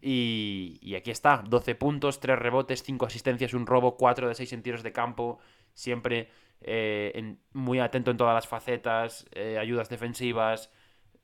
[0.00, 4.52] Y, y aquí está, 12 puntos, 3 rebotes, 5 asistencias, un robo, 4 de 6
[4.52, 5.38] en tiros de campo,
[5.74, 6.28] siempre
[6.60, 10.70] eh, en- muy atento en todas las facetas, eh, ayudas defensivas,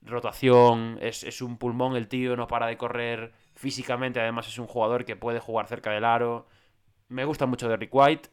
[0.02, 4.66] rotación, es, es un pulmón el tío, no para de correr, físicamente además es un
[4.68, 6.46] jugador que puede jugar cerca del aro.
[7.08, 8.30] Me gusta mucho Derrick White.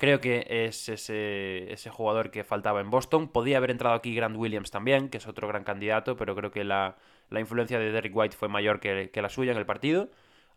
[0.00, 3.28] Creo que es ese, ese jugador que faltaba en Boston.
[3.28, 6.64] Podía haber entrado aquí Grant Williams también, que es otro gran candidato, pero creo que
[6.64, 6.96] la,
[7.28, 10.08] la influencia de Derrick White fue mayor que, que la suya en el partido.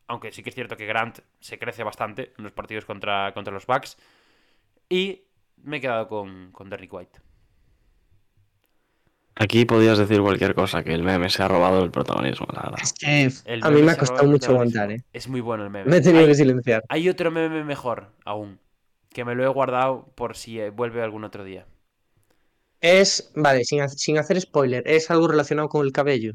[0.07, 3.53] Aunque sí que es cierto que Grant se crece bastante en los partidos contra, contra
[3.53, 3.98] los Bucks.
[4.88, 5.24] Y
[5.61, 7.20] me he quedado con, con Derrick White.
[9.36, 12.80] Aquí podías decir cualquier cosa, que el meme se ha robado el protagonismo, la verdad.
[12.82, 15.03] Es que El a mí me ha costado mucho aguantar, ¿eh?
[15.11, 15.90] Es muy bueno el meme.
[15.90, 16.84] Me he tenido Hay- que silenciar.
[16.88, 18.60] Hay otro meme mejor aún,
[19.14, 21.65] que me lo he guardado por si eh, vuelve algún otro día.
[22.81, 26.34] Es, vale, sin, sin hacer spoiler, es algo relacionado con el cabello.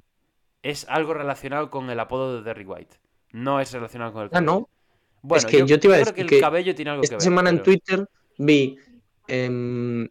[0.62, 2.96] Es algo relacionado con el apodo de Derrick White.
[3.32, 4.44] No es relacionado con el Ah, cabello.
[4.44, 4.68] ¿no?
[5.22, 7.16] Bueno, que yo te iba a creo decir que el cabello tiene algo que Esta
[7.16, 7.22] ver.
[7.22, 8.06] semana en Twitter
[8.38, 8.78] vi
[9.26, 10.08] em,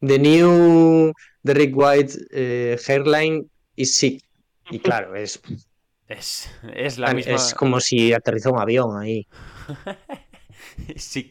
[0.00, 1.12] The New
[1.42, 4.22] Derrick White eh, Hairline is sick.
[4.70, 5.40] Y claro, es,
[6.08, 7.34] Es, es la misma.
[7.34, 9.26] es como si aterrizó un avión ahí.
[10.96, 11.30] Sí.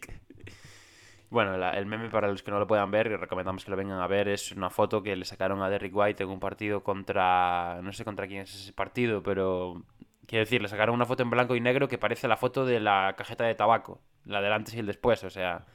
[1.30, 3.78] Bueno, la- el meme para los que no lo puedan ver, y recomendamos que lo
[3.78, 6.84] vengan a ver, es una foto que le sacaron a Derrick White en un partido
[6.84, 7.80] contra...
[7.84, 9.84] No sé contra quién es ese partido, pero...
[10.26, 12.80] Quiero decir, le sacaron una foto en blanco y negro que parece la foto de
[12.80, 15.66] la cajeta de tabaco, la del antes y el después, o sea...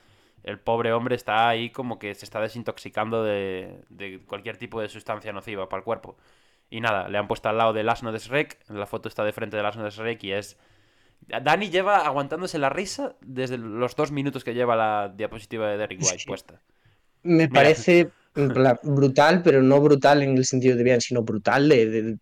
[0.43, 3.85] El pobre hombre está ahí como que se está desintoxicando de,
[4.27, 6.16] cualquier tipo de sustancia nociva para el cuerpo.
[6.70, 9.33] Y nada, le han puesto al lado del asno de Shrek, la foto está de
[9.33, 10.59] frente del asno de Shrek y es
[11.28, 16.01] Dani lleva aguantándose la risa desde los dos minutos que lleva la diapositiva de Derrick
[16.03, 16.27] White Sí.
[16.27, 16.61] puesta.
[17.23, 22.19] Me parece brutal, pero no brutal en el sentido de bien, sino brutal de, de-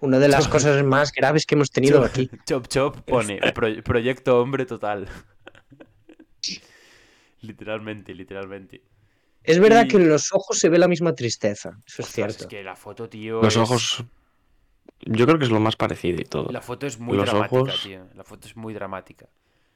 [0.00, 2.30] una de las cosas más graves que hemos tenido aquí.
[2.46, 5.06] Chop Chop pone "Pro- proyecto hombre total.
[7.42, 8.82] literalmente, literalmente.
[9.42, 12.12] Es verdad Y- que en los ojos se ve la misma tristeza, eso es Ostras,
[12.14, 12.40] cierto.
[12.42, 13.42] Es que la foto, tío.
[13.42, 14.04] Los es- ojos,
[15.06, 16.50] yo creo que es lo más parecido y todo.
[16.52, 18.06] La foto es muy los dramática, ojos- tío.
[18.14, 19.26] La foto es muy dramática.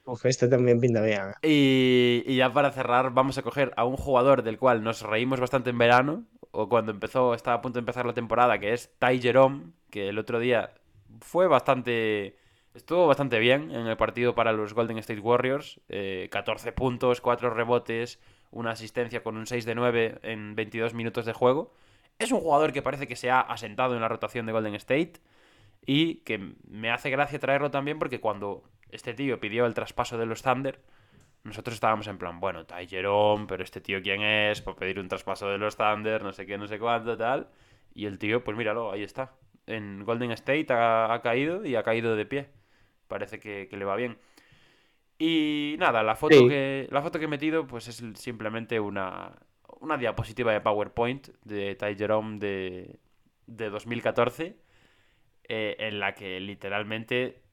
[0.05, 1.21] Uf, este también pinta bien.
[1.41, 1.47] ¿eh?
[1.49, 5.39] Y, y ya para cerrar, vamos a coger a un jugador del cual nos reímos
[5.39, 8.91] bastante en verano, o cuando empezó, estaba a punto de empezar la temporada, que es
[8.99, 10.73] Ty Jerome, que el otro día
[11.21, 12.37] fue bastante...
[12.75, 15.79] Estuvo bastante bien en el partido para los Golden State Warriors.
[15.89, 18.19] eh, 14 puntos, 4 rebotes,
[18.51, 21.73] una asistencia con un 6 de 9 en 22 minutos de juego.
[22.19, 25.13] Es un jugador que parece que se ha asentado en la rotación de Golden State
[25.85, 30.25] y que me hace gracia traerlo también porque cuando este tío pidió el traspaso de
[30.25, 30.79] los Thunder,
[31.43, 35.07] nosotros estábamos en plan, bueno, Ty Jerome, pero este tío quién es, por pedir un
[35.09, 37.49] traspaso de los Thunder, no sé qué, no sé cuánto, tal.
[37.93, 39.33] Y el tío, pues míralo, ahí está.
[39.67, 42.47] En Golden State ha, ha caído y ha caído de pie.
[43.07, 44.17] Parece que, que le va bien.
[45.17, 46.47] Y nada, la foto, Sí.
[46.47, 49.31] que, la foto que he metido, pues es simplemente una,
[49.81, 52.99] una diapositiva de PowerPoint de Ty Jerome de,
[53.47, 54.57] de 2014,
[55.47, 57.43] eh, en la que literalmente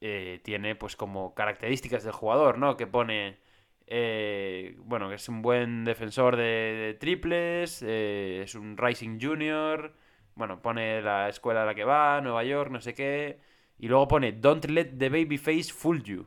[0.00, 2.76] eh, tiene pues como características del jugador, ¿no?
[2.76, 3.38] Que pone,
[3.86, 9.94] eh, bueno, que es un buen defensor de, de triples, eh, es un Rising Junior,
[10.34, 13.40] bueno, pone la escuela a la que va, Nueva York, no sé qué,
[13.78, 16.26] y luego pone Don't let the baby face fool you.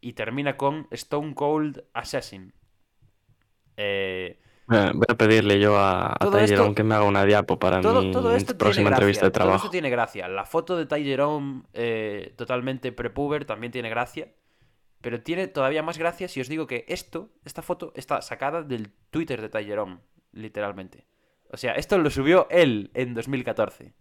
[0.00, 2.52] Y termina con Stone Cold Assassin.
[3.76, 4.38] Eh,
[4.72, 7.24] Eh, Voy a pedirle yo a, a Todo Ty esto- Jerome que me haga una
[7.24, 9.56] diapo para todo, mi todo esto próxima entrevista de Todo trabajo.
[9.58, 10.26] esto tiene gracia.
[10.28, 14.28] La foto de Ty Jerome eh, totalmente prepuber también tiene gracia.
[15.02, 18.90] Pero tiene todavía más gracia si os digo que esto, esta foto, está sacada del
[19.10, 19.98] Twitter de Ty Jerome,
[20.32, 21.04] literalmente.
[21.50, 23.92] O sea, esto lo subió él en 2014.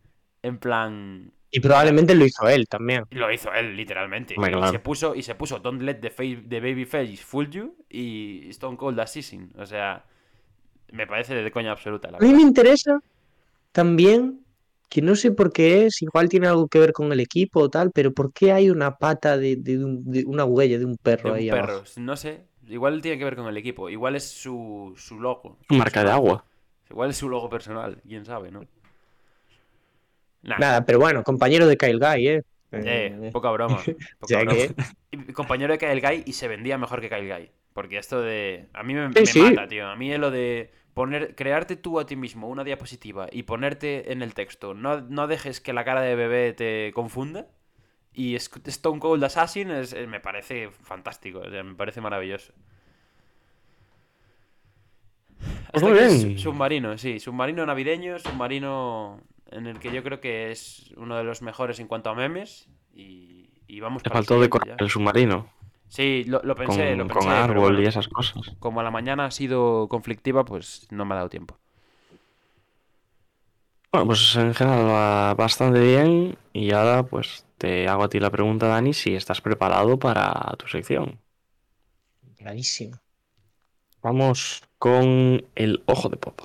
[0.43, 3.03] En plan, Y probablemente lo hizo él también.
[3.11, 4.33] lo hizo él, literalmente.
[4.33, 4.67] Y claro.
[4.69, 8.47] se puso, y se puso Don't let the, fa- the baby face fool you y
[8.51, 9.51] Stone Cold Assassin.
[9.57, 10.05] O sea,
[10.93, 12.37] me parece de coña absoluta, la A mí verdad.
[12.37, 12.99] me interesa
[13.71, 14.45] también,
[14.89, 17.69] que no sé por qué es, igual tiene algo que ver con el equipo o
[17.69, 20.93] tal, pero ¿por qué hay una pata de, de un- de una huella de un
[20.93, 21.83] De perro un ahí perro, abajo?
[21.97, 22.45] no sé.
[22.67, 23.89] Igual tiene que ver con el equipo.
[23.89, 25.57] Igual es su, su logo.
[25.69, 26.45] Marca de agua.
[26.89, 28.01] Igual es su logo personal.
[28.07, 28.61] Quién sabe, ¿no?
[30.43, 32.41] Nah, Nada, pero bueno, compañero de Kyle Guy, ¿eh?
[32.71, 33.77] eh, Eh, poca broma.
[34.19, 34.57] poca broma.
[34.57, 34.75] que-
[35.33, 37.49] Compañero de Kyle Guy y se vendía mejor que Kyle Guy.
[37.73, 38.67] Porque esto de.
[38.73, 39.39] A mí me, Sí, me sí.
[39.41, 39.87] mata, tío.
[39.87, 44.11] A mí es lo de poner, crearte tú a ti mismo una diapositiva y ponerte
[44.11, 44.73] en el texto.
[44.73, 47.47] No, no dejes que la cara de bebé te confunda.
[48.15, 51.39] Y Stone Cold Assassin es- eh, me parece fantástico.
[51.39, 52.53] o sea, me parece maravilloso.
[55.39, 56.37] Pues Hasta muy aquí bien.
[56.37, 57.19] su- Submarino, sí.
[57.19, 59.19] Submarino navideño, submarino
[59.51, 62.69] en el que yo creo que es uno de los mejores en cuanto a memes.
[62.93, 65.49] Y, y vamos Te faltó decorar el submarino
[65.95, 67.43] Sí, lo, lo con, pensé, lo con pensé.
[67.45, 68.55] pero árbol bueno, y esas cosas.
[68.59, 71.59] como la mañana ha sido conflictiva, pues no me ha dado tiempo.
[73.91, 78.31] Bueno, pues en general va bastante bien y ahora pues te hago a ti la
[78.31, 81.19] pregunta, Dani, si estás preparado para tu sección.
[82.37, 82.99] Clarísimo.
[84.03, 86.39] Vamos con el ojo de pop.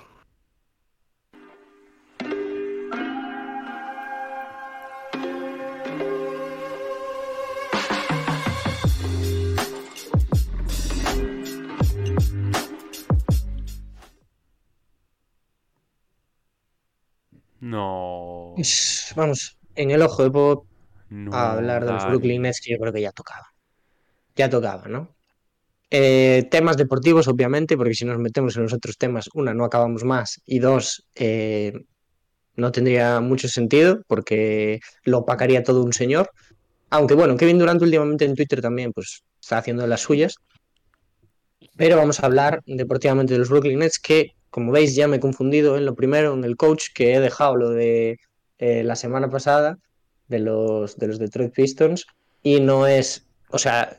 [17.68, 18.54] No.
[19.14, 20.66] Vamos, en el ojo de Pop
[21.10, 22.06] no, a hablar de los.
[22.06, 23.46] Brooklyn Nets, que yo creo que ya tocaba.
[24.36, 25.14] Ya tocaba, ¿no?
[25.90, 30.02] Eh, temas deportivos, obviamente, porque si nos metemos en los otros temas, una, no acabamos
[30.04, 31.72] más, y dos, eh,
[32.56, 36.30] no tendría mucho sentido, porque lo opacaría todo un señor.
[36.88, 40.36] Aunque bueno, Kevin Durant últimamente en Twitter también, pues, está haciendo las suyas.
[41.76, 45.20] Pero vamos a hablar deportivamente de los Brooklyn Nets, que, como veis, ya me he
[45.20, 48.18] confundido en lo primero, en el coach, que he dejado lo de
[48.58, 49.78] eh, la semana pasada
[50.28, 52.06] de los, de los Detroit Pistons,
[52.42, 53.96] y no es, o sea,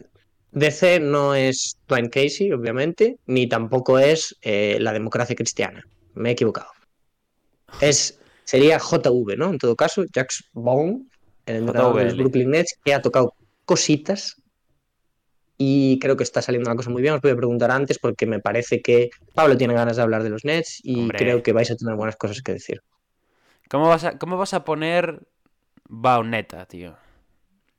[0.52, 5.84] DC no es Dwayne Casey, obviamente, ni tampoco es eh, la democracia cristiana.
[6.14, 6.70] Me he equivocado.
[7.82, 9.52] Es, sería JV, ¿no?
[9.52, 11.06] En todo caso, Jax Bone,
[11.46, 12.18] el entrenador de los.
[12.18, 13.34] Brooklyn Nets, que ha tocado
[13.66, 14.36] cositas
[15.62, 17.14] y creo que está saliendo la cosa muy bien.
[17.16, 20.30] Os voy a preguntar antes porque me parece que Pablo tiene ganas de hablar de
[20.30, 21.20] los Nets y Hombre.
[21.20, 22.82] creo que vais a tener buenas cosas que decir.
[23.70, 25.28] ¿Cómo vas a, cómo vas a poner
[25.90, 26.96] Baoneta, tío?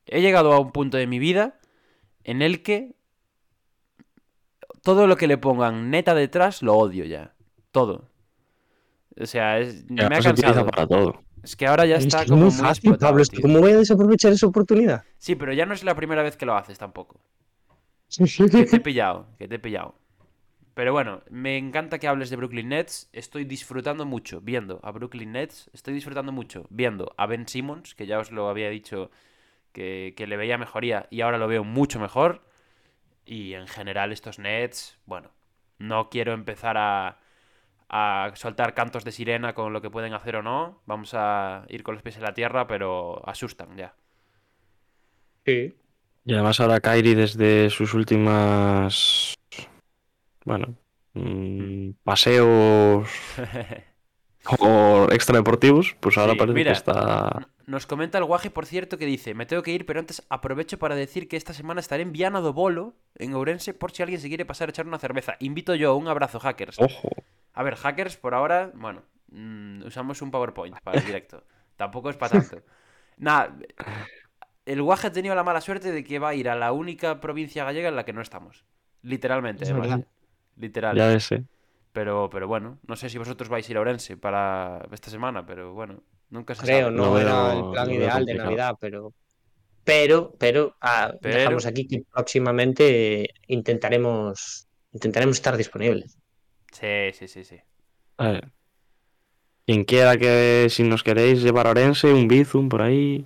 [0.05, 1.59] He llegado a un punto de mi vida
[2.23, 2.93] en el que
[4.83, 7.33] todo lo que le pongan neta detrás lo odio ya.
[7.71, 8.09] Todo.
[9.19, 10.65] O sea, es- Ya, me ha cansado.
[10.67, 11.23] para todo.
[11.43, 13.23] Es que ahora ya Es está es como muy fácil, Pablo.
[13.23, 13.41] es que.
[13.41, 15.03] ¿Cómo voy a desaprovechar esa oportunidad?
[15.17, 17.19] Sí, pero ya no es la primera vez que lo haces tampoco.
[18.51, 19.95] Que te he pillado, que te he pillado.
[20.73, 23.09] Pero bueno, me encanta que hables de Brooklyn Nets.
[23.13, 25.69] Estoy disfrutando mucho viendo a Brooklyn Nets.
[25.73, 29.11] Estoy disfrutando mucho viendo a Ben Simmons, que ya os lo había dicho
[29.73, 32.43] que, que le veía mejoría y ahora lo veo mucho mejor.
[33.25, 35.31] Y en general estos Nets, bueno,
[35.77, 37.19] no quiero empezar a,
[37.89, 40.81] a soltar cantos de sirena con lo que pueden hacer o no.
[40.85, 43.95] Vamos a ir con los pies en la tierra, pero asustan ya.
[45.45, 45.80] Sí.
[46.25, 49.33] Y además ahora Kairi desde sus últimas,
[50.45, 50.75] bueno,
[51.13, 53.09] mm, paseos
[54.59, 56.71] o extradeportivos, pues ahora Sí, parece mira.
[56.71, 57.47] que está...
[57.65, 60.79] Nos comenta el guaje, por cierto, que dice: Me tengo que ir, pero antes aprovecho
[60.79, 64.19] para decir que esta semana estaré en Viana do Bolo, en Ourense, por si alguien
[64.19, 65.35] se quiere pasar a echar una cerveza.
[65.39, 66.83] Invito yo, un abrazo, hackers.
[66.85, 67.09] Ojo.
[67.53, 71.45] A ver, hackers, por ahora, bueno, mm, usamos un PowerPoint para el directo.
[71.77, 72.63] Tampoco es para tanto.
[73.17, 73.57] Nada,
[74.65, 77.19] el guaje ha tenido la mala suerte de que va a ir a la única
[77.19, 78.65] provincia gallega en la que no estamos.
[79.01, 80.05] Literalmente, Es además, verdad.
[80.05, 80.11] ¿eh?
[80.57, 80.95] Literal.
[80.97, 81.43] Ya ves, eh.
[81.93, 85.45] Pero, pero bueno, no sé si vosotros vais a ir a Ourense para esta semana,
[85.45, 86.95] pero bueno, nunca se Creo, sabe.
[86.95, 88.33] no Lo era el plan ideal de.
[88.35, 89.13] Navidad, pero.
[89.83, 96.17] Pero, pero, ah, Pero- dejamos aquí que próximamente eh, intentaremos, intentaremos estar disponibles.
[96.71, 97.57] Sí, sí, sí, sí.
[98.17, 98.51] A ver.
[99.65, 103.25] Quien quiera que, si nos queréis llevar a Orense, un Bizum por ahí,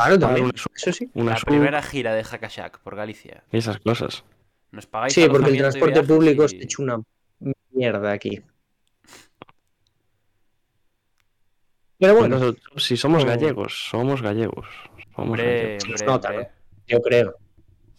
[0.00, 0.44] Claro, también.
[0.46, 1.10] una Eso sí.
[1.14, 3.44] una La sub, primera gira de Hakashak por Galicia.
[3.52, 4.24] esas cosas.
[4.72, 7.00] Nos pagáis Sí, porque el y transporte público y- está hecho una
[7.72, 8.40] mierda aquí.
[11.98, 13.30] Pero bueno, Nosotros, si somos no.
[13.30, 14.66] gallegos, somos gallegos.
[15.14, 15.44] Somos Hombre,
[15.78, 15.84] gallegos.
[15.84, 16.48] hombre, nota, hombre.
[16.86, 17.34] yo creo.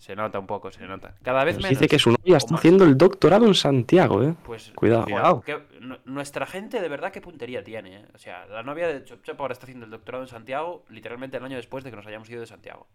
[0.02, 1.14] Se nota un poco, se nota.
[1.22, 1.78] Cada vez Nos menos.
[1.78, 2.60] dice que su novia está más.
[2.60, 4.34] haciendo el doctorado en Santiago, ¿eh?
[4.44, 5.04] Pues, Cuidado.
[5.04, 5.42] Cuidado.
[5.42, 5.62] que-
[6.06, 8.06] nuestra gente de verdad qué puntería tiene, ¿eh?
[8.16, 11.38] O sea, la novia de Chop Chop ahora está haciendo el doctorado en Santiago, literalmente
[11.38, 12.88] el año después de que nos hayamos ido de Santiago.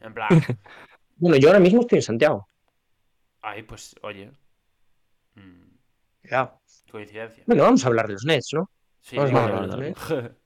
[0.00, 0.28] En plan,
[1.16, 2.48] Bueno, yo ahora mismo estoy en Santiago.
[3.42, 4.32] ay, pues, oye.
[5.34, 5.76] mm,
[6.22, 6.58] Cuidado.
[6.90, 7.44] coincidencia.
[7.46, 8.70] Bueno, vamos a hablar de los Nets, ¿no?
[9.00, 10.00] Sí, vamos a hablar de los Nets.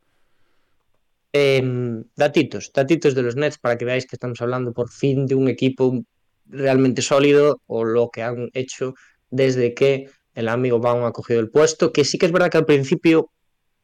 [1.36, 5.34] Em, datitos, datitos de los Nets para que veáis que estamos hablando por fin de
[5.34, 6.04] un equipo
[6.46, 8.94] realmente sólido o lo que han hecho
[9.30, 12.58] desde que el amigo Baum ha cogido el puesto, que sí que es verdad que
[12.58, 13.32] al principio,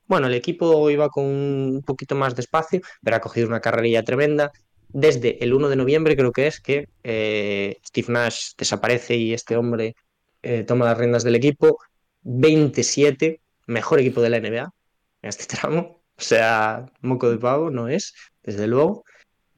[0.06, 4.04] bueno, el equipo iba con un poquito más de espacio, pero ha cogido una carrerilla
[4.04, 4.52] tremenda.
[4.88, 9.56] Desde el 1 de noviembre creo que es que eh, Steve Nash desaparece y este
[9.56, 9.96] hombre
[10.44, 11.78] eh, toma las riendas del equipo.
[12.22, 14.72] 27, mejor equipo de la NBA
[15.22, 15.99] en este tramo.
[16.20, 19.04] O sea, moco de pavo no es, desde luego.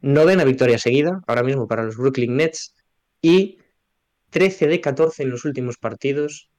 [0.01, 2.75] Novena victoria seguida, ahora mismo para los Brooklyn Nets.
[3.21, 3.59] Y
[4.31, 6.51] 13 de 14 en los últimos partidos.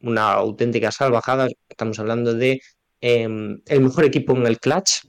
[0.00, 1.48] Una auténtica salvajada.
[1.68, 2.60] Estamos hablando de
[3.00, 5.06] em, el mejor equipo en el clutch.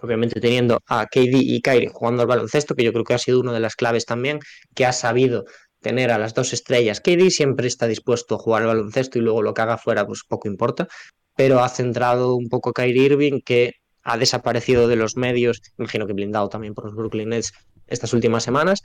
[0.00, 3.38] Obviamente teniendo a KD y Kyrie jugando al baloncesto, que yo creo que ha sido
[3.40, 4.40] una de las claves también,
[4.74, 5.44] que ha sabido
[5.80, 7.00] tener a las dos estrellas.
[7.00, 10.22] KD siempre está dispuesto a jugar al baloncesto y luego lo que haga fuera, pues
[10.26, 10.88] poco importa
[11.36, 16.06] pero ha centrado un poco a Kyrie Irving, que ha desaparecido de los medios, imagino
[16.06, 17.52] que blindado también por los Brooklyn Nets
[17.86, 18.82] estas últimas semanas,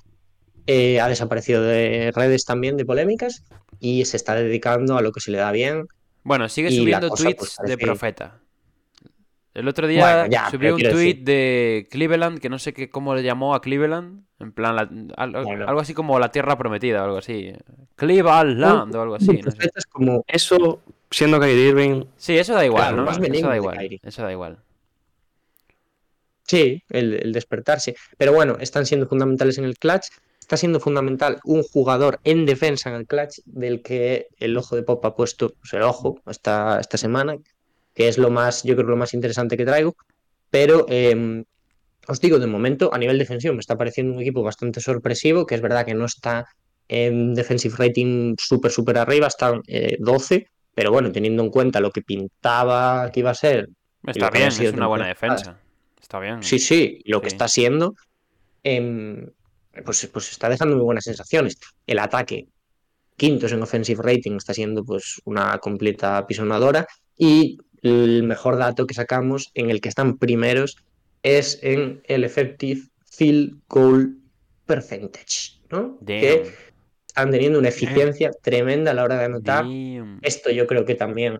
[0.68, 3.44] eh, ha desaparecido de redes también, de polémicas,
[3.80, 5.88] y se está dedicando a lo que se le da bien.
[6.24, 8.40] Bueno, sigue subiendo cosa, tweets pues, de profeta.
[9.54, 12.90] El otro día Bueno, ya, subió un tweet decir- de Cleveland, que no sé qué,
[12.90, 14.24] cómo le llamó a Cleveland.
[14.40, 15.68] En plan, la- al- Bueno.
[15.68, 17.54] algo así como la tierra prometida, o algo así.
[17.96, 19.32] Cleveland o algo así.
[19.42, 19.58] no sé.
[19.58, 20.82] Profetas como Eso,
[21.12, 23.04] siendo Kyrie Irving, Sí, eso da igual, Claro, ¿no?
[23.06, 24.00] más Eso da igual.
[24.04, 24.58] Eso da igual.
[26.48, 27.96] Sí, el, el despertarse.
[28.18, 30.08] Pero bueno, están siendo fundamentales en el clutch.
[30.40, 34.84] Está siendo fundamental un jugador en defensa en el clutch del que el ojo de
[34.84, 37.38] Pop ha puesto pues, el ojo esta, esta semana,
[37.94, 39.96] que es lo más, yo creo, lo más interesante que traigo.
[40.50, 41.44] Pero eh,
[42.08, 45.56] os digo, de momento, a nivel defensivo, me está pareciendo un equipo bastante sorpresivo, que
[45.56, 46.46] es verdad que no está
[46.88, 50.48] en defensive rating súper, súper arriba, está en 12,
[50.78, 53.68] pero bueno, teniendo en cuenta lo que pintaba que iba a ser
[54.06, 55.60] Está bien, es una buena defensa.
[56.00, 56.44] Está bien.
[56.44, 57.96] Sí, sí, lo que está siendo,
[58.62, 59.28] em,
[59.84, 61.58] pues, pues está dejando muy buenas sensaciones.
[61.88, 62.50] El ataque,
[63.16, 66.86] quintos en offensive rating, está siendo pues una completa pisonadora.
[67.18, 70.78] Y el mejor dato que sacamos, en el que están primeros,
[71.24, 74.16] es en el effective field goal
[74.68, 75.98] percentage, ¿no?
[76.02, 76.22] Damn.
[76.22, 76.54] Que
[77.18, 79.64] están teniendo una eficiencia tremenda a la hora de anotar.
[79.64, 80.20] Damn.
[80.22, 81.40] Esto yo creo que también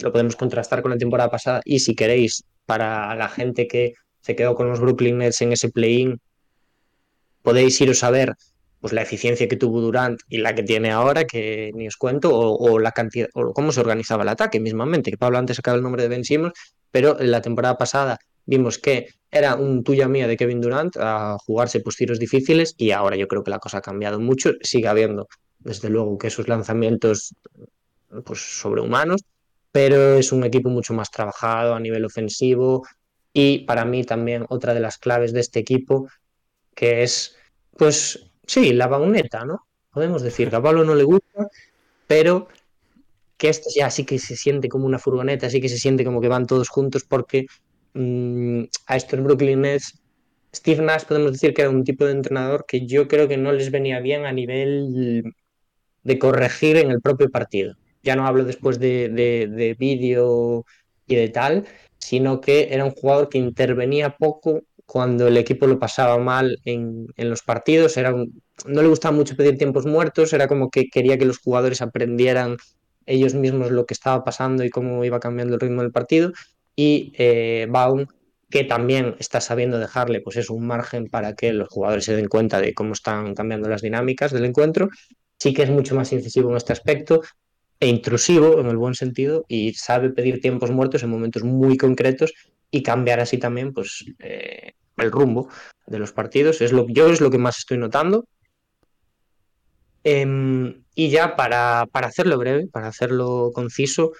[0.00, 4.34] lo podemos contrastar con la temporada pasada y si queréis, para la gente que se
[4.34, 6.18] quedó con los Brooklyn Nets en ese play-in,
[7.42, 8.34] podéis iros a ver
[8.80, 12.36] pues la eficiencia que tuvo Durant y la que tiene ahora, que ni os cuento,
[12.36, 15.76] o, o la cantidad, o cómo se organizaba el ataque mismamente, que Pablo antes sacaba
[15.76, 16.52] el nombre de Ben Simmons,
[16.90, 21.36] pero en la temporada pasada vimos que era un tuya mía de Kevin Durant a
[21.46, 24.88] jugarse pues tiros difíciles y ahora yo creo que la cosa ha cambiado mucho, sigue
[24.88, 25.28] habiendo
[25.58, 27.34] desde luego que esos lanzamientos
[28.24, 29.22] pues sobrehumanos,
[29.70, 32.86] pero es un equipo mucho más trabajado a nivel ofensivo
[33.32, 36.08] y para mí también otra de las claves de este equipo
[36.74, 37.36] que es
[37.76, 39.66] pues sí, la bauneta, ¿no?
[39.90, 41.48] Podemos decir que a Pablo no le gusta,
[42.06, 42.48] pero
[43.36, 46.20] que esto ya sí que se siente como una furgoneta, sí que se siente como
[46.20, 47.46] que van todos juntos porque
[47.94, 49.98] mm, a estos Brooklyn Nets,
[50.54, 53.52] Steve Nash podemos decir que era un tipo de entrenador que yo creo que no
[53.52, 55.24] les venía bien a nivel
[56.02, 57.74] de corregir en el propio partido.
[58.02, 60.64] Ya no hablo después de, de, de vídeo
[61.06, 61.66] y de tal,
[61.98, 67.06] sino que era un jugador que intervenía poco cuando el equipo lo pasaba mal en,
[67.16, 67.96] en los partidos.
[67.96, 71.38] Era un, no le gustaba mucho pedir tiempos muertos, era como que quería que los
[71.38, 72.56] jugadores aprendieran
[73.06, 76.32] ellos mismos lo que estaba pasando y cómo iba cambiando el ritmo del partido.
[76.74, 78.06] Y eh, Baum,
[78.50, 82.28] que también está sabiendo dejarle pues es un margen para que los jugadores se den
[82.28, 84.90] cuenta de cómo están cambiando las dinámicas del encuentro,
[85.38, 87.22] sí que es mucho más incisivo en este aspecto
[87.80, 92.32] e intrusivo en el buen sentido y sabe pedir tiempos muertos en momentos muy concretos
[92.70, 95.48] y cambiar así también pues eh, el rumbo
[95.86, 96.60] de los partidos.
[96.60, 98.26] Es lo, yo es lo que más estoy notando.
[100.04, 104.12] Eh, y ya para, para hacerlo breve, para hacerlo conciso,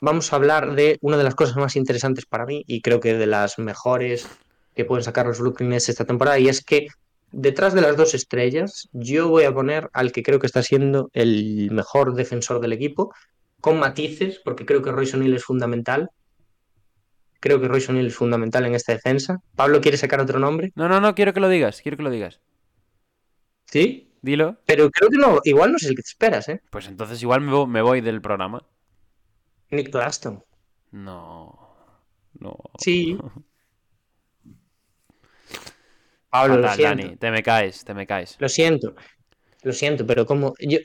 [0.00, 3.14] vamos a hablar de una de las cosas más interesantes para mí y creo que
[3.14, 4.28] de las mejores
[4.74, 6.88] que pueden sacar los Brooklyn Nets esta temporada y es que
[7.32, 11.10] detrás de las dos estrellas yo voy a poner al que creo que está siendo
[11.12, 13.12] el mejor defensor del equipo
[13.60, 16.10] con matices porque creo que Royce O'Neal es fundamental
[17.40, 20.88] creo que Royce O'Neal es fundamental en esta defensa Pablo quiere sacar otro nombre No,
[20.88, 22.40] no, no, quiero que lo digas, quiero que lo digas.
[23.66, 24.04] ¿sí?
[24.22, 24.58] Dilo.
[24.64, 26.60] pero creo que no igual no es el que te esperas ¿eh?
[26.70, 28.64] Pues entonces igual me voy del programa.
[29.70, 30.42] Nick Claston
[30.92, 31.58] No.
[32.40, 32.56] No.
[32.78, 33.18] sí
[36.30, 38.36] Pablo lo Fatal, siento Dani, te me caes, te me caes.
[38.38, 38.94] Lo siento,
[39.62, 40.78] lo siento, pero como yo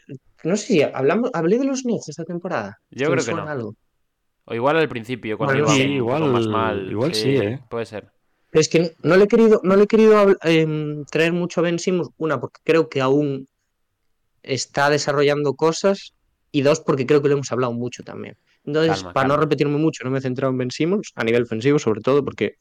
[0.43, 2.77] no sé si hablamos, hablé de los Nets esta temporada.
[2.91, 3.47] Yo ¿Te creo que no.
[3.49, 3.76] algo?
[4.45, 6.89] O igual al principio, cuando Bueno, iba sí, un igual- más mal.
[6.91, 7.60] igual sí, ¿eh?
[7.69, 8.11] Puede ser.
[8.49, 11.64] Pero es que no le he querido, no le he querido em, traer mucho a
[11.64, 13.47] Ben Simmons, una, porque creo que aún
[14.43, 16.14] está desarrollando cosas,
[16.51, 18.38] y dos, porque creo que lo hemos hablado mucho también.
[18.65, 21.44] Entonces, Calma, para no repetirme mucho, no me he centrado en Ben Simmons, a nivel
[21.44, 22.56] ofensivo sobre todo, porque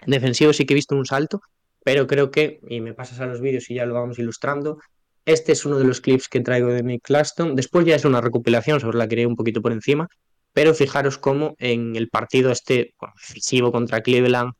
[0.00, 1.40] en defensivo sí que he visto un salto,
[1.84, 4.78] pero creo que, y me pasas a los vídeos y ya lo vamos ilustrando,
[5.26, 7.54] este es uno de los clips que traigo de Nick Claston.
[7.54, 10.08] Después ya es una recopilación, sobre la que iré un poquito por encima,
[10.52, 14.52] pero fijaros cómo en el partido este bueno, decisivo contra Cleveland,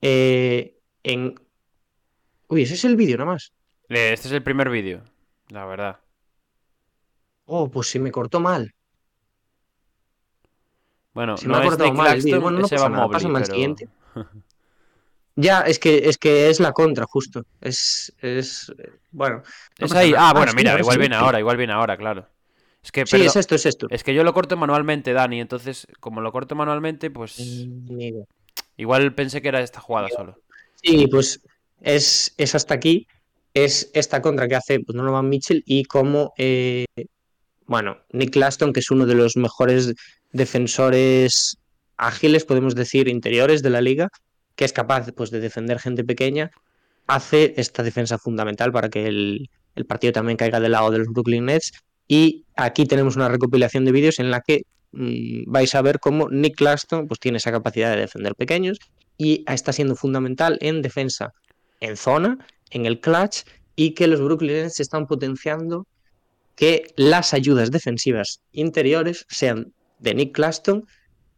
[0.00, 1.34] eh, en...
[2.48, 3.52] Uy, ese es el vídeo nada más.
[3.88, 5.02] Eh, Este es el primer vídeo,
[5.48, 6.00] la verdad.
[7.46, 8.72] Oh, pues se me cortó mal.
[11.14, 12.06] Bueno, Se me no ha es cortado mal.
[12.12, 13.88] Claxton, Bueno, no pasa nada, Mobley, pero- siguiente.
[15.36, 17.44] Ya, es que es que es la contra, justo.
[17.60, 18.72] Es, es
[19.10, 19.38] bueno.
[19.80, 20.12] no Es pasa ahí.
[20.12, 20.28] nada.
[20.30, 22.28] Ah, bueno, sí, mira, igual viene ahora, igual viene ahora, claro.
[22.84, 23.88] Es que, Sí, es esto, es esto.
[23.90, 27.36] es que yo lo corto manualmente, Dani, entonces, como lo corto manualmente, pues
[27.66, 28.20] Mm,
[28.76, 30.38] igual pensé que era esta jugada solo.
[30.80, 31.40] Sí, pues
[31.80, 33.08] es, es hasta aquí.
[33.54, 36.84] Es esta contra que hace pues, Donovan Mitchell y como, eh,
[37.66, 39.94] bueno, Nick Claston, que es uno de los mejores
[40.34, 41.56] defensores
[41.96, 44.10] ágiles, podemos decir, interiores de la liga,
[44.56, 46.50] que es capaz pues, de defender gente pequeña,
[47.06, 49.48] hace esta defensa fundamental para que el,
[49.88, 51.72] partido también caiga del lado de los Brooklyn Nets.
[52.06, 54.62] Y aquí tenemos una recopilación de vídeos en la que
[54.92, 58.78] mm, vais a ver cómo Nick Claston pues, tiene esa capacidad de defender pequeños
[59.16, 61.32] y está siendo fundamental en defensa
[61.80, 62.38] en zona,
[62.70, 63.44] en el clutch
[63.76, 65.86] y que los Brooklyn Nets están potenciando
[66.56, 69.72] que las ayudas defensivas interiores sean
[70.04, 70.86] de Nick Claston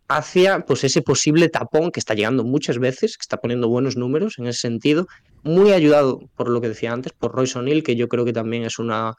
[0.08, 4.38] hacia pues ese posible tapón que está llegando muchas veces, que está poniendo buenos números
[4.38, 5.06] en ese sentido,
[5.42, 8.64] muy ayudado por lo que decía antes, por Royce O'Neal, que yo creo que también
[8.64, 9.14] es una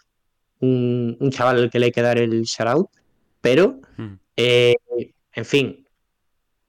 [0.60, 2.88] un, un chaval al que le hay que dar el shout out,
[3.42, 4.14] pero Mm.
[4.38, 4.76] eh,
[5.34, 5.88] en fin,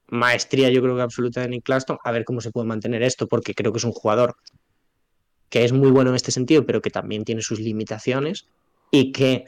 [0.09, 3.27] maestría yo creo que absoluta de Nick Claston, a ver cómo se puede mantener esto,
[3.27, 4.37] porque creo que es un jugador
[5.49, 8.47] que es muy bueno en este sentido, pero que también tiene sus limitaciones
[8.91, 9.47] y que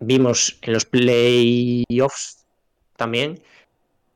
[0.00, 2.43] vimos en los playoffs
[2.96, 3.42] también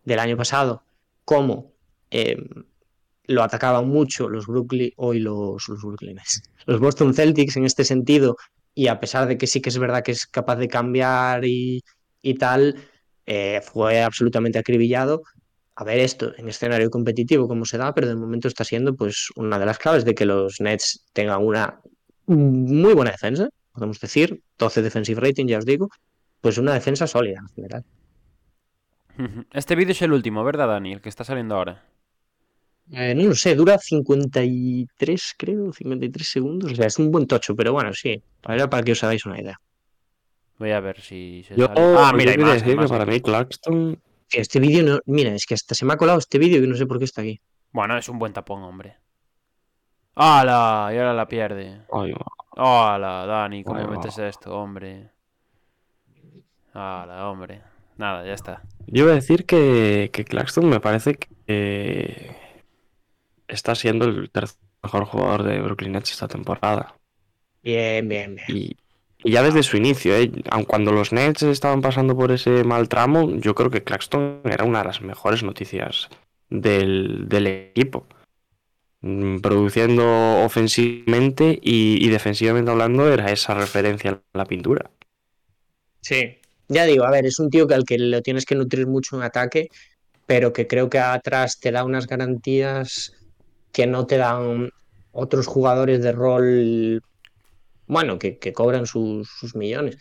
[0.05, 0.83] del año pasado
[1.25, 1.73] cómo
[2.11, 2.37] eh,
[3.25, 5.83] lo atacaban mucho los Brooklyn, hoy los, los
[6.67, 8.37] los Boston Celtics en este sentido,
[8.75, 11.85] y a pesar de que sí que es verdad que es capaz de cambiar y,
[12.23, 12.77] y tal,
[13.27, 15.23] eh, fue absolutamente acribillado.
[15.75, 19.29] A ver esto en escenario competitivo, cómo se da, pero de momento está siendo pues
[19.37, 21.81] una de las claves de que los Nets tengan una
[22.27, 25.89] muy buena defensa, podemos decir, 12 defensive rating, ya os digo,
[26.41, 27.85] pues una defensa sólida en general.
[29.53, 30.93] Este vídeo es el último, ¿verdad, Dani?
[30.93, 31.85] El que está saliendo ahora.
[32.93, 36.73] Eh, no lo sé, dura 53, creo, 53 segundos.
[36.73, 38.23] O sea, es un buen tocho, pero bueno, sí.
[38.41, 39.61] Para, para que os hagáis una idea.
[40.59, 41.81] Voy a ver si se Yo, sale.
[41.99, 44.01] Ah, mira, yo hay que para mí Claxton
[44.33, 44.99] Este vídeo no.
[45.07, 47.05] Mira, es que hasta se me ha colado este vídeo y no sé por qué
[47.05, 47.41] está aquí.
[47.73, 48.97] Bueno, es un buen tapón, hombre.
[50.15, 50.91] ¡Hala!
[50.93, 51.83] Y ahora la pierde.
[51.93, 52.13] ay,
[52.57, 53.63] ¡Hala, Dani!
[53.63, 53.93] ¿Cómo Bueno.
[53.99, 55.11] metes esto, hombre?
[56.73, 57.63] Hala, hombre.
[57.99, 58.63] Nada, ya está.
[58.87, 62.37] Yo iba a decir que, que Claxton me parece que eh,
[63.49, 66.95] está siendo el tercer mejor jugador de Brooklyn Nets esta temporada.
[67.63, 68.47] Bien, bien, bien.
[68.49, 68.77] Y,
[69.25, 70.31] y ya desde su inicio, ¿eh?
[70.51, 74.65] aun cuando los Nets estaban pasando por ese mal tramo, yo creo que Claxton era
[74.65, 76.09] una de las mejores noticias
[76.49, 78.07] del, del equipo.
[79.01, 84.91] Mm, Produciendo ofensivamente y, y defensivamente hablando, era esa referencia en la pintura.
[86.01, 86.38] Sí.
[86.69, 89.17] Ya digo, a ver, es un tío que al que lo tienes que nutrir mucho
[89.17, 89.69] en ataque,
[90.27, 93.15] pero que creo que atrás te da unas garantías
[93.73, 94.71] que no te dan
[95.13, 97.03] otros jugadores de rol,
[97.87, 99.97] bueno, que, que cobran sus, sus millones.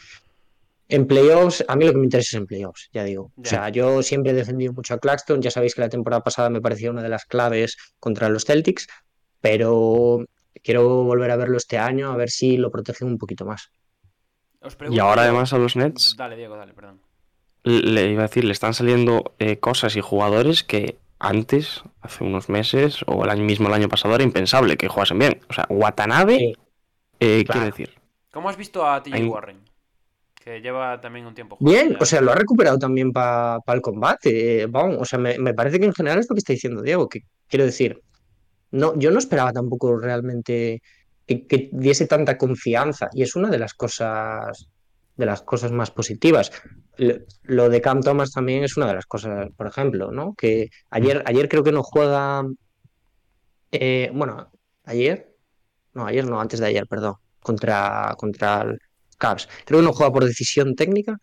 [0.89, 3.31] En playoffs, a mí lo que me interesa es en playoffs, ya digo.
[3.35, 6.49] O sea, yo siempre he defendido mucho a Claxton, ya sabéis que la temporada pasada
[6.49, 8.87] me parecía una de las claves contra los Celtics,
[9.41, 10.25] pero
[10.63, 13.69] quiero volver a verlo este año, a ver si lo protegen un poquito más.
[14.67, 16.99] Os Y ahora además a los Nets, Dale, Diego, dale, perdón.
[17.63, 22.47] le iba a decir, le están saliendo eh, cosas y jugadores que antes, hace unos
[22.49, 25.41] meses, o el año mismo el año pasado, era impensable que jugasen bien.
[25.49, 26.53] O sea, Watanabe, Sí.
[27.19, 27.61] eh, Claro.
[27.61, 27.89] quiero decir,
[28.31, 29.57] ¿Cómo has visto a TJ Warren?
[30.35, 33.81] Que lleva también un tiempo jugando Bien, o sea, lo ha recuperado también para el
[33.81, 34.61] combate.
[34.61, 36.81] eh, vamos, o sea, me, me parece que en general es lo que está diciendo
[36.83, 37.99] Diego, que quiero decir,
[38.71, 40.81] no, yo no esperaba tampoco realmente
[41.27, 44.67] que, diese tanta confianza, y es una de las cosas,
[45.15, 46.51] de las cosas más positivas.
[47.43, 50.33] Lo, de Cam Thomas también es una de las cosas, por ejemplo, ¿no?
[50.35, 52.43] Que ayer, ayer creo que no juega,
[53.71, 54.51] eh, bueno,
[54.85, 55.35] ayer,
[55.93, 58.79] no, ayer no, antes de ayer, perdón, contra, contra el
[59.17, 59.47] Cavs.
[59.65, 61.19] Creo que no juega por decisión técnica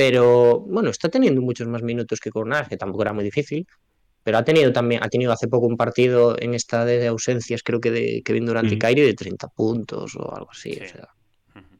[0.00, 3.66] pero bueno, está teniendo muchos más minutos que Cornaz, que tampoco era muy difícil,
[4.22, 7.80] pero ha tenido también, ha tenido hace poco un partido en esta de ausencias, creo
[7.80, 8.78] que de Kevin Durant y Ujú.
[8.80, 10.80] Kyrie de 30 puntos o algo así, Sí.
[10.84, 11.08] o sea,
[11.54, 11.76] Ujú.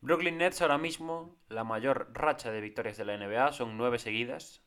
[0.00, 4.62] Brooklyn Nets ahora mismo, la mayor racha de victorias de la NBA son nueve seguidas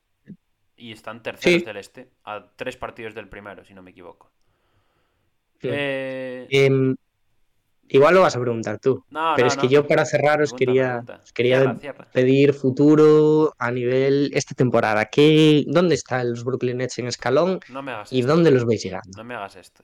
[0.75, 1.65] y están terceros Sí.
[1.65, 4.31] del este, a tres partidos del primero, si no me equivoco.
[5.61, 5.67] Sí.
[5.71, 6.95] Eh, Em,
[7.89, 9.69] igual lo vas a preguntar tú, no, pero no, es que no.
[9.69, 12.07] yo para cerrar os Pregunta, quería, os quería Cierra, cierra.
[12.11, 15.05] pedir futuro a nivel esta temporada.
[15.05, 18.31] ¿Qué, ¿Dónde están los Brooklyn Nets en escalón No me hagas y esto.
[18.33, 19.17] dónde los veis llegando?
[19.17, 19.83] No me hagas esto.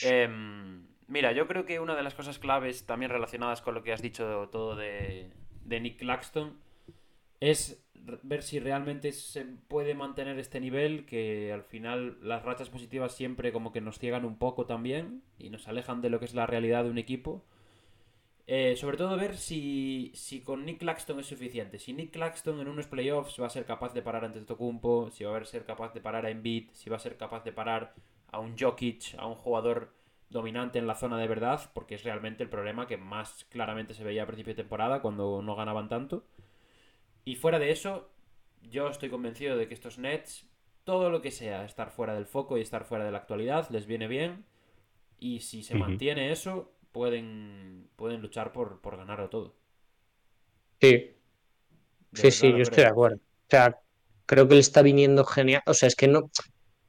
[0.00, 3.92] Em, mira, yo creo que una de las cosas claves también relacionadas con lo que
[3.92, 5.30] has dicho todo de,
[5.64, 6.58] de Nick Claxton
[7.42, 7.84] es
[8.22, 13.52] ver si realmente se puede mantener este nivel, que al final las rachas positivas siempre
[13.52, 16.46] como que nos ciegan un poco también y nos alejan de lo que es la
[16.46, 17.44] realidad de un equipo.
[18.46, 21.80] Eh, sobre todo ver si, si con Nick Claxton es suficiente.
[21.80, 25.24] Si Nick Claxton en unos playoffs va a ser capaz de parar a Antetokounmpo, si
[25.24, 27.94] va a ser capaz de parar a Embiid, si va a ser capaz de parar
[28.28, 29.92] a un Jokic, a un jugador
[30.30, 34.04] dominante en la zona de verdad, porque es realmente el problema que más claramente se
[34.04, 36.24] veía a principio de temporada cuando no ganaban tanto.
[37.24, 38.10] Y fuera de eso,
[38.62, 40.46] yo estoy convencido de que estos Nets,
[40.84, 43.86] todo lo que sea estar fuera del foco y estar fuera de la actualidad, les
[43.86, 44.44] viene bien.
[45.20, 49.54] Y si se mantiene eso, pueden, pueden luchar por, por ganarlo todo.
[50.80, 51.16] Sí,
[52.12, 53.16] De Sí, verdad sí, yo estoy de acuerdo.
[53.16, 53.20] O
[53.50, 53.78] sea,
[54.26, 55.62] creo que le está viniendo genial.
[55.66, 56.30] O sea, es que no.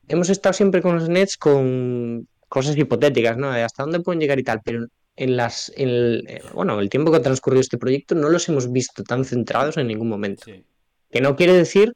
[0.07, 3.51] Hemos estado siempre con los Nets con cosas hipotéticas, ¿no?
[3.51, 5.71] De hasta dónde pueden llegar y tal, pero en las.
[5.75, 9.03] En el, eh, bueno, el tiempo que ha transcurrido este proyecto no los hemos visto
[9.03, 10.43] tan centrados en ningún momento.
[10.45, 10.63] Sí.
[11.11, 11.93] Que no quiere decir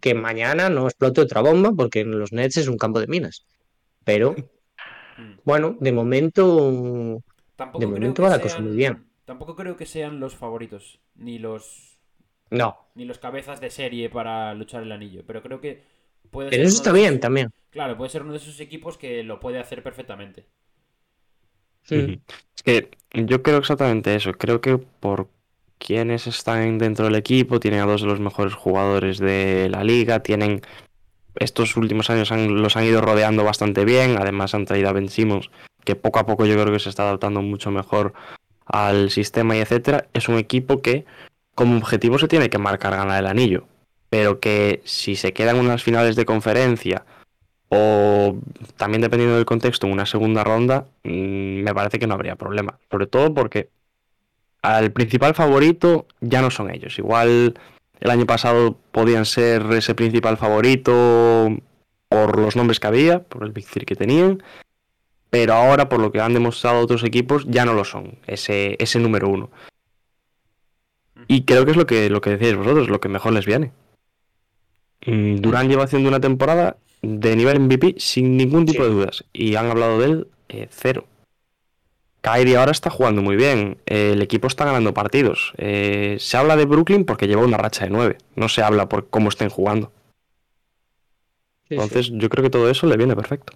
[0.00, 3.46] que mañana no explote otra bomba, porque en los Nets es un campo de minas.
[4.04, 4.34] Pero,
[5.18, 5.40] Mm.
[5.44, 7.22] bueno, de momento.
[7.56, 9.04] Tampoco De momento va la cosa muy bien.
[9.26, 11.98] Tampoco creo que sean los favoritos, ni los
[12.50, 12.88] No.
[12.94, 15.82] ni los cabezas de serie para luchar el anillo, pero creo que
[16.30, 17.52] puede Pero ser eso está bien esos- también.
[17.68, 20.46] Claro, puede ser uno de esos equipos que lo puede hacer perfectamente.
[21.90, 22.14] Mm.
[22.60, 24.32] Es que yo creo exactamente eso.
[24.32, 25.28] Creo que por
[25.78, 30.20] quienes están dentro del equipo, tienen a dos de los mejores jugadores de la liga,
[30.20, 30.60] tienen
[31.36, 35.08] estos últimos años han- los han ido rodeando bastante bien, además han traído a Ben
[35.08, 35.50] Simmons,
[35.84, 38.12] que poco a poco yo creo que se está adaptando mucho mejor
[38.66, 40.08] al sistema y etcétera.
[40.12, 41.06] Es un equipo que
[41.54, 43.64] como objetivo se tiene que marcar ganar el anillo,
[44.10, 47.04] pero que si se quedan unas finales de conferencia
[47.70, 48.36] o
[48.76, 52.78] también dependiendo del contexto, en una segunda ronda, mm, me parece que no habría problema.
[52.90, 53.70] Sobre todo porque
[54.60, 56.98] al principal favorito ya no son ellos.
[56.98, 57.54] Igual
[58.00, 61.48] el año pasado podían ser ese principal favorito
[62.08, 64.42] por los nombres que había, por el Big Three que tenían,
[65.30, 68.98] pero ahora por lo que han demostrado otros equipos ya no lo son, ese, ese
[68.98, 69.48] número uno.
[71.28, 73.70] Y creo que es lo que, lo que decíais vosotros, lo que mejor les viene.
[75.06, 78.88] Mm, Durán lleva haciendo una temporada de nivel MVP sin ningún tipo Sí.
[78.88, 79.24] de dudas.
[79.32, 81.06] Y han hablado de él eh, cero.
[82.22, 83.78] Kyrie ahora está jugando muy bien.
[83.86, 85.52] eh, el equipo está ganando partidos.
[85.56, 88.18] Eh, se habla de Brooklyn porque lleva una racha de 9.
[88.36, 89.90] No se habla por cómo estén jugando.
[91.68, 91.74] Sí, sí.
[91.74, 93.54] Entonces, yo creo que todo eso le viene perfecto.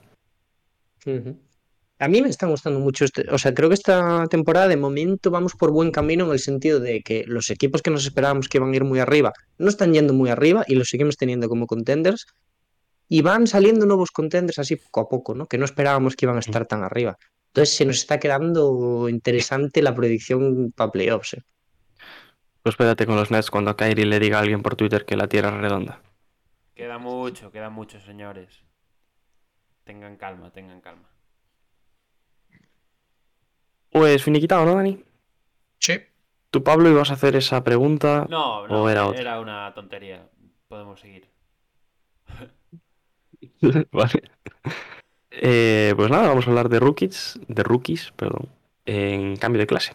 [1.99, 5.31] A mí me está gustando mucho este, o sea, creo que esta temporada de momento
[5.31, 8.59] vamos por buen camino en el sentido de que los equipos que nos esperábamos que
[8.59, 11.67] iban a ir muy arriba no están yendo muy arriba y los seguimos teniendo como
[11.67, 12.27] contenders
[13.09, 15.47] y van saliendo nuevos contenders así poco a poco, ¿no?
[15.47, 17.19] Que no esperábamos que iban a estar tan arriba.
[17.49, 21.35] Entonces se nos está quedando interesante la predicción para playoffs.
[21.35, 21.43] ¿eh?
[22.63, 25.17] Pues espérate con los Nets cuando a Kyrie le diga a alguien por Twitter que
[25.17, 26.03] la Tierra es redonda.
[26.75, 28.65] Queda mucho, queda mucho, señores.
[29.85, 31.09] Tengan calma, tengan calma.
[33.91, 35.05] Pues finiquitado, ¿no, Dani?
[35.79, 36.01] Sí.
[36.51, 38.27] ¿Tú, Pablo, ibas a hacer esa pregunta?
[38.29, 39.41] No, no, ¿O era era, otra?
[39.41, 40.29] una tontería.
[40.69, 41.34] Podemos seguir.
[45.37, 48.49] Eh, pues nada, vamos a hablar de rookies, de rookies, perdón,
[48.87, 49.93] en cambio de clase.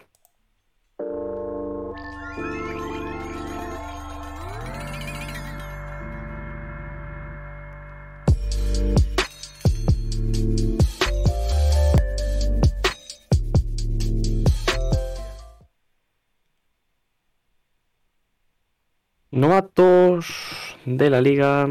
[19.30, 21.66] Novatos de la liga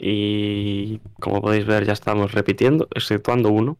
[0.00, 3.76] y como podéis ver ya estamos repitiendo, exceptuando uno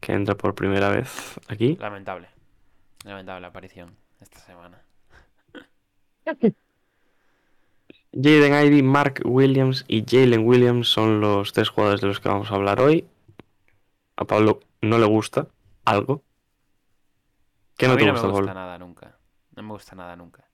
[0.00, 1.76] que entra por primera vez aquí.
[1.80, 2.28] Lamentable.
[3.04, 4.82] Lamentable aparición esta semana.
[8.12, 12.50] Jaden Ivey, Mark Williams y Jalen Williams son los tres jugadores de los que vamos
[12.50, 13.06] a hablar hoy.
[14.16, 15.48] A Pablo no le gusta
[15.84, 16.22] algo.
[17.76, 18.54] ¿Qué a no mí te no gusta, me gusta Pablo?
[18.54, 19.18] nada nunca.
[19.56, 20.44] No me gusta nada nunca.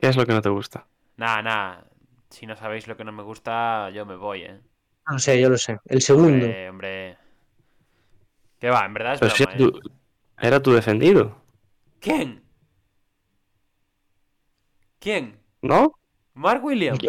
[0.00, 0.86] ¿Qué es lo que no te gusta?
[1.16, 1.84] Nada, nada.
[2.30, 4.60] Si no sabéis lo que no me gusta, yo me voy, ¿eh?
[5.10, 5.78] No sé, yo lo sé.
[5.86, 6.28] El segundo.
[6.44, 7.16] Hombre, hombre.
[8.60, 8.84] ¿Qué va?
[8.84, 9.46] En verdad es Pero si ¿eh?
[9.56, 9.80] tu,
[10.40, 11.36] era tu defendido,
[12.00, 12.42] ¿Quién?
[15.00, 15.38] ¿Quién?
[15.62, 15.92] ¿no?
[16.34, 17.00] ¿Mark Williams?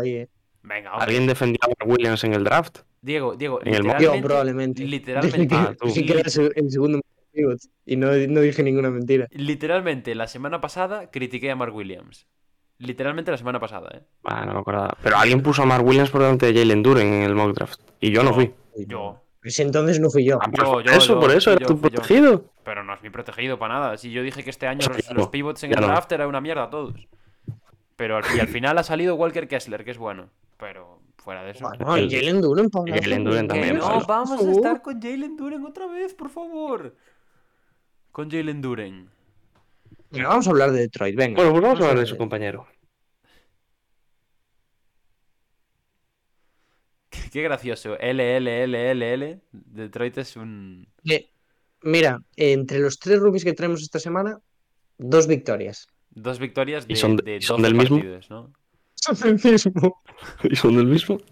[0.00, 0.28] Ahí, ¿eh?
[0.62, 1.04] Venga, hombre.
[1.06, 2.78] ¿Alguien defendió a Mark Williams en el draft?
[3.02, 4.84] Diego, Diego, En el literalmente, Yo, probablemente.
[4.84, 5.90] Literalmente, Ah, tú.
[5.90, 7.00] Sí que era el se- el segundo
[7.32, 9.28] pivot, y no, no dije ninguna mentira.
[9.30, 12.26] literalmente la semana pasada critiqué a Mark Williams.
[12.78, 14.02] Literalmente la semana pasada, ¿eh?
[14.24, 14.96] Ah, no me acordaba.
[15.02, 17.80] Pero alguien puso a Mark Williams por delante de Jalen Duren en el mock draft.
[18.00, 18.34] Y yo no No.
[18.34, 18.52] fui.
[18.86, 19.20] Yo.
[19.40, 20.38] Pues entonces no fui yo.
[20.40, 22.44] Ah, pues Yo, eso, yo, por eso era yo, tu protegido.
[22.64, 23.96] Pero no es mi protegido para nada.
[23.96, 25.86] Si yo dije que este año los, pivots en Ya el no.
[25.88, 26.94] draft era una mierda todos.
[27.96, 30.30] Pero al, y al final ha salido Walker Kessler, que es bueno.
[30.58, 31.68] Pero fuera de eso.
[31.78, 35.86] Bueno, y Jalen Duren, Jalen Duren también, no, vamos a estar con Jalen Duren otra
[35.86, 36.96] vez, por favor.
[38.12, 39.10] Con Jalen Duren.
[40.22, 41.36] Vamos a hablar de Detroit, venga.
[41.36, 42.66] Bueno, pues vamos a hablar de de- su compañero.
[47.32, 47.98] Qué gracioso.
[47.98, 49.40] L, L, L, L, L.
[49.52, 50.86] Detroit es un.
[51.08, 51.30] Eh,
[51.82, 54.40] Mira, entre los tres rookies que tenemos esta semana,
[54.96, 55.86] dos victorias.
[56.10, 57.98] Dos victorias ¿Y de, son de- de y son 12 del mismo?
[58.30, 58.52] ¿no?
[58.94, 60.02] Son el mismo.
[60.44, 61.18] ¿Y son del mismo?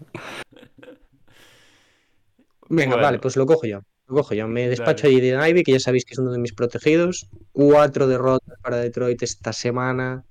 [2.69, 3.01] Venga, Bueno.
[3.03, 3.81] vale, pues lo cojo yo.
[4.13, 4.47] Cojo yo.
[4.47, 5.17] Me despacho Dale.
[5.17, 7.29] a Jaden Ivey, que ya sabéis que es uno de mis protegidos.
[7.51, 10.23] Cuatro derrotas para Detroit esta semana.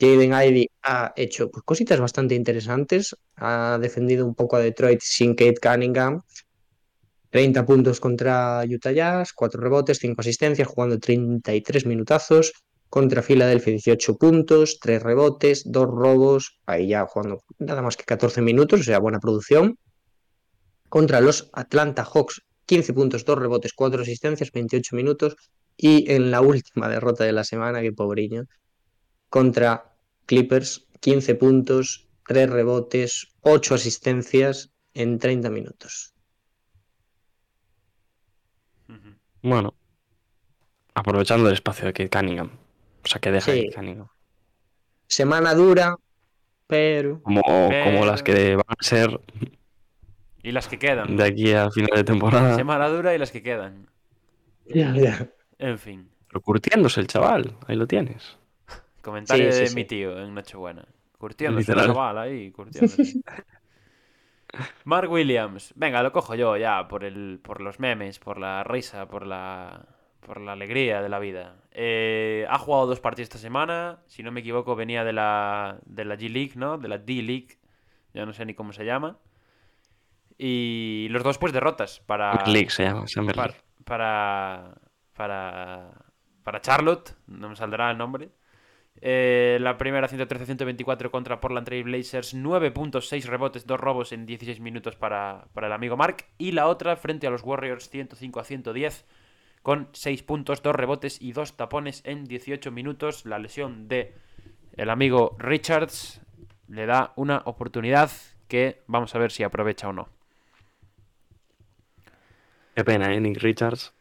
[0.00, 3.16] Jaden Ivey ha hecho pues, cositas bastante interesantes.
[3.36, 6.22] Ha defendido un poco a Detroit sin Kate Cunningham.
[7.30, 12.52] 30 puntos contra Utah Jazz, 4 rebotes, 5 asistencias, jugando 33 minutazos.
[12.88, 16.58] Contra Filadelfia 18 puntos, 3 rebotes, 2 robos.
[16.64, 19.78] Ahí ya jugando nada más que 14 minutos, o sea, buena producción.
[20.88, 25.36] Contra los Atlanta Hawks, 15 puntos, 2 rebotes, 4 asistencias, 28 minutos.
[25.76, 28.44] Y en la última derrota de la semana, que pobriño,
[29.30, 29.94] contra
[30.26, 36.12] Clippers, 15 puntos, 3 rebotes, 8 asistencias en 30 minutos.
[39.42, 39.74] Bueno.
[40.94, 42.50] Aprovechando el espacio de Kate Cunningham.
[43.04, 43.62] O sea, que deja Sí.
[43.64, 44.08] Kate Cunningham.
[45.06, 45.96] Semana dura,
[46.66, 49.20] pero Como, como Pero- las que van a ser
[50.48, 51.16] Y las que quedan.
[51.16, 52.54] de aquí a final de temporada.
[52.54, 53.86] Semana dura y las que quedan.
[54.66, 55.28] ya, ya.
[55.58, 56.08] En fin.
[56.28, 57.56] Pero curtiéndose el chaval.
[57.66, 58.38] Ahí lo tienes.
[59.02, 59.74] Comentario Sí, sí, de sí.
[59.74, 60.86] mi tío en Nochebuena.
[61.18, 63.12] Curtiéndose el chaval ahí, curtiéndose.
[64.84, 65.72] Mark Williams.
[65.76, 69.86] Venga, lo cojo yo ya por el, por los memes, por la risa, por la,
[70.20, 71.56] por la alegría de la vida.
[71.72, 74.00] Eh, ha jugado dos partidos esta semana.
[74.06, 76.78] Si no me equivoco, venía de la, de la G-League, ¿no?
[76.78, 77.58] De la D-League.
[78.14, 79.18] Ya no sé ni cómo se llama.
[80.38, 82.32] Y los dos, pues, derrotas para...
[82.46, 83.06] League se llama.
[83.08, 83.64] Summer para, League.
[83.84, 84.74] para,
[85.14, 85.90] para,
[86.44, 88.30] para Charlotte, no me saldrá el nombre.
[89.00, 94.26] Eh, la primera 113-124 contra Portland Trail Blazers, 9 puntos, 6 rebotes, 2 robos en
[94.26, 96.24] 16 minutos para, para el amigo Mark.
[96.36, 99.06] Y la otra frente a los Warriors, 105 a 110,
[99.62, 103.24] con 6 puntos, 2 rebotes y 2 tapones en 18 minutos.
[103.24, 104.14] La lesión de
[104.76, 106.20] el amigo Richards
[106.68, 108.10] le da una oportunidad
[108.48, 110.17] que vamos a ver si aprovecha o no.
[112.78, 113.20] Qué pena, ¿eh?
[113.20, 113.92] Nick Richards.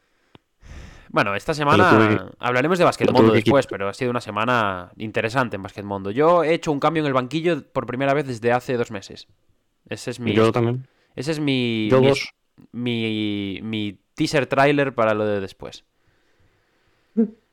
[1.10, 2.86] Bueno, esta semana que- hablaremos de
[3.30, 6.12] tuve que después, pero ha sido una semana interesante en Basquetmundo.
[6.12, 9.26] Yo he hecho un cambio en el banquillo por primera vez desde hace dos meses.
[9.90, 10.88] Ese es mi, Yo también.
[11.16, 12.30] ese es mi, Yo mi, dos.
[12.72, 15.84] mi, mi teaser trailer para lo de después.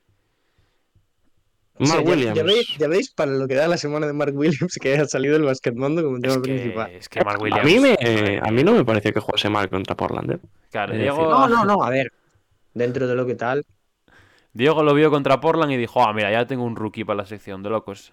[1.77, 2.37] O sea, Mark ya- Williams.
[2.37, 5.05] Ya, veis, ya veis para lo que da la semana de Mark Williams que ha
[5.07, 6.91] salido el Basquetmundo como tema Es principal.
[6.91, 7.97] que, es que Mark A mí, me,
[8.43, 10.31] a mí no me pareció que jugase mal contra Portland.
[10.33, 10.39] ¿eh?
[10.71, 12.13] Claro, Diego, No, no, no, a ver.
[12.75, 13.65] Dentro de lo que tal.
[14.53, 17.27] Diego lo vio contra Portland y dijo: Ah, mira, ya tengo un rookie para la
[17.27, 18.13] sección de locos.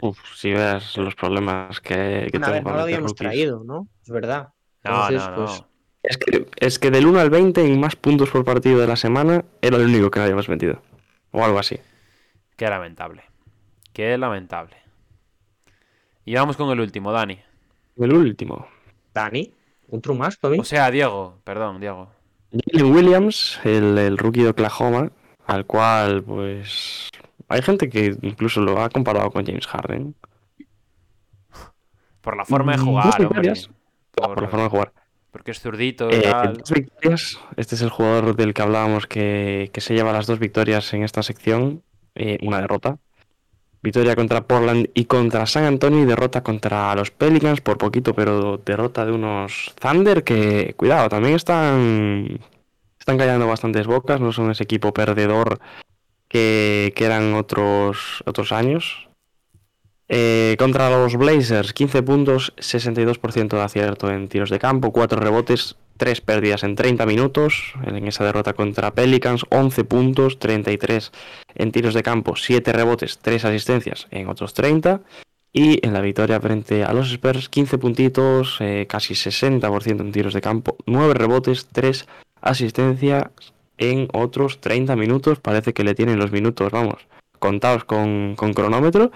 [0.00, 3.28] Uf, si ves los problemas que, que Bueno, a ver, tengo no lo habíamos rookies.
[3.28, 3.88] traído, ¿no?
[4.02, 4.48] Es verdad.
[4.84, 5.44] No, Entonces, no, no.
[5.46, 5.62] pues,
[6.02, 8.96] Es que, es que del 1 al 20 en más puntos por partido de la
[8.96, 10.82] semana era el único que no habíamos metido.
[11.30, 11.78] O algo así.
[12.56, 13.24] Qué lamentable.
[13.92, 14.76] Qué lamentable.
[16.24, 17.38] Y vamos con el último, Dani.
[17.96, 18.66] El último.
[19.12, 19.52] Dani,
[19.90, 20.58] otro más mí.
[20.58, 22.08] O sea, Diego, perdón, Diego.
[22.72, 25.10] Jalen Williams, el, el rookie de Oklahoma,
[25.46, 27.08] al cual, pues.
[27.48, 30.14] Hay gente que incluso lo ha comparado con James Harden.
[32.20, 33.28] Por la forma de jugar, dos hombre.
[33.28, 33.70] victorias.
[34.12, 34.92] Por, Por la forma de jugar.
[35.30, 37.38] Porque es zurdito y Eh, dos victorias.
[37.56, 41.02] Este es el jugador del que hablábamos que, que se lleva las dos victorias en
[41.02, 41.82] esta sección.
[42.14, 42.98] Eh, una derrota.
[43.82, 48.56] Victoria contra Portland y contra San Antonio y derrota contra los Pelicans por poquito, pero
[48.56, 52.40] derrota de unos Thunder que, cuidado, también están,
[52.98, 55.60] están callando bastantes bocas, no son ese equipo perdedor
[56.28, 59.08] que, que eran otros, otros años.
[60.16, 65.74] Eh, contra los Blazers, 15 puntos, 62% de acierto en tiros de campo, 4 rebotes,
[65.96, 67.74] 3 pérdidas en 30 minutos.
[67.84, 71.10] En esa derrota contra Pelicans, 11 puntos, 33
[71.56, 75.00] en tiros de campo, 7 rebotes, 3 asistencias en otros 30.
[75.52, 80.32] Y en la victoria frente a los Spurs, 15 puntitos, eh, casi 60% en tiros
[80.32, 82.06] de campo, 9 rebotes, 3
[82.40, 83.24] asistencias
[83.78, 85.40] en otros 30 minutos.
[85.40, 87.08] Parece que le tienen los minutos, vamos,
[87.40, 89.10] contados con, con cronómetro.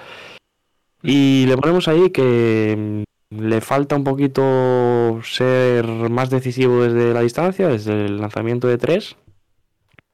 [1.02, 7.20] Y le ponemos ahí que mm, le falta un poquito ser más decisivo desde la
[7.22, 9.16] distancia, desde el lanzamiento de tres.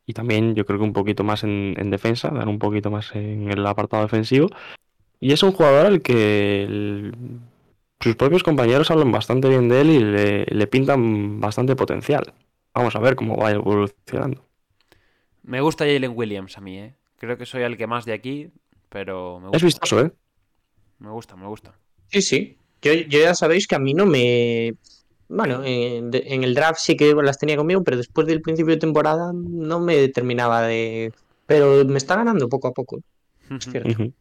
[0.06, 3.14] Y también yo creo que un poquito más en, en defensa, dar un poquito más
[3.14, 4.48] en el apartado defensivo.
[5.20, 7.14] Y es un jugador al que el-
[8.00, 12.34] sus propios compañeros hablan bastante bien de él y le, le pintan bastante potencial.
[12.74, 14.44] Vamos a ver cómo va evolucionando.
[15.42, 16.94] Me gusta Jalen Williams a mí, ¿eh?
[17.18, 18.50] Creo que soy el que más de aquí,
[18.88, 19.62] pero me Es gusta.
[19.62, 20.12] vistoso, ¿eh?
[20.98, 21.74] Me gusta, me gusta.
[22.08, 22.58] Sí, sí.
[22.82, 24.74] Yo, yo ya sabéis que a mí no me.
[25.28, 29.32] Bueno, en, el draft sí que las tenía conmigo, pero después del principio de temporada
[29.34, 31.12] no me terminaba de.
[31.46, 33.00] Pero me está ganando poco a poco.
[33.50, 34.12] Es cierto.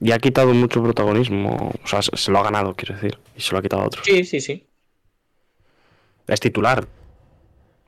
[0.00, 1.72] Y ha quitado mucho protagonismo.
[1.82, 3.18] O sea, se lo ha ganado, quiero decir.
[3.36, 4.04] Y se lo ha quitado a otros.
[4.04, 4.66] Sí, sí, sí.
[6.26, 6.86] Es titular.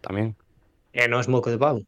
[0.00, 0.36] También.
[0.92, 1.82] Eh, no es moco de pavo.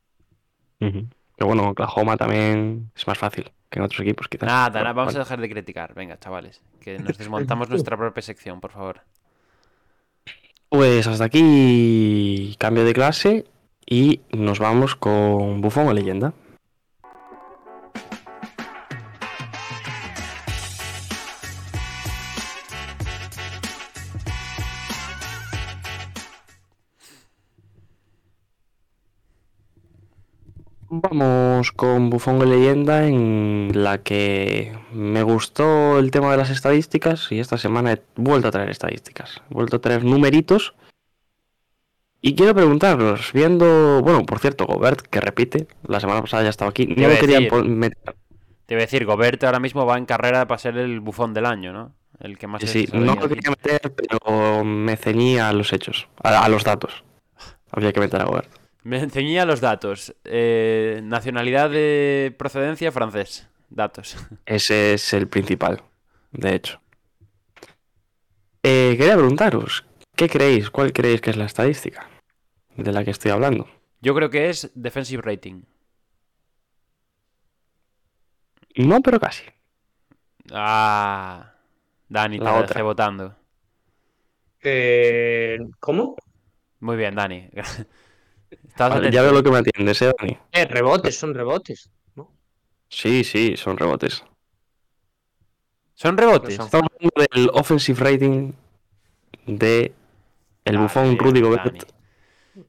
[0.78, 4.46] Que bueno, Oklahoma también es más fácil que en otros equipos, quizás.
[4.46, 5.94] Nada, nada, vamos a dejar de criticar.
[5.94, 6.62] Venga, chavales.
[6.80, 9.00] Que nos desmontamos nuestra propia sección, por favor.
[10.68, 13.46] Pues hasta aquí cambio de clase
[13.86, 16.32] y nos vamos con Bufón o leyenda.
[31.00, 37.30] Vamos con Bufón o leyenda en la que me gustó el tema de las estadísticas
[37.30, 40.74] y esta semana he vuelto a traer estadísticas, he vuelto a traer numeritos
[42.20, 46.70] y quiero preguntaros, viendo, bueno, por cierto, Gobert, que repite, la semana pasada ya estaba
[46.70, 48.16] aquí, no lo a quería meter.
[48.66, 51.46] Te iba a decir, Gobert ahora mismo va en carrera para ser el bufón del
[51.46, 51.94] año, ¿no?
[52.18, 56.08] El que más Sí, ha no lo quería meter, pero me ceñía a los hechos,
[56.24, 57.04] a, a los datos.
[57.70, 58.57] Había que meter a Gobert.
[58.88, 60.16] Me enseñía los datos.
[60.24, 63.46] Eh, nacionalidad de procedencia francés.
[63.68, 64.16] Datos.
[64.46, 65.82] Ese es el principal,
[66.32, 66.80] de hecho.
[68.62, 69.84] Eh, quería preguntaros,
[70.16, 70.70] ¿qué creéis?
[70.70, 72.08] ¿Cuál creéis que es la estadística
[72.76, 73.68] de la que estoy hablando?
[74.00, 75.64] Yo creo que es defensive rating.
[78.74, 79.44] No, pero casi.
[80.50, 81.52] Ah.
[82.08, 83.36] Dani, te La dejé votando.
[84.62, 86.16] Eh, ¿Cómo?
[86.80, 87.50] Muy bien, Dani.
[88.50, 89.14] Estás Vale, atento.
[89.14, 90.38] ya veo lo que me atiendes, ¿eh, Dani?
[90.52, 91.90] Eh, rebotes, son rebotes.
[92.14, 92.30] ¿no?
[92.88, 94.24] Sí, sí, son rebotes.
[95.94, 96.54] ¿Son rebotes?
[96.54, 96.66] Son.
[96.66, 98.52] Estamos hablando del offensive rating
[99.46, 99.92] de
[100.64, 101.92] el Ah, bufón Rudy Gobert.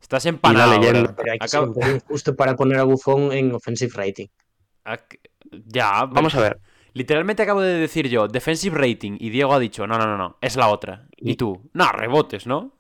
[0.01, 0.72] Estás empanado.
[0.80, 1.15] leyenda.
[1.15, 4.27] Pero hay que pelín justo para poner a Buffon en offensive rating.
[4.85, 5.19] ac-
[5.51, 6.60] Ya, Vamos a ver.
[6.93, 10.38] Literalmente acabo de decir yo, defensive rating, y Diego ha dicho, no, no, no, no,
[10.41, 11.07] es la otra.
[11.18, 12.73] Y Y- tú, no, rebotes, ¿no?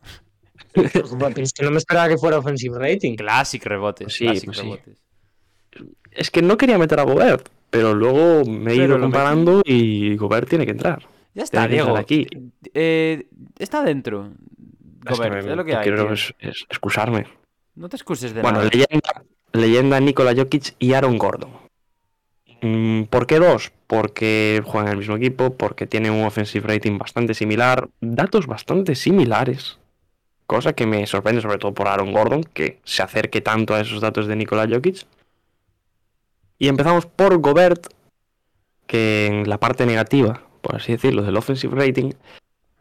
[0.73, 0.87] Pero
[1.37, 3.15] es que no me esperaba que fuera offensive rating.
[3.15, 4.13] Classic rebotes.
[4.13, 4.63] Sí, classic pues sí.
[4.63, 4.97] rebotes.
[6.11, 10.15] Es que no quería meter a Gobert, pero luego me he Pero ido comparando y
[10.15, 11.07] Gobert tiene que entrar.
[11.35, 11.95] Ya está, Tiene Diego.
[11.97, 12.27] aquí.
[12.73, 13.27] Eh,
[13.59, 14.31] está dentro.
[15.05, 15.83] Es que Gobert, me- es lo que hay.
[15.83, 16.13] quiero tío.
[16.13, 17.25] es- es excusarme.
[17.75, 18.69] No te excuses de Bueno, nada.
[18.73, 19.23] leyenda,
[19.53, 21.51] leyenda Nikola Jokic y Aaron Gordon.
[22.61, 23.71] Mm, ¿Por qué dos?
[23.87, 28.95] Porque juegan en el mismo equipo, porque tienen un offensive rating bastante similar, datos bastante
[28.95, 29.79] similares.
[30.49, 34.01] Cosa que me sorprende sobre todo por Aaron Gordon, que se acerque tanto a esos
[34.01, 35.05] datos de Nikola Jokic.
[36.57, 37.85] Y empezamos por Gobert,
[38.87, 42.13] que en la parte negativa, por así decirlo, del offensive rating,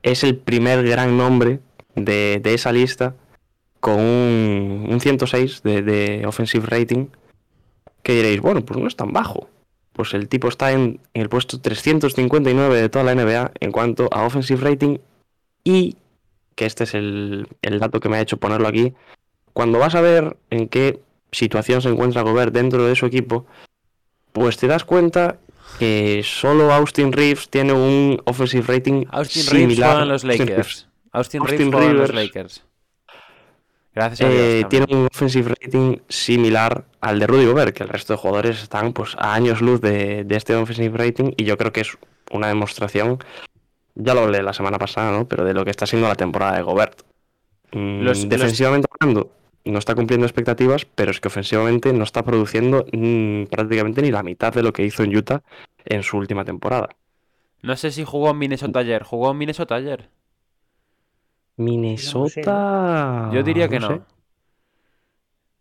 [0.03, 1.61] es el primer gran nombre
[1.95, 3.15] de, de esa lista
[3.81, 7.09] con un, un 106 de, offensive rating,
[8.03, 9.51] que diréis, bueno, pues no es tan bajo.
[9.93, 14.25] Pues el tipo está en el puesto 359 de toda la NBA en cuanto a
[14.25, 14.97] offensive rating
[15.65, 15.99] y,
[16.59, 18.93] que este es el, el dato que me ha hecho ponerlo aquí,
[19.53, 20.99] cuando vas a ver en qué
[21.31, 23.47] situación se encuentra Gobert dentro de su equipo,
[24.33, 25.39] pues te das cuenta
[25.79, 30.49] que solo Austin Reeves tiene un offensive rating Austin Reeves similar en los Reeves.
[30.49, 30.89] Lakers.
[31.13, 32.15] Austin, Austin Reeves los.
[32.15, 32.65] Lakers.
[33.95, 34.43] Gracias a Dios.
[34.43, 34.87] Eh, también.
[34.87, 38.93] tiene un offensive rating similar al de Rudy Gobert, que el resto de jugadores están
[38.93, 41.97] pues a años luz de, de este offensive rating y yo creo que es
[42.33, 43.19] una demostración,
[43.99, 45.29] ya lo hablé la semana pasada, ¿no?
[45.29, 47.03] Pero de lo que está siendo la temporada de Gobert.
[47.73, 49.33] Mm, Los- los- defensivamente hablando,
[49.65, 54.23] no está cumpliendo expectativas, pero es que ofensivamente no está produciendo mm, prácticamente ni la
[54.25, 55.43] mitad de lo que hizo en Utah
[55.87, 56.91] en su última temporada.
[57.63, 59.05] No sé si jugó en Minnesota ayer.
[59.05, 60.11] ¿Jugó en Minnesota ayer?
[61.57, 63.31] Minnesota.
[63.33, 63.89] Yo diría que no no.
[63.97, 64.03] sé.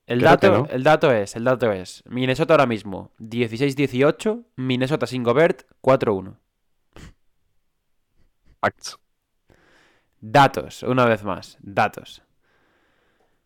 [0.06, 0.68] El Creo dato, no.
[0.72, 6.38] el dato es, el dato es, Minnesota ahora mismo 16-18, Minnesota sin Gobert 4-1.
[8.68, 8.98] Facts.
[10.22, 12.22] Datos, una vez más, datos.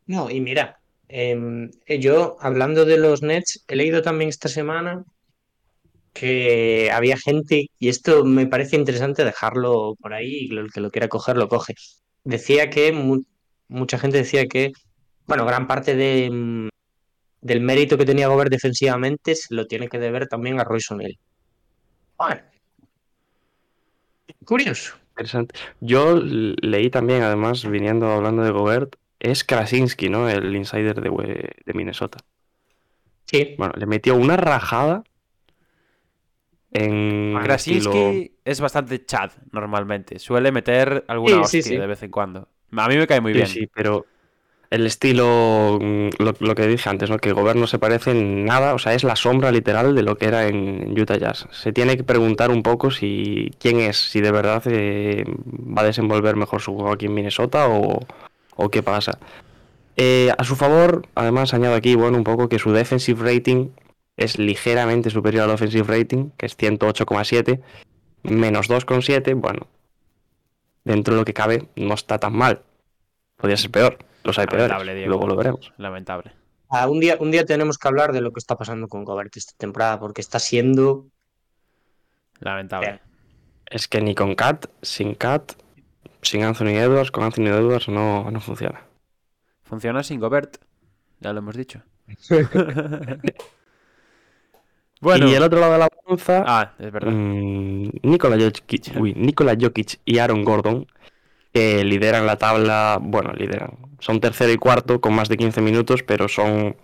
[0.06, 5.04] No, y mira, em, eh, yo hablando de los Nets, he leído también esta semana
[6.14, 10.92] que había gente, y esto me parece interesante dejarlo por ahí, y el que lo
[10.92, 11.74] quiera coger lo coge.
[12.24, 13.24] Decía que mu-
[13.68, 14.72] mucha gente decía que,
[15.28, 16.70] bueno, gran parte de, mm,
[17.42, 21.18] del mérito que tenía Gobert defensivamente se lo tiene que deber también a Royce O'Neal.
[22.18, 22.42] Bueno,
[24.46, 25.01] curioso.
[25.12, 25.56] Interesante.
[25.82, 30.30] Yo leí también, además, viniendo hablando de Gobert, es Krasinski, ¿no?
[30.30, 31.10] El insider de,
[31.66, 32.20] de Minnesota.
[33.26, 35.04] Sí, Bueno, le metió una rajada
[36.74, 41.80] en Krasinski estilo- es bastante chat normalmente, suele meter alguna Sí, sí, hostia sí.
[41.80, 42.50] de vez en cuando.
[42.78, 43.62] A mí me cae muy Sí, bien.
[43.62, 44.11] sí, pero
[44.72, 47.20] el estilo, mm, lo, que dije antes, ¿no?
[47.20, 50.18] Que Gobert no se parece en nada, o sea, es la sombra literal de lo
[50.18, 51.48] que era en Utah Jazz.
[51.52, 55.86] Se tiene que preguntar un poco si quién es, si de verdad eh, va a
[55.86, 58.00] desenvolver mejor su juego aquí en Minnesota o,
[58.56, 59.20] o qué pasa.
[59.98, 63.70] Eh, a su favor, además añado aquí, bueno, un poco que su defensive rating
[64.16, 67.62] es ligeramente superior al offensive rating, que es 108,7,
[68.24, 69.68] menos 2,7, bueno,
[70.86, 72.62] dentro de lo que cabe no está tan mal.
[73.36, 75.10] Podría ser peor, los hay peores, Diego.
[75.10, 75.72] luego lo veremos.
[75.78, 76.32] Lamentable.
[76.70, 79.36] Ah, un día, un día tenemos que hablar de lo que está pasando con Gobert
[79.36, 81.08] esta temporada, porque está siendo
[82.40, 83.00] Lamentable.
[83.70, 85.54] Es que ni con Cat, sin Cat,
[86.22, 88.82] sin Anthony Edwards, con Anthony Edwards no, no funciona.
[89.64, 90.58] Funciona sin Gobert,
[91.20, 91.82] ya lo hemos dicho.
[95.02, 97.12] bueno, Y el otro lado de la balanza, ah, es verdad.
[97.12, 100.88] mm, Nikola, Jokic, uy, Nikola Jokic y Aaron Gordon,
[101.54, 106.04] que lideran la tabla, bueno, lideran, son tercero y cuarto con más de 15 minutos,
[106.04, 106.76] pero son,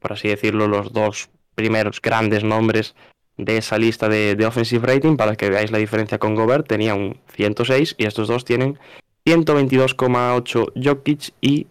[0.00, 2.94] por así decirlo, los dos primeros grandes nombres
[3.36, 7.18] de esa lista de, offensive rating, para que veáis la diferencia con Gobert, tenía un
[7.34, 8.78] 106 y estos dos tienen
[9.26, 11.66] 122,8 Jokic y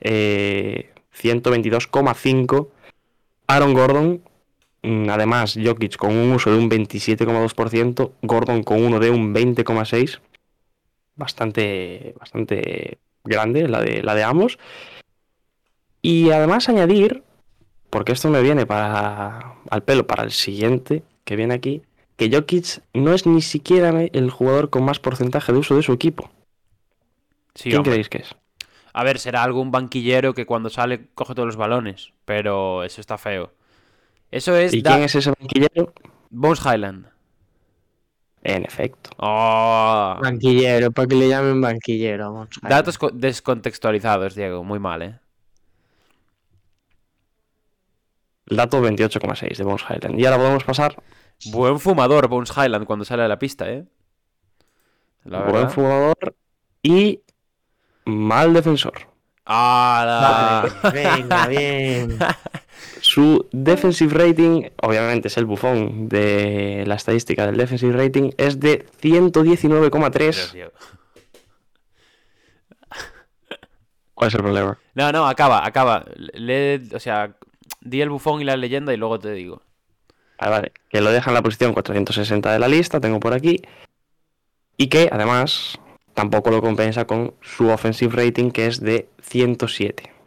[0.00, 0.90] eh,
[1.20, 2.68] 122,5
[3.46, 4.22] Aaron Gordon.
[4.82, 10.20] Mm, Además, Jokic con un uso de un 27,2%, Gordon con uno de un 20,6%.
[11.18, 14.58] Bastante, bastante grande la de, la de ambos.
[16.00, 17.24] Y además añadir,
[17.90, 21.82] porque esto me viene para, al pelo para el siguiente que viene aquí,
[22.16, 25.92] que Jokic no es ni siquiera el jugador con más porcentaje de uso de su
[25.92, 26.30] equipo.
[27.54, 27.92] Sí, ¿Quién hombre.
[27.92, 28.36] creéis que es?
[28.92, 33.18] A ver, será algún banquillero que cuando sale coge todos los balones, pero eso está
[33.18, 33.52] feo.
[34.30, 35.92] Eso es, ¿Y da- quién es ese banquillero?
[36.30, 37.06] Bones Highland.
[38.42, 39.10] En efecto.
[39.18, 40.18] Ah.
[40.22, 42.32] Banquillero, para que le llamen banquillero.
[42.32, 45.18] Vamos a Datos descontextualizados, Diego, muy mal, ¿eh?
[48.46, 50.18] Dato 28,6 de Bones Highland.
[50.18, 50.96] Y ahora podemos pasar.
[51.46, 53.84] Buen fumador, Bones Highland, cuando sale de la pista, ¿eh?
[55.24, 56.34] Buen fumador
[56.82, 57.20] y
[58.04, 58.94] mal defensor.
[59.44, 60.64] ¡Hala!
[60.92, 62.18] Venga, bien.
[63.08, 68.84] Su defensive rating, obviamente es el bufón de la estadística del defensive rating, es de
[69.00, 70.52] Dios 119,3.
[70.54, 70.70] mío.
[74.14, 74.78] ¿Cuál es el problema?
[74.94, 76.04] No, no, acaba, acaba.
[76.16, 77.34] Le, o sea,
[77.80, 79.62] di el bufón y la leyenda y luego te digo.
[80.38, 83.62] Vale, vale, que lo deja en la posición 460 de la lista, tengo por aquí.
[84.76, 85.78] Y que además
[86.12, 90.17] tampoco lo compensa con su offensive rating, que es de 107.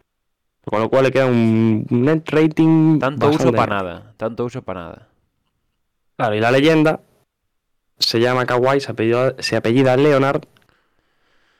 [0.64, 2.98] Con lo cual le queda un net rating.
[2.98, 4.12] Tanto uso para nada.
[4.16, 5.08] Tanto uso para nada.
[6.16, 7.00] Claro, y la leyenda
[7.98, 10.42] se llama Kawhi, se apellida, se apellida Leonard.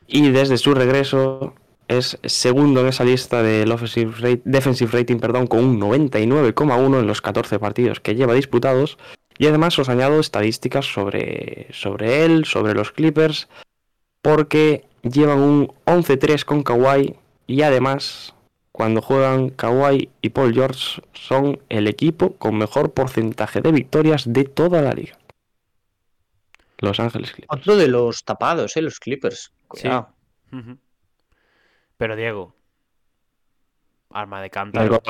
[0.06, 1.54] Y desde su regreso
[1.88, 7.06] es segundo en esa lista del offensive rate- defensive rating perdón, con un 99,1 en
[7.06, 8.98] los 14 partidos que lleva disputados.
[9.38, 13.48] Y además os añado estadísticas sobre, sobre él, sobre los Clippers,
[14.20, 17.16] porque llevan un 11-3 con Kawhi
[17.46, 18.34] y además
[18.72, 24.44] cuando juegan Kawhi y Paul George son el equipo con mejor porcentaje de victorias de
[24.44, 25.18] toda la liga.
[26.78, 27.60] Los Ángeles Clippers.
[27.60, 28.82] Otro de los tapados, ¿eh?
[28.82, 29.52] Los Clippers.
[29.74, 29.88] Sí.
[31.96, 32.56] Pero Diego.
[34.10, 35.00] Arma de cántaro.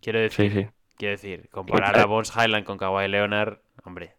[0.00, 0.68] Quiero decir, Sí, sí.
[0.96, 4.16] quiero decir, comparar a Bones Highland con Kawhi Leonard, hombre.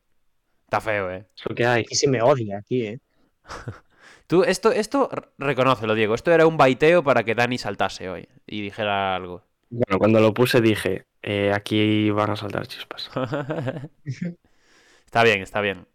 [0.66, 1.26] Está feo, ¿eh?
[1.36, 1.82] Es lo que hay.
[1.82, 3.00] Aquí se me odia, aquí, ¿eh?
[4.34, 6.16] Tú, esto, esto, reconócelo, Diego.
[6.16, 9.44] Esto era un baiteo para que Dani saltase hoy y dijera algo.
[9.70, 13.12] Bueno, cuando lo puse dije, eh, aquí van a saltar chispas.
[15.06, 15.86] está bien, está bien.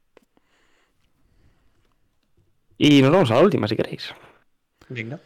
[2.76, 4.14] Y nos vamos a la última, si queréis.
[4.88, 5.18] Venga.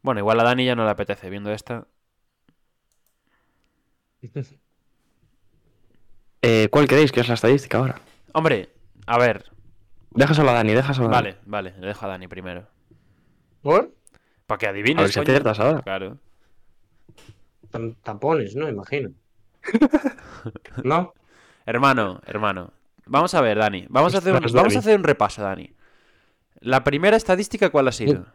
[0.00, 1.86] Bueno, igual a Dani ya no le apetece viendo esta.
[6.42, 8.00] Eh, ¿Cuál queréis que es la estadística ahora?
[8.32, 8.70] Hombre,
[9.04, 9.50] a ver.
[10.12, 11.30] Déjaselo a Dani, déjaselo a Dani.
[11.30, 12.66] Vale, vale, le dejo a Dani primero.
[13.62, 13.94] ¿Por?
[14.46, 15.82] Para que A adivines, ver si aciertas ahora.
[15.82, 16.18] Claro.
[17.70, 18.68] Tam- Tampones, ¿no?
[18.68, 19.10] Imagino.
[20.84, 21.12] ¿No?
[21.66, 22.72] Hermano, hermano.
[23.06, 23.86] Vamos a ver, Dani.
[23.88, 25.72] Vamos a hacer un, Ostras, vamos a hacer un repaso, Dani.
[26.60, 28.26] La primera estadística, ¿cuál ha sido?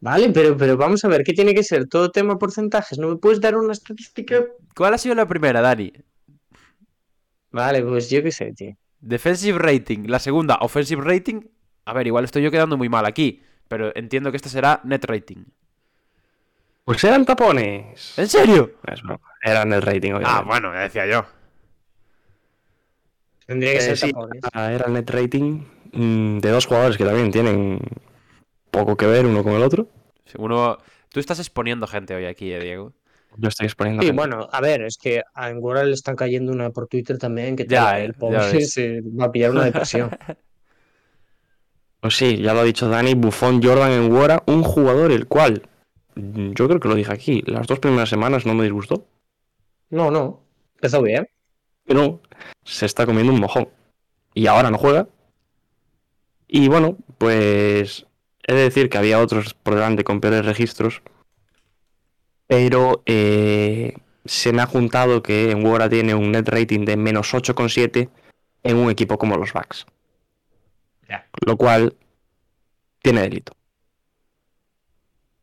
[0.00, 1.88] Vale, pero, pero vamos a ver, ¿qué tiene que ser?
[1.88, 2.98] Todo tema porcentajes.
[2.98, 4.44] ¿No me puedes dar una estadística?
[4.76, 5.92] ¿Cuál ha sido la primera, Dani?
[7.50, 8.76] Vale, pues yo qué sé, tío.
[9.00, 10.06] Defensive rating.
[10.08, 11.42] La segunda, offensive rating.
[11.84, 13.42] A ver, igual estoy yo quedando muy mal aquí.
[13.68, 15.44] Pero entiendo que esta será net rating.
[16.84, 18.18] Pues eran tapones.
[18.18, 18.72] ¿En serio?
[18.86, 21.26] Es broma, Eran el rating, Ah, bueno, ya decía yo.
[23.46, 24.42] Tendría que Eh, ser sí, tapones.
[24.52, 25.62] ah, era el net rating
[25.92, 27.78] mm, de dos jugadores que también tienen
[28.70, 29.88] poco que ver uno con el otro.
[30.36, 30.78] Uno...
[31.10, 32.92] Tú estás exponiendo gente hoy aquí, eh, Diego.
[33.40, 34.02] Estoy exponiendo.
[34.02, 37.54] Sí, bueno, a ver, es que a Angora le están cayendo una por Twitter también,
[37.56, 40.10] que Ya, eh, el ya pobre se va a pillar una depresión.
[42.00, 45.62] Pues sí, ya lo ha dicho Dani, Buffon Jordan en Wora, un jugador el cual,
[46.14, 49.06] mm, yo creo que lo dije aquí, las dos primeras semanas no me disgustó,
[49.90, 50.44] No, no.
[50.76, 51.28] Empezó bien.
[51.84, 52.20] pero
[52.62, 53.68] se está comiendo un mojón.
[54.32, 55.08] Y ahora no juega.
[56.46, 58.06] Y bueno, pues
[58.46, 61.02] he de decir que había otros por delante con peores registros,
[62.48, 63.94] pero eh,
[64.24, 68.08] se me ha juntado que en Wora tiene un net rating de menos 8,7
[68.64, 69.86] en un equipo como los Bucks.
[71.46, 71.94] Lo cual
[73.00, 73.52] tiene delito.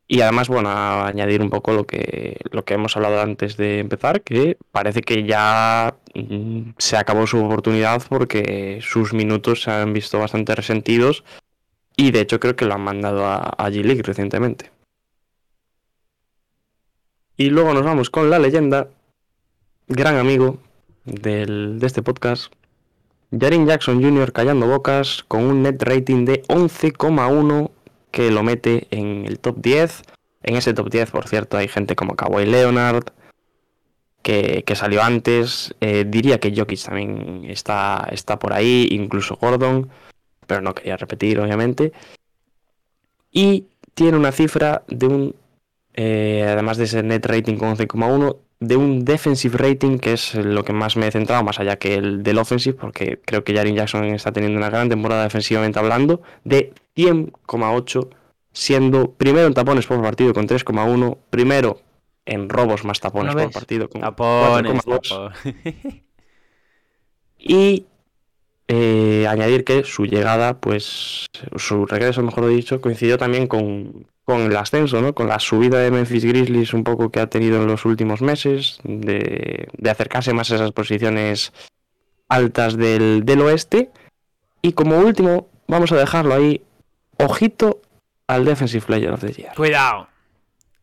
[0.08, 3.80] Y además, bueno, a añadir un poco lo que, lo que hemos hablado antes de
[3.80, 9.92] empezar, que parece que ya mm, se acabó su oportunidad porque sus minutos se han
[9.92, 11.24] visto bastante resentidos
[11.96, 14.75] y de hecho creo que lo han mandado a, a G-League recientemente.
[17.36, 18.88] Y luego nos vamos con la leyenda,
[19.88, 20.58] gran amigo
[21.04, 22.52] del- de este podcast,
[23.38, 24.32] Jaren Jackson Jr.
[24.32, 27.70] callando bocas con un net rating de 11,1
[28.10, 30.02] que lo mete en el top 10.
[30.42, 33.04] En ese top 10, por cierto, hay gente como Kawhi Leonard,
[34.22, 35.74] que, que salió antes.
[35.80, 39.90] Eh, diría que Jokic también está, está por ahí, incluso Gordon,
[40.46, 41.92] pero no quería repetir, obviamente.
[43.30, 45.34] Y tiene una cifra de un,
[45.96, 50.64] eh, además de ese net rating con 11,1, de un defensive rating, que es lo
[50.64, 53.74] que más me he centrado, más allá que el del offensive, porque creo que Jaren
[53.74, 58.08] Jackson está teniendo una gran temporada defensivamente hablando, de 100,8,
[58.52, 61.80] siendo primero en tapones por partido con 3,1, primero
[62.24, 65.32] en robos más tapones ¿No por partido con Tapones, 4,2.
[65.32, 66.02] tapones.
[67.38, 67.86] Y
[68.66, 74.56] eh, añadir que su llegada, pues su regreso, mejor dicho, coincidió también con, con el
[74.56, 75.14] ascenso, ¿no?
[75.14, 78.80] Con la subida de Memphis Grizzlies un poco que ha tenido en los últimos meses,
[78.82, 81.52] de, de acercarse más a esas posiciones
[82.28, 83.92] altas del, del oeste.
[84.62, 86.60] Y como último, vamos a dejarlo ahí,
[87.18, 87.80] ojito
[88.26, 89.54] al Defensive Player of the Year.
[89.54, 90.08] Cuidado.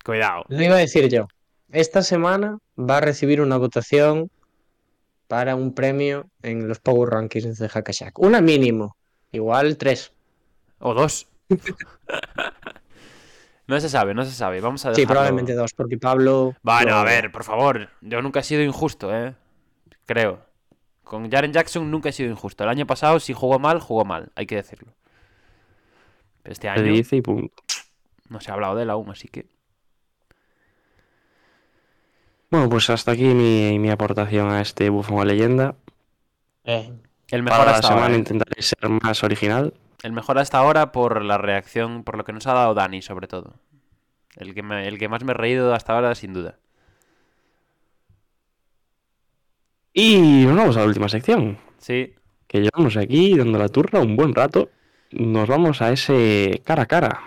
[0.06, 0.46] Cuidado.
[0.48, 1.28] Lo iba a decir yo.
[1.70, 4.32] Esta semana va a recibir una votación
[5.28, 8.18] para un premio en los Power Rankings de Hackashack.
[8.20, 8.96] Una mínimo.
[9.34, 10.14] Igual tres.
[10.80, 11.28] O dos.
[13.68, 14.60] no se sabe, no se sabe.
[14.62, 15.02] Vamos a dejarlo...
[15.02, 16.56] Sí, probablemente dos, porque Pablo.
[16.64, 17.90] Bueno, lo- a ver, por favor.
[18.02, 19.36] Yo nunca he sido injusto, ¿eh?
[20.06, 20.40] Creo.
[21.04, 22.64] Con Jaren Jackson nunca he sido injusto.
[22.64, 24.32] El año pasado, si jugó mal, jugó mal.
[24.36, 24.94] Hay que decirlo.
[26.42, 27.54] Pero este Se año dice y punto.
[28.30, 29.46] no se ha hablado de él aún, así que...
[32.50, 35.76] Bueno, pues hasta aquí mi, mi aportación a este Bufón a leyenda.
[36.66, 36.92] Eh,
[37.30, 38.16] El mejor Para la hasta semana ahora.
[38.16, 38.20] ¿eh?
[38.20, 39.74] intentaré ser más original.
[40.04, 43.28] El mejor hasta ahora por la reacción, por lo que nos ha dado Dani, sobre
[43.28, 43.56] todo.
[44.36, 46.58] El que, me- el que más me he reído hasta ahora, sin duda.
[49.94, 51.58] Y nos vamos a la última sección.
[51.78, 52.14] Sí.
[52.48, 54.70] Que llevamos aquí dando la turra un buen rato.
[55.12, 57.22] Nos vamos a ese cara a cara.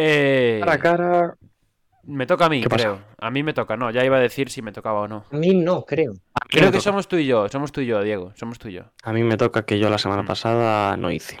[0.00, 1.34] Eh, Cara a cara.
[2.04, 3.00] me toca a mí, creo.
[3.18, 3.90] A mí me toca, no.
[3.90, 5.24] Ya iba a decir si me tocaba o no.
[5.30, 6.12] a mí no, creo.
[6.12, 6.18] Mí,
[6.48, 6.82] Creo que toca.
[6.84, 7.48] somos tú y yo.
[7.48, 8.32] Somos tú y yo, Diego.
[8.36, 8.82] Somos tú y yo.
[9.02, 10.26] a mí me toca que yo la semana Mm.
[10.26, 11.38] pasada no hice.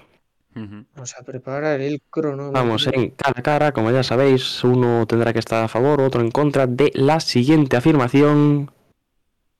[0.54, 2.50] Vamos a preparar el cronómetro.
[2.60, 6.20] Vamos en cara a cara, como ya sabéis, uno tendrá que estar a favor, otro
[6.20, 8.68] en contra de la siguiente afirmación.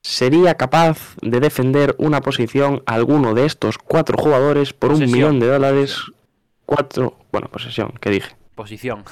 [0.01, 5.39] ¿Sería capaz de defender una posición a alguno de estos cuatro jugadores por un millón
[5.39, 6.01] de dólares?
[6.65, 8.35] Cuatro, bueno, posesión, ¿qué dije?
[8.59, 9.05] Posición.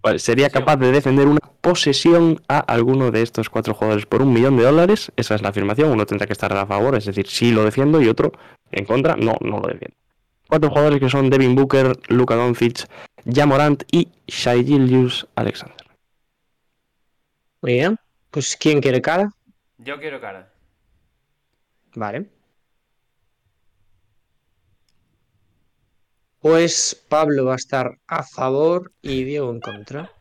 [0.00, 4.32] Vale, ¿Sería capaz de defender una posesión a alguno de estos cuatro jugadores por un
[4.32, 5.12] millón de dólares?
[5.16, 8.00] Esa es la afirmación, uno tendrá que estar a favor, es decir, sí lo defiendo
[8.00, 8.32] y otro
[8.72, 9.98] en contra, no, no lo defiendo.
[10.48, 12.88] Cuatro jugadores que son Devin Booker, Luka Doncic,
[13.30, 15.86] Jamorant y Shai Gilgeous Alexander.
[17.60, 17.98] Muy bien.
[18.30, 19.30] Pues, ¿quién quiere cara?
[19.76, 20.50] Yo quiero cara.
[21.94, 22.30] Vale.
[26.44, 30.12] Pues Pablo va a estar a favor y Diego en contra.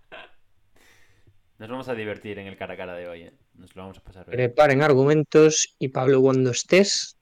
[1.58, 3.34] Nos vamos a divertir en el cara a cara de hoy, ¿eh?
[3.56, 4.34] Nos lo vamos a pasar hoy.
[4.34, 7.20] Preparen argumentos y Pablo, cuando estés,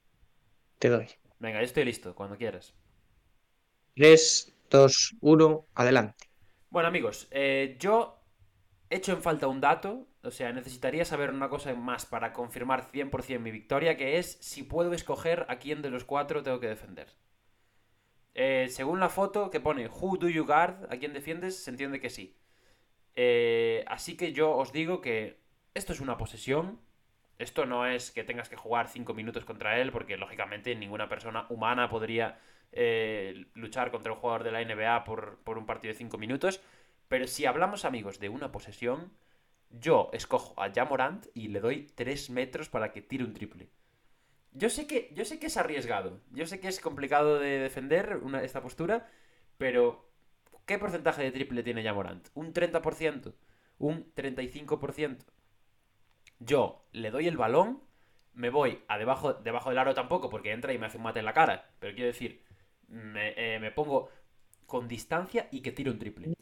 [0.78, 1.08] te doy.
[1.40, 2.74] Venga, yo estoy listo, cuando quieras.
[3.96, 6.28] 3, 2, 1, adelante.
[6.70, 8.22] Bueno, amigos, eh, yo
[8.88, 10.06] he hecho en falta un dato.
[10.22, 14.62] O sea, necesitaría saber una cosa más para confirmar 100% mi victoria, que es si
[14.62, 17.08] puedo escoger a quién de los cuatro tengo que defender.
[18.34, 20.92] Eh, según la foto que pone Who do you guard?
[20.92, 21.62] ¿A quién defiendes?
[21.62, 22.36] Se entiende que sí.
[23.14, 25.38] Eh, así que yo os digo que
[25.74, 26.80] esto es una posesión.
[27.38, 31.46] Esto no es que tengas que jugar 5 minutos contra él, porque lógicamente ninguna persona
[31.50, 32.38] humana podría
[32.72, 36.60] eh, luchar contra un jugador de la NBA por, por un partido de 5 minutos.
[37.08, 39.12] Pero si hablamos, amigos, de una posesión,
[39.70, 43.70] yo escojo a Jamorant y le doy 3 metros para que tire un triple.
[44.54, 48.20] Yo sé que, yo sé que es arriesgado, yo sé que es complicado de defender
[48.42, 49.08] esta postura,
[49.56, 50.06] pero
[50.66, 52.28] ¿qué porcentaje de triple tiene Jamorant?
[52.34, 53.32] ¿Un 30%?
[53.78, 55.24] ¿Un 35%?
[56.38, 57.80] Yo le doy el balón,
[58.34, 61.20] me voy a debajo, debajo del aro tampoco, porque entra y me hace un mate
[61.20, 62.42] en la cara, pero quiero decir,
[62.88, 64.10] me, eh, me pongo
[64.66, 66.34] con distancia y que tire un triple.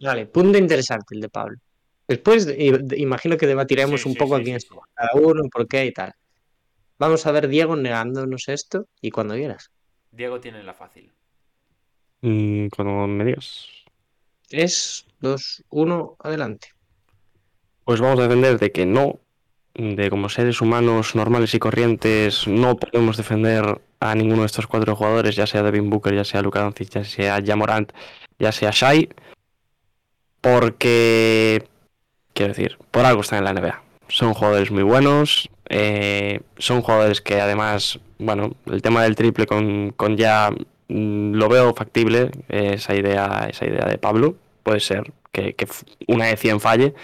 [0.00, 1.56] Vale, punto interesante el de Pablo.
[2.08, 2.48] Después,
[2.96, 5.66] imagino que debatiremos Sí, un sí, poco sí, a quién sí, es cada uno, por
[5.66, 6.12] qué y tal.
[6.98, 9.70] Vamos a ver, Diego, negándonos esto y cuando quieras.
[10.10, 11.10] Diego tiene la fácil.
[12.20, 13.66] Mm, Cuando me digas.
[14.48, 16.68] 3, 2, 1, adelante.
[17.84, 19.18] Pues vamos a defender de que no,
[19.74, 24.94] de como seres humanos normales y corrientes, no podemos defender a ninguno de estos cuatro
[24.94, 27.92] jugadores, ya sea Devin Booker, ya sea Luka Doncic, ya sea Jamorant,
[28.38, 29.08] ya sea Shai,
[30.40, 31.64] porque,
[32.34, 33.82] quiero decir, por algo están en la NBA.
[34.08, 39.92] Son jugadores muy buenos, eh, son jugadores que además, bueno, el tema del triple con,
[39.96, 40.50] con ya
[40.88, 45.56] mm, lo veo factible, esa idea, esa idea de Pablo, puede ser que,
[46.06, 46.94] una de 100 falle,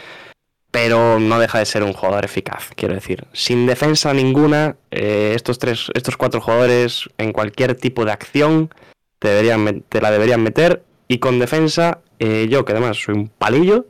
[0.71, 3.27] pero no deja de ser un jugador eficaz, quiero decir.
[3.33, 8.71] Sin defensa ninguna, eh, estos tres, estos cuatro jugadores en cualquier tipo de acción
[9.19, 10.83] te, deberían, te la deberían meter.
[11.09, 13.87] Y con defensa, eh, yo que además soy un palillo,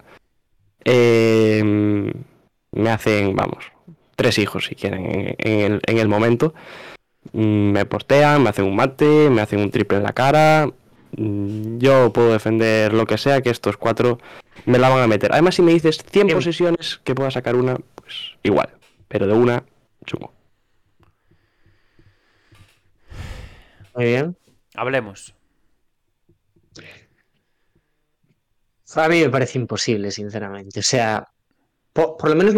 [0.90, 1.62] eh,
[2.73, 3.65] me hacen, vamos,
[4.16, 6.55] tres hijos si quieren en, en el, en el momento.
[7.32, 10.70] Mm, Me postean, me hacen un mate, me hacen un triple en la cara.
[11.16, 14.19] Mm, Yo puedo defender lo que sea, que estos cuatro
[14.66, 15.32] me la van a meter.
[15.32, 16.39] Además, si me dices 100 Bien.
[16.39, 18.70] posesiones que pueda sacar una, pues igual.
[19.09, 19.65] Pero de una,
[20.06, 20.32] chungo.
[23.94, 24.36] Muy bien.
[24.74, 25.35] Hablemos.
[28.98, 30.80] A mí me parece imposible, sinceramente.
[30.80, 31.26] O sea,
[31.92, 32.54] po- por, lo menos,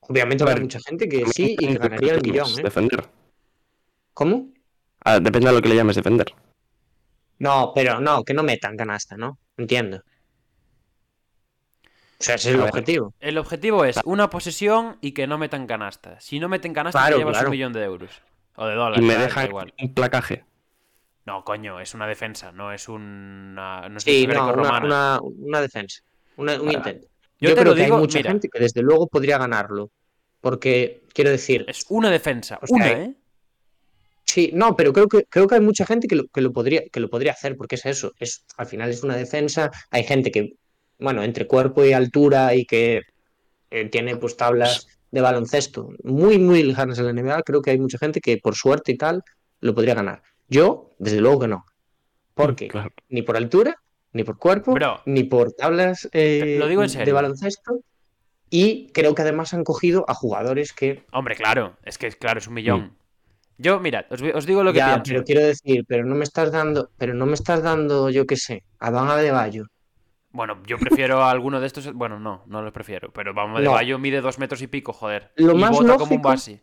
[0.00, 2.62] obviamente A habrá mucha gente que sí y que ganaría el millón, ¿eh?
[2.62, 3.04] Defender.
[4.12, 4.48] ¿Cómo?
[5.04, 6.26] Ah, depende de lo que le llames defender.
[7.38, 9.38] No, pero no, que no metan canasta, ¿no?
[9.56, 10.02] Entiendo.
[12.18, 12.70] O sea, ese es el A ver.
[12.74, 13.14] objetivo.
[13.18, 16.20] El objetivo es una posesión y que no metan canasta.
[16.20, 17.48] Si no meten canasta, Claro, te llevas claro.
[17.48, 18.10] un millón de euros.
[18.56, 19.04] O de Y dólares.
[19.04, 19.74] me da dejan igual.
[19.80, 20.44] un placaje.
[21.30, 23.88] No, coño, es una defensa, no es una.
[23.88, 26.00] No es Sí, una no, una, una, una defensa.
[26.36, 27.06] Una- un intento.
[27.40, 28.30] yo Yo, te creo lo que digo, hay mucha mira.
[28.32, 29.90] gente que desde luego podría ganarlo.
[30.40, 32.58] Porque, quiero decir, Es una defensa.
[32.60, 33.14] O sea, una, ¿eh?
[34.24, 36.82] Sí, no, pero creo que, creo que hay mucha gente que lo, que lo podría,
[36.92, 40.32] que lo podría hacer, porque es eso, es, al final es una defensa, hay gente
[40.32, 40.54] que,
[40.98, 43.02] bueno, entre cuerpo y altura y que
[43.70, 47.78] eh, tiene pues tablas de baloncesto muy, muy lejanas a la NBA, creo que hay
[47.78, 49.22] mucha gente que por suerte y tal
[49.60, 50.22] lo podría ganar.
[50.50, 51.64] Yo, desde luego que no,
[52.34, 52.90] porque Claro.
[53.08, 53.80] ni por altura,
[54.12, 55.00] ni por cuerpo, Bro.
[55.06, 57.80] ni por tablas eh, Lo digo en de baloncesto,
[58.50, 61.76] y creo que además han cogido a jugadores que Hombre, claro.
[61.84, 62.96] Es que, claro, es un millón.
[63.58, 65.02] Yo, mirad, os, os digo lo que ya, pienso.
[65.12, 68.36] pero quiero decir, pero no me estás dando, pero no me estás dando, yo qué
[68.36, 69.66] sé, a Van Adebayo.
[70.32, 71.92] Bueno, yo prefiero a alguno de estos.
[71.92, 73.12] Bueno, no, no los prefiero.
[73.12, 73.72] Pero vamos, de No.
[73.72, 75.32] Bayo mide dos metros y pico, joder.
[75.34, 76.62] Lo y más bota como un lógico- base.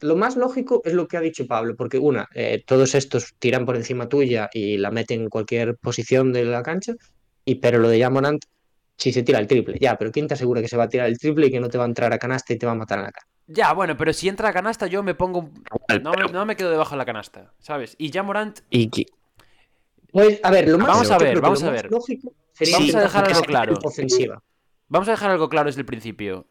[0.00, 3.66] Lo más lógico es lo que ha dicho Pablo, porque una, eh, todos estos tiran
[3.66, 6.94] por encima tuya y la meten en cualquier posición de la cancha,
[7.44, 8.42] y pero lo de Jamorant,
[8.96, 11.06] si se tira el triple, ya, pero ¿quién te asegura que se va a tirar
[11.08, 12.76] el triple y que no te va a entrar a canasta y te va a
[12.76, 13.26] matar en la cara?
[13.46, 15.50] Ya, bueno, pero si entra a canasta, yo me pongo.
[16.02, 17.96] No me, no me quedo debajo de la canasta, ¿sabes?
[17.98, 18.60] Y ya Morant.
[18.70, 19.06] Y que-
[20.12, 21.90] Pues, a ver, lo más, Vamos yo a ver, vamos lo a más ver.
[21.90, 23.78] lógico sería Vamos a dejar algo claro.
[23.82, 24.42] Ofensiva.
[24.88, 26.46] Vamos a dejar algo claro desde el principio.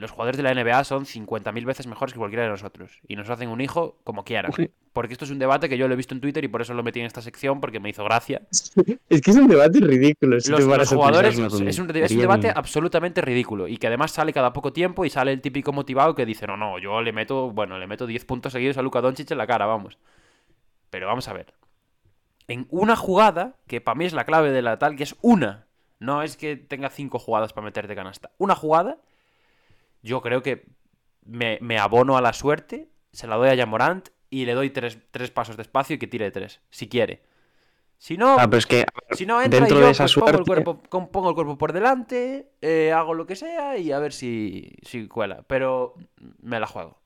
[0.00, 3.00] Los jugadores de la NBA son 50.000 veces mejores que cualquiera de nosotros.
[3.06, 4.50] Y nos hacen un hijo como quieran.
[4.54, 4.70] Sí.
[4.94, 6.72] Porque esto es un debate que yo lo he visto en Twitter y por eso
[6.72, 8.40] lo metí en esta sección porque me hizo gracia.
[9.10, 10.40] Es que es un debate ridículo.
[10.40, 14.32] si Los, jugadores es un, tontería es un debate absolutamente ridículo y que además sale
[14.32, 17.50] cada poco tiempo y sale el típico motivado que dice, no, no, yo le meto,
[17.50, 19.98] bueno, le meto 10 puntos seguidos a Luka Doncic en la cara, vamos.
[20.88, 21.52] Pero vamos a ver.
[22.48, 25.66] En una jugada, que para mí es la clave de la tal, que es una,
[25.98, 28.30] no es que tenga cinco jugadas para meterte canasta.
[28.38, 28.96] Una jugada,
[30.02, 30.66] yo creo que
[31.24, 34.98] me, me abono a la suerte, se la doy a Jamorant y le doy tres,
[35.10, 37.22] tres pasos de espacio y que tire tres, si quiere.
[37.98, 40.14] Si no, Ah, pero es que si no entra dentro y yo de esa pues,
[40.14, 43.92] pongo, el suerte- cuerpo, pongo el cuerpo por delante, eh, hago lo que sea y
[43.92, 45.42] a ver si, si cuela.
[45.46, 45.94] Pero
[46.40, 46.98] me la juego.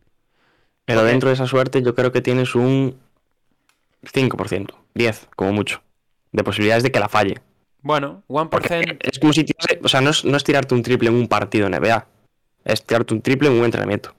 [0.85, 3.01] Pero Porque- dentro de esa suerte yo creo que tienes un
[4.03, 5.83] 5%, 10 como mucho,
[6.33, 7.41] de posibilidades de que la falle.
[7.83, 8.99] Bueno, Porque 1%.
[9.01, 9.45] es como si
[9.83, 12.07] o sea, no es, no es tirarte un triple en un partido NBA,
[12.65, 14.15] es tirarte un triple en un entrenamiento.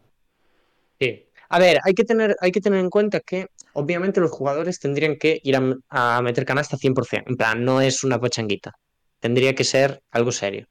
[1.00, 1.26] Sí.
[1.50, 5.18] A ver, hay que tener, hay que tener en cuenta que obviamente los jugadores tendrían
[5.18, 7.24] que ir a, a meter canasta 100%.
[7.28, 8.74] En plan, no es una pachanguita.
[9.20, 10.68] Tendría que ser algo serio.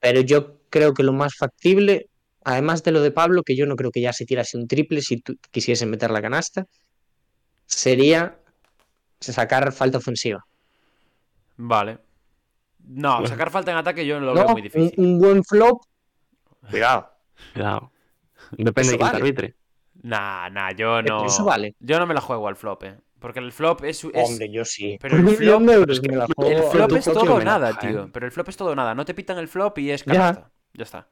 [0.00, 2.08] Pero yo creo que lo más factible,
[2.44, 5.00] además de lo de Pablo, que yo no creo que ya se tirase un triple
[5.02, 6.66] si tú quisiese meter la canasta,
[7.66, 8.38] sería
[9.20, 10.44] sacar falta ofensiva.
[11.56, 11.98] Vale.
[12.86, 13.26] No, Bueno.
[13.28, 14.94] sacar falta en ataque yo lo No, veo muy difícil.
[14.96, 15.82] un buen flop.
[16.70, 17.10] Cuidado.
[17.52, 17.90] Cuidado.
[18.52, 19.16] Depende de quién te vale.
[19.18, 19.56] arbitre.
[20.02, 21.24] Nah, nah, yo no.
[21.26, 21.74] Eso vale.
[21.80, 22.98] Yo no me la juego al flop, eh.
[23.18, 24.04] Porque el flop es.
[24.04, 24.98] es- Hombre, yo sí.
[25.00, 28.08] pero el flop- de euros me la juego el flop es todo o nada, tío.
[28.12, 28.94] Pero el flop es todo o nada.
[28.94, 30.12] No te pitan el flop y es Ya.
[30.12, 30.50] canasta.
[30.74, 31.08] Ya está.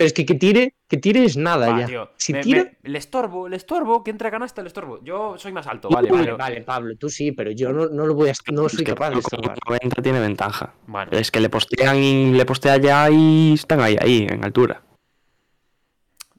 [0.00, 1.86] Pero es que que tire, que tire es nada Va, ya.
[1.86, 2.64] tío, Si me- tira.
[2.64, 4.98] me- le estorbo, le estorbo, que entre a canasta, le estorbo.
[5.04, 7.86] Yo soy más alto, Vale, vale, vale, pero- vale, Pablo, tú sí, pero yo no,
[7.90, 9.58] no lo voy a, no Es soy que capaz de estorbar.
[9.68, 10.72] 90 tiene ventaja.
[10.86, 14.82] Bueno, Es que le postean y le postea ya y están ahí, ahí, en altura.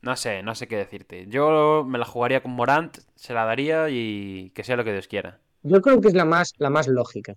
[0.01, 1.27] no sé, no sé qué decirte.
[1.27, 5.07] Yo me la jugaría con Morant, se la daría y que sea lo que Dios
[5.07, 5.37] quiera.
[5.61, 7.35] Yo creo que es la más, la más lógica.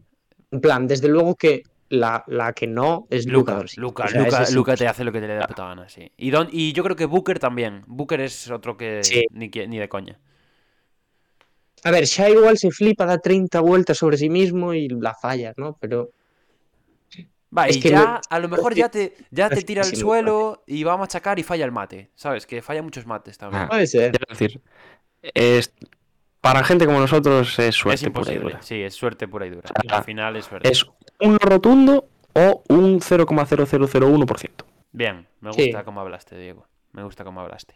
[0.50, 3.62] En plan, desde luego que la, la que no es Luca.
[3.76, 4.54] Luca, O sea, Luca, ese sí.
[4.54, 6.10] Luca te hace lo que te le da puta gana, sí.
[6.16, 7.84] Y, Don- y yo creo que Booker también.
[7.86, 9.24] Booker es otro que Sí.
[9.30, 10.18] ni, que- ni de coña.
[11.84, 15.52] A ver, Shai igual se flipa, da 30 vueltas sobre sí mismo y la falla,
[15.56, 15.76] ¿no?
[15.80, 16.10] Pero
[17.56, 19.94] Va, Es y que ya, no- a lo mejor ya te, ya te tira al
[19.94, 22.10] suelo y va a machacar y falla el mate.
[22.16, 22.46] ¿Sabes?
[22.46, 23.62] Que falla muchos mates también.
[23.64, 23.68] Ah.
[23.68, 24.10] puede ser.
[24.10, 24.60] Quiero decir,
[25.22, 25.72] es,
[26.44, 28.62] para gente como nosotros es es suerte pura y dura.
[28.62, 29.66] Sí, es suerte pura y dura.
[29.68, 30.70] sea, Al final es suerte.
[30.70, 30.84] Es
[31.20, 34.64] un no rotundo o un 0,0001%.
[34.92, 35.62] Bien, me Sí.
[35.64, 36.66] gusta cómo hablaste, Diego.
[36.92, 37.74] Me gusta cómo hablaste.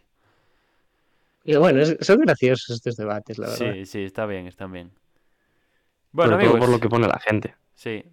[1.43, 3.73] Y bueno, es- son graciosos estos debates, la verdad.
[3.73, 4.91] Sí, sí, está bien, está bien.
[6.11, 7.55] Bueno, amigos, por lo que pone la gente.
[7.73, 8.03] sí.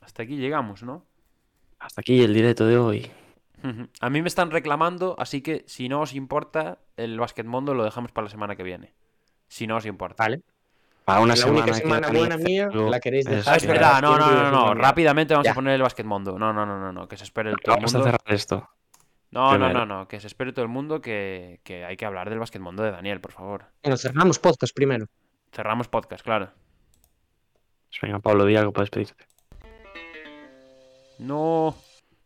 [0.00, 1.06] Hasta aquí llegamos, ¿no?
[1.78, 3.08] Hasta aquí el directo de hoy.
[4.00, 8.10] A mí me están reclamando, así que si no os importa, el Mundo lo dejamos
[8.10, 8.92] para la semana que viene.
[9.52, 10.22] Si no os importa.
[10.24, 10.40] Vale.
[11.04, 14.00] Para una la semana única semana buena mía la queréis es dejar Ah, es verdad,
[14.00, 14.74] no, no, no, no.
[14.74, 15.50] Rápidamente vamos Ya.
[15.50, 16.38] a poner el Mundo.
[16.38, 17.06] No, no, no, no, no.
[17.06, 18.10] Que se espere el todo el Vamos a mundo.
[18.12, 18.70] cerrar esto.
[19.30, 19.84] No, no, primero.
[19.84, 20.08] no, no.
[20.08, 23.20] Que se espere todo el mundo que, que hay que hablar del Mundo de Daniel,
[23.20, 23.66] por favor.
[23.82, 25.06] Bueno, cerramos podcast primero.
[25.52, 26.50] Cerramos podcast, claro.
[27.90, 29.26] Pues venga, Pablo, di algo para despedirte.
[31.18, 31.76] No.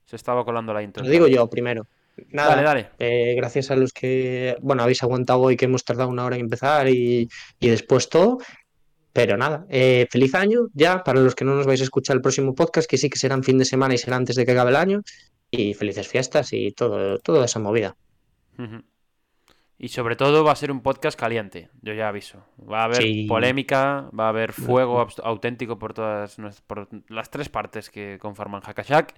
[0.04, 1.02] Se estaba colando la intro.
[1.02, 1.88] Lo digo yo primero.
[2.30, 2.90] Nada, Dale, dale.
[2.98, 6.42] eh, gracias a los que, bueno, habéis aguantado hoy que hemos tardado una hora en
[6.42, 7.28] empezar y,
[7.60, 8.38] y después todo.
[9.12, 12.22] Pero nada, eh, feliz año ya para los que no nos vais a escuchar el
[12.22, 14.70] próximo podcast, que sí que serán fin de semana y será antes de que acabe
[14.70, 15.02] el año.
[15.50, 17.96] Y felices fiestas y todo, toda esa movida.
[19.78, 22.44] Y sobre todo va a ser un podcast caliente, yo ya aviso.
[22.58, 23.26] Va a haber Sí.
[23.28, 26.36] polémica, va a haber fuego auténtico por todas
[26.66, 29.14] por las tres partes que conforman Hackashack.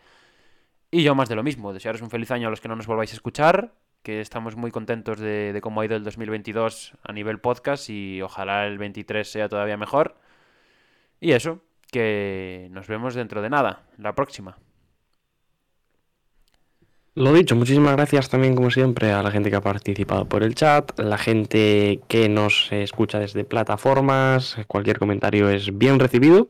[0.90, 2.86] Y yo más de lo mismo, desearos un feliz año a los que no nos
[2.86, 7.40] volváis a escuchar, que estamos muy contentos de, cómo ha ido el 2022 a nivel
[7.40, 10.16] podcast y ojalá el 23 sea todavía mejor.
[11.20, 11.60] Y eso,
[11.90, 14.56] que nos vemos dentro de nada, la próxima.
[17.14, 20.54] Lo dicho, muchísimas gracias también, como siempre, a la gente que ha participado por el
[20.54, 26.48] chat, la gente que nos escucha desde plataformas, cualquier comentario es bien recibido.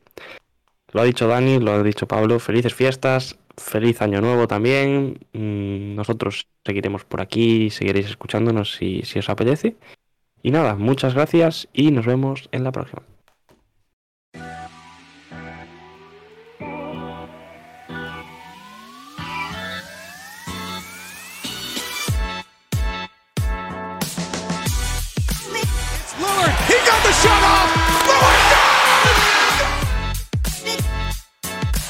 [0.93, 5.19] Lo ha dicho Dani, lo ha dicho Pablo, felices fiestas, feliz año nuevo también.
[5.33, 9.77] Mm, Nosotros seguiremos por aquí, seguiréis escuchándonos si, si os apetece.
[10.43, 13.03] Y nada, muchas gracias y nos vemos en la próxima.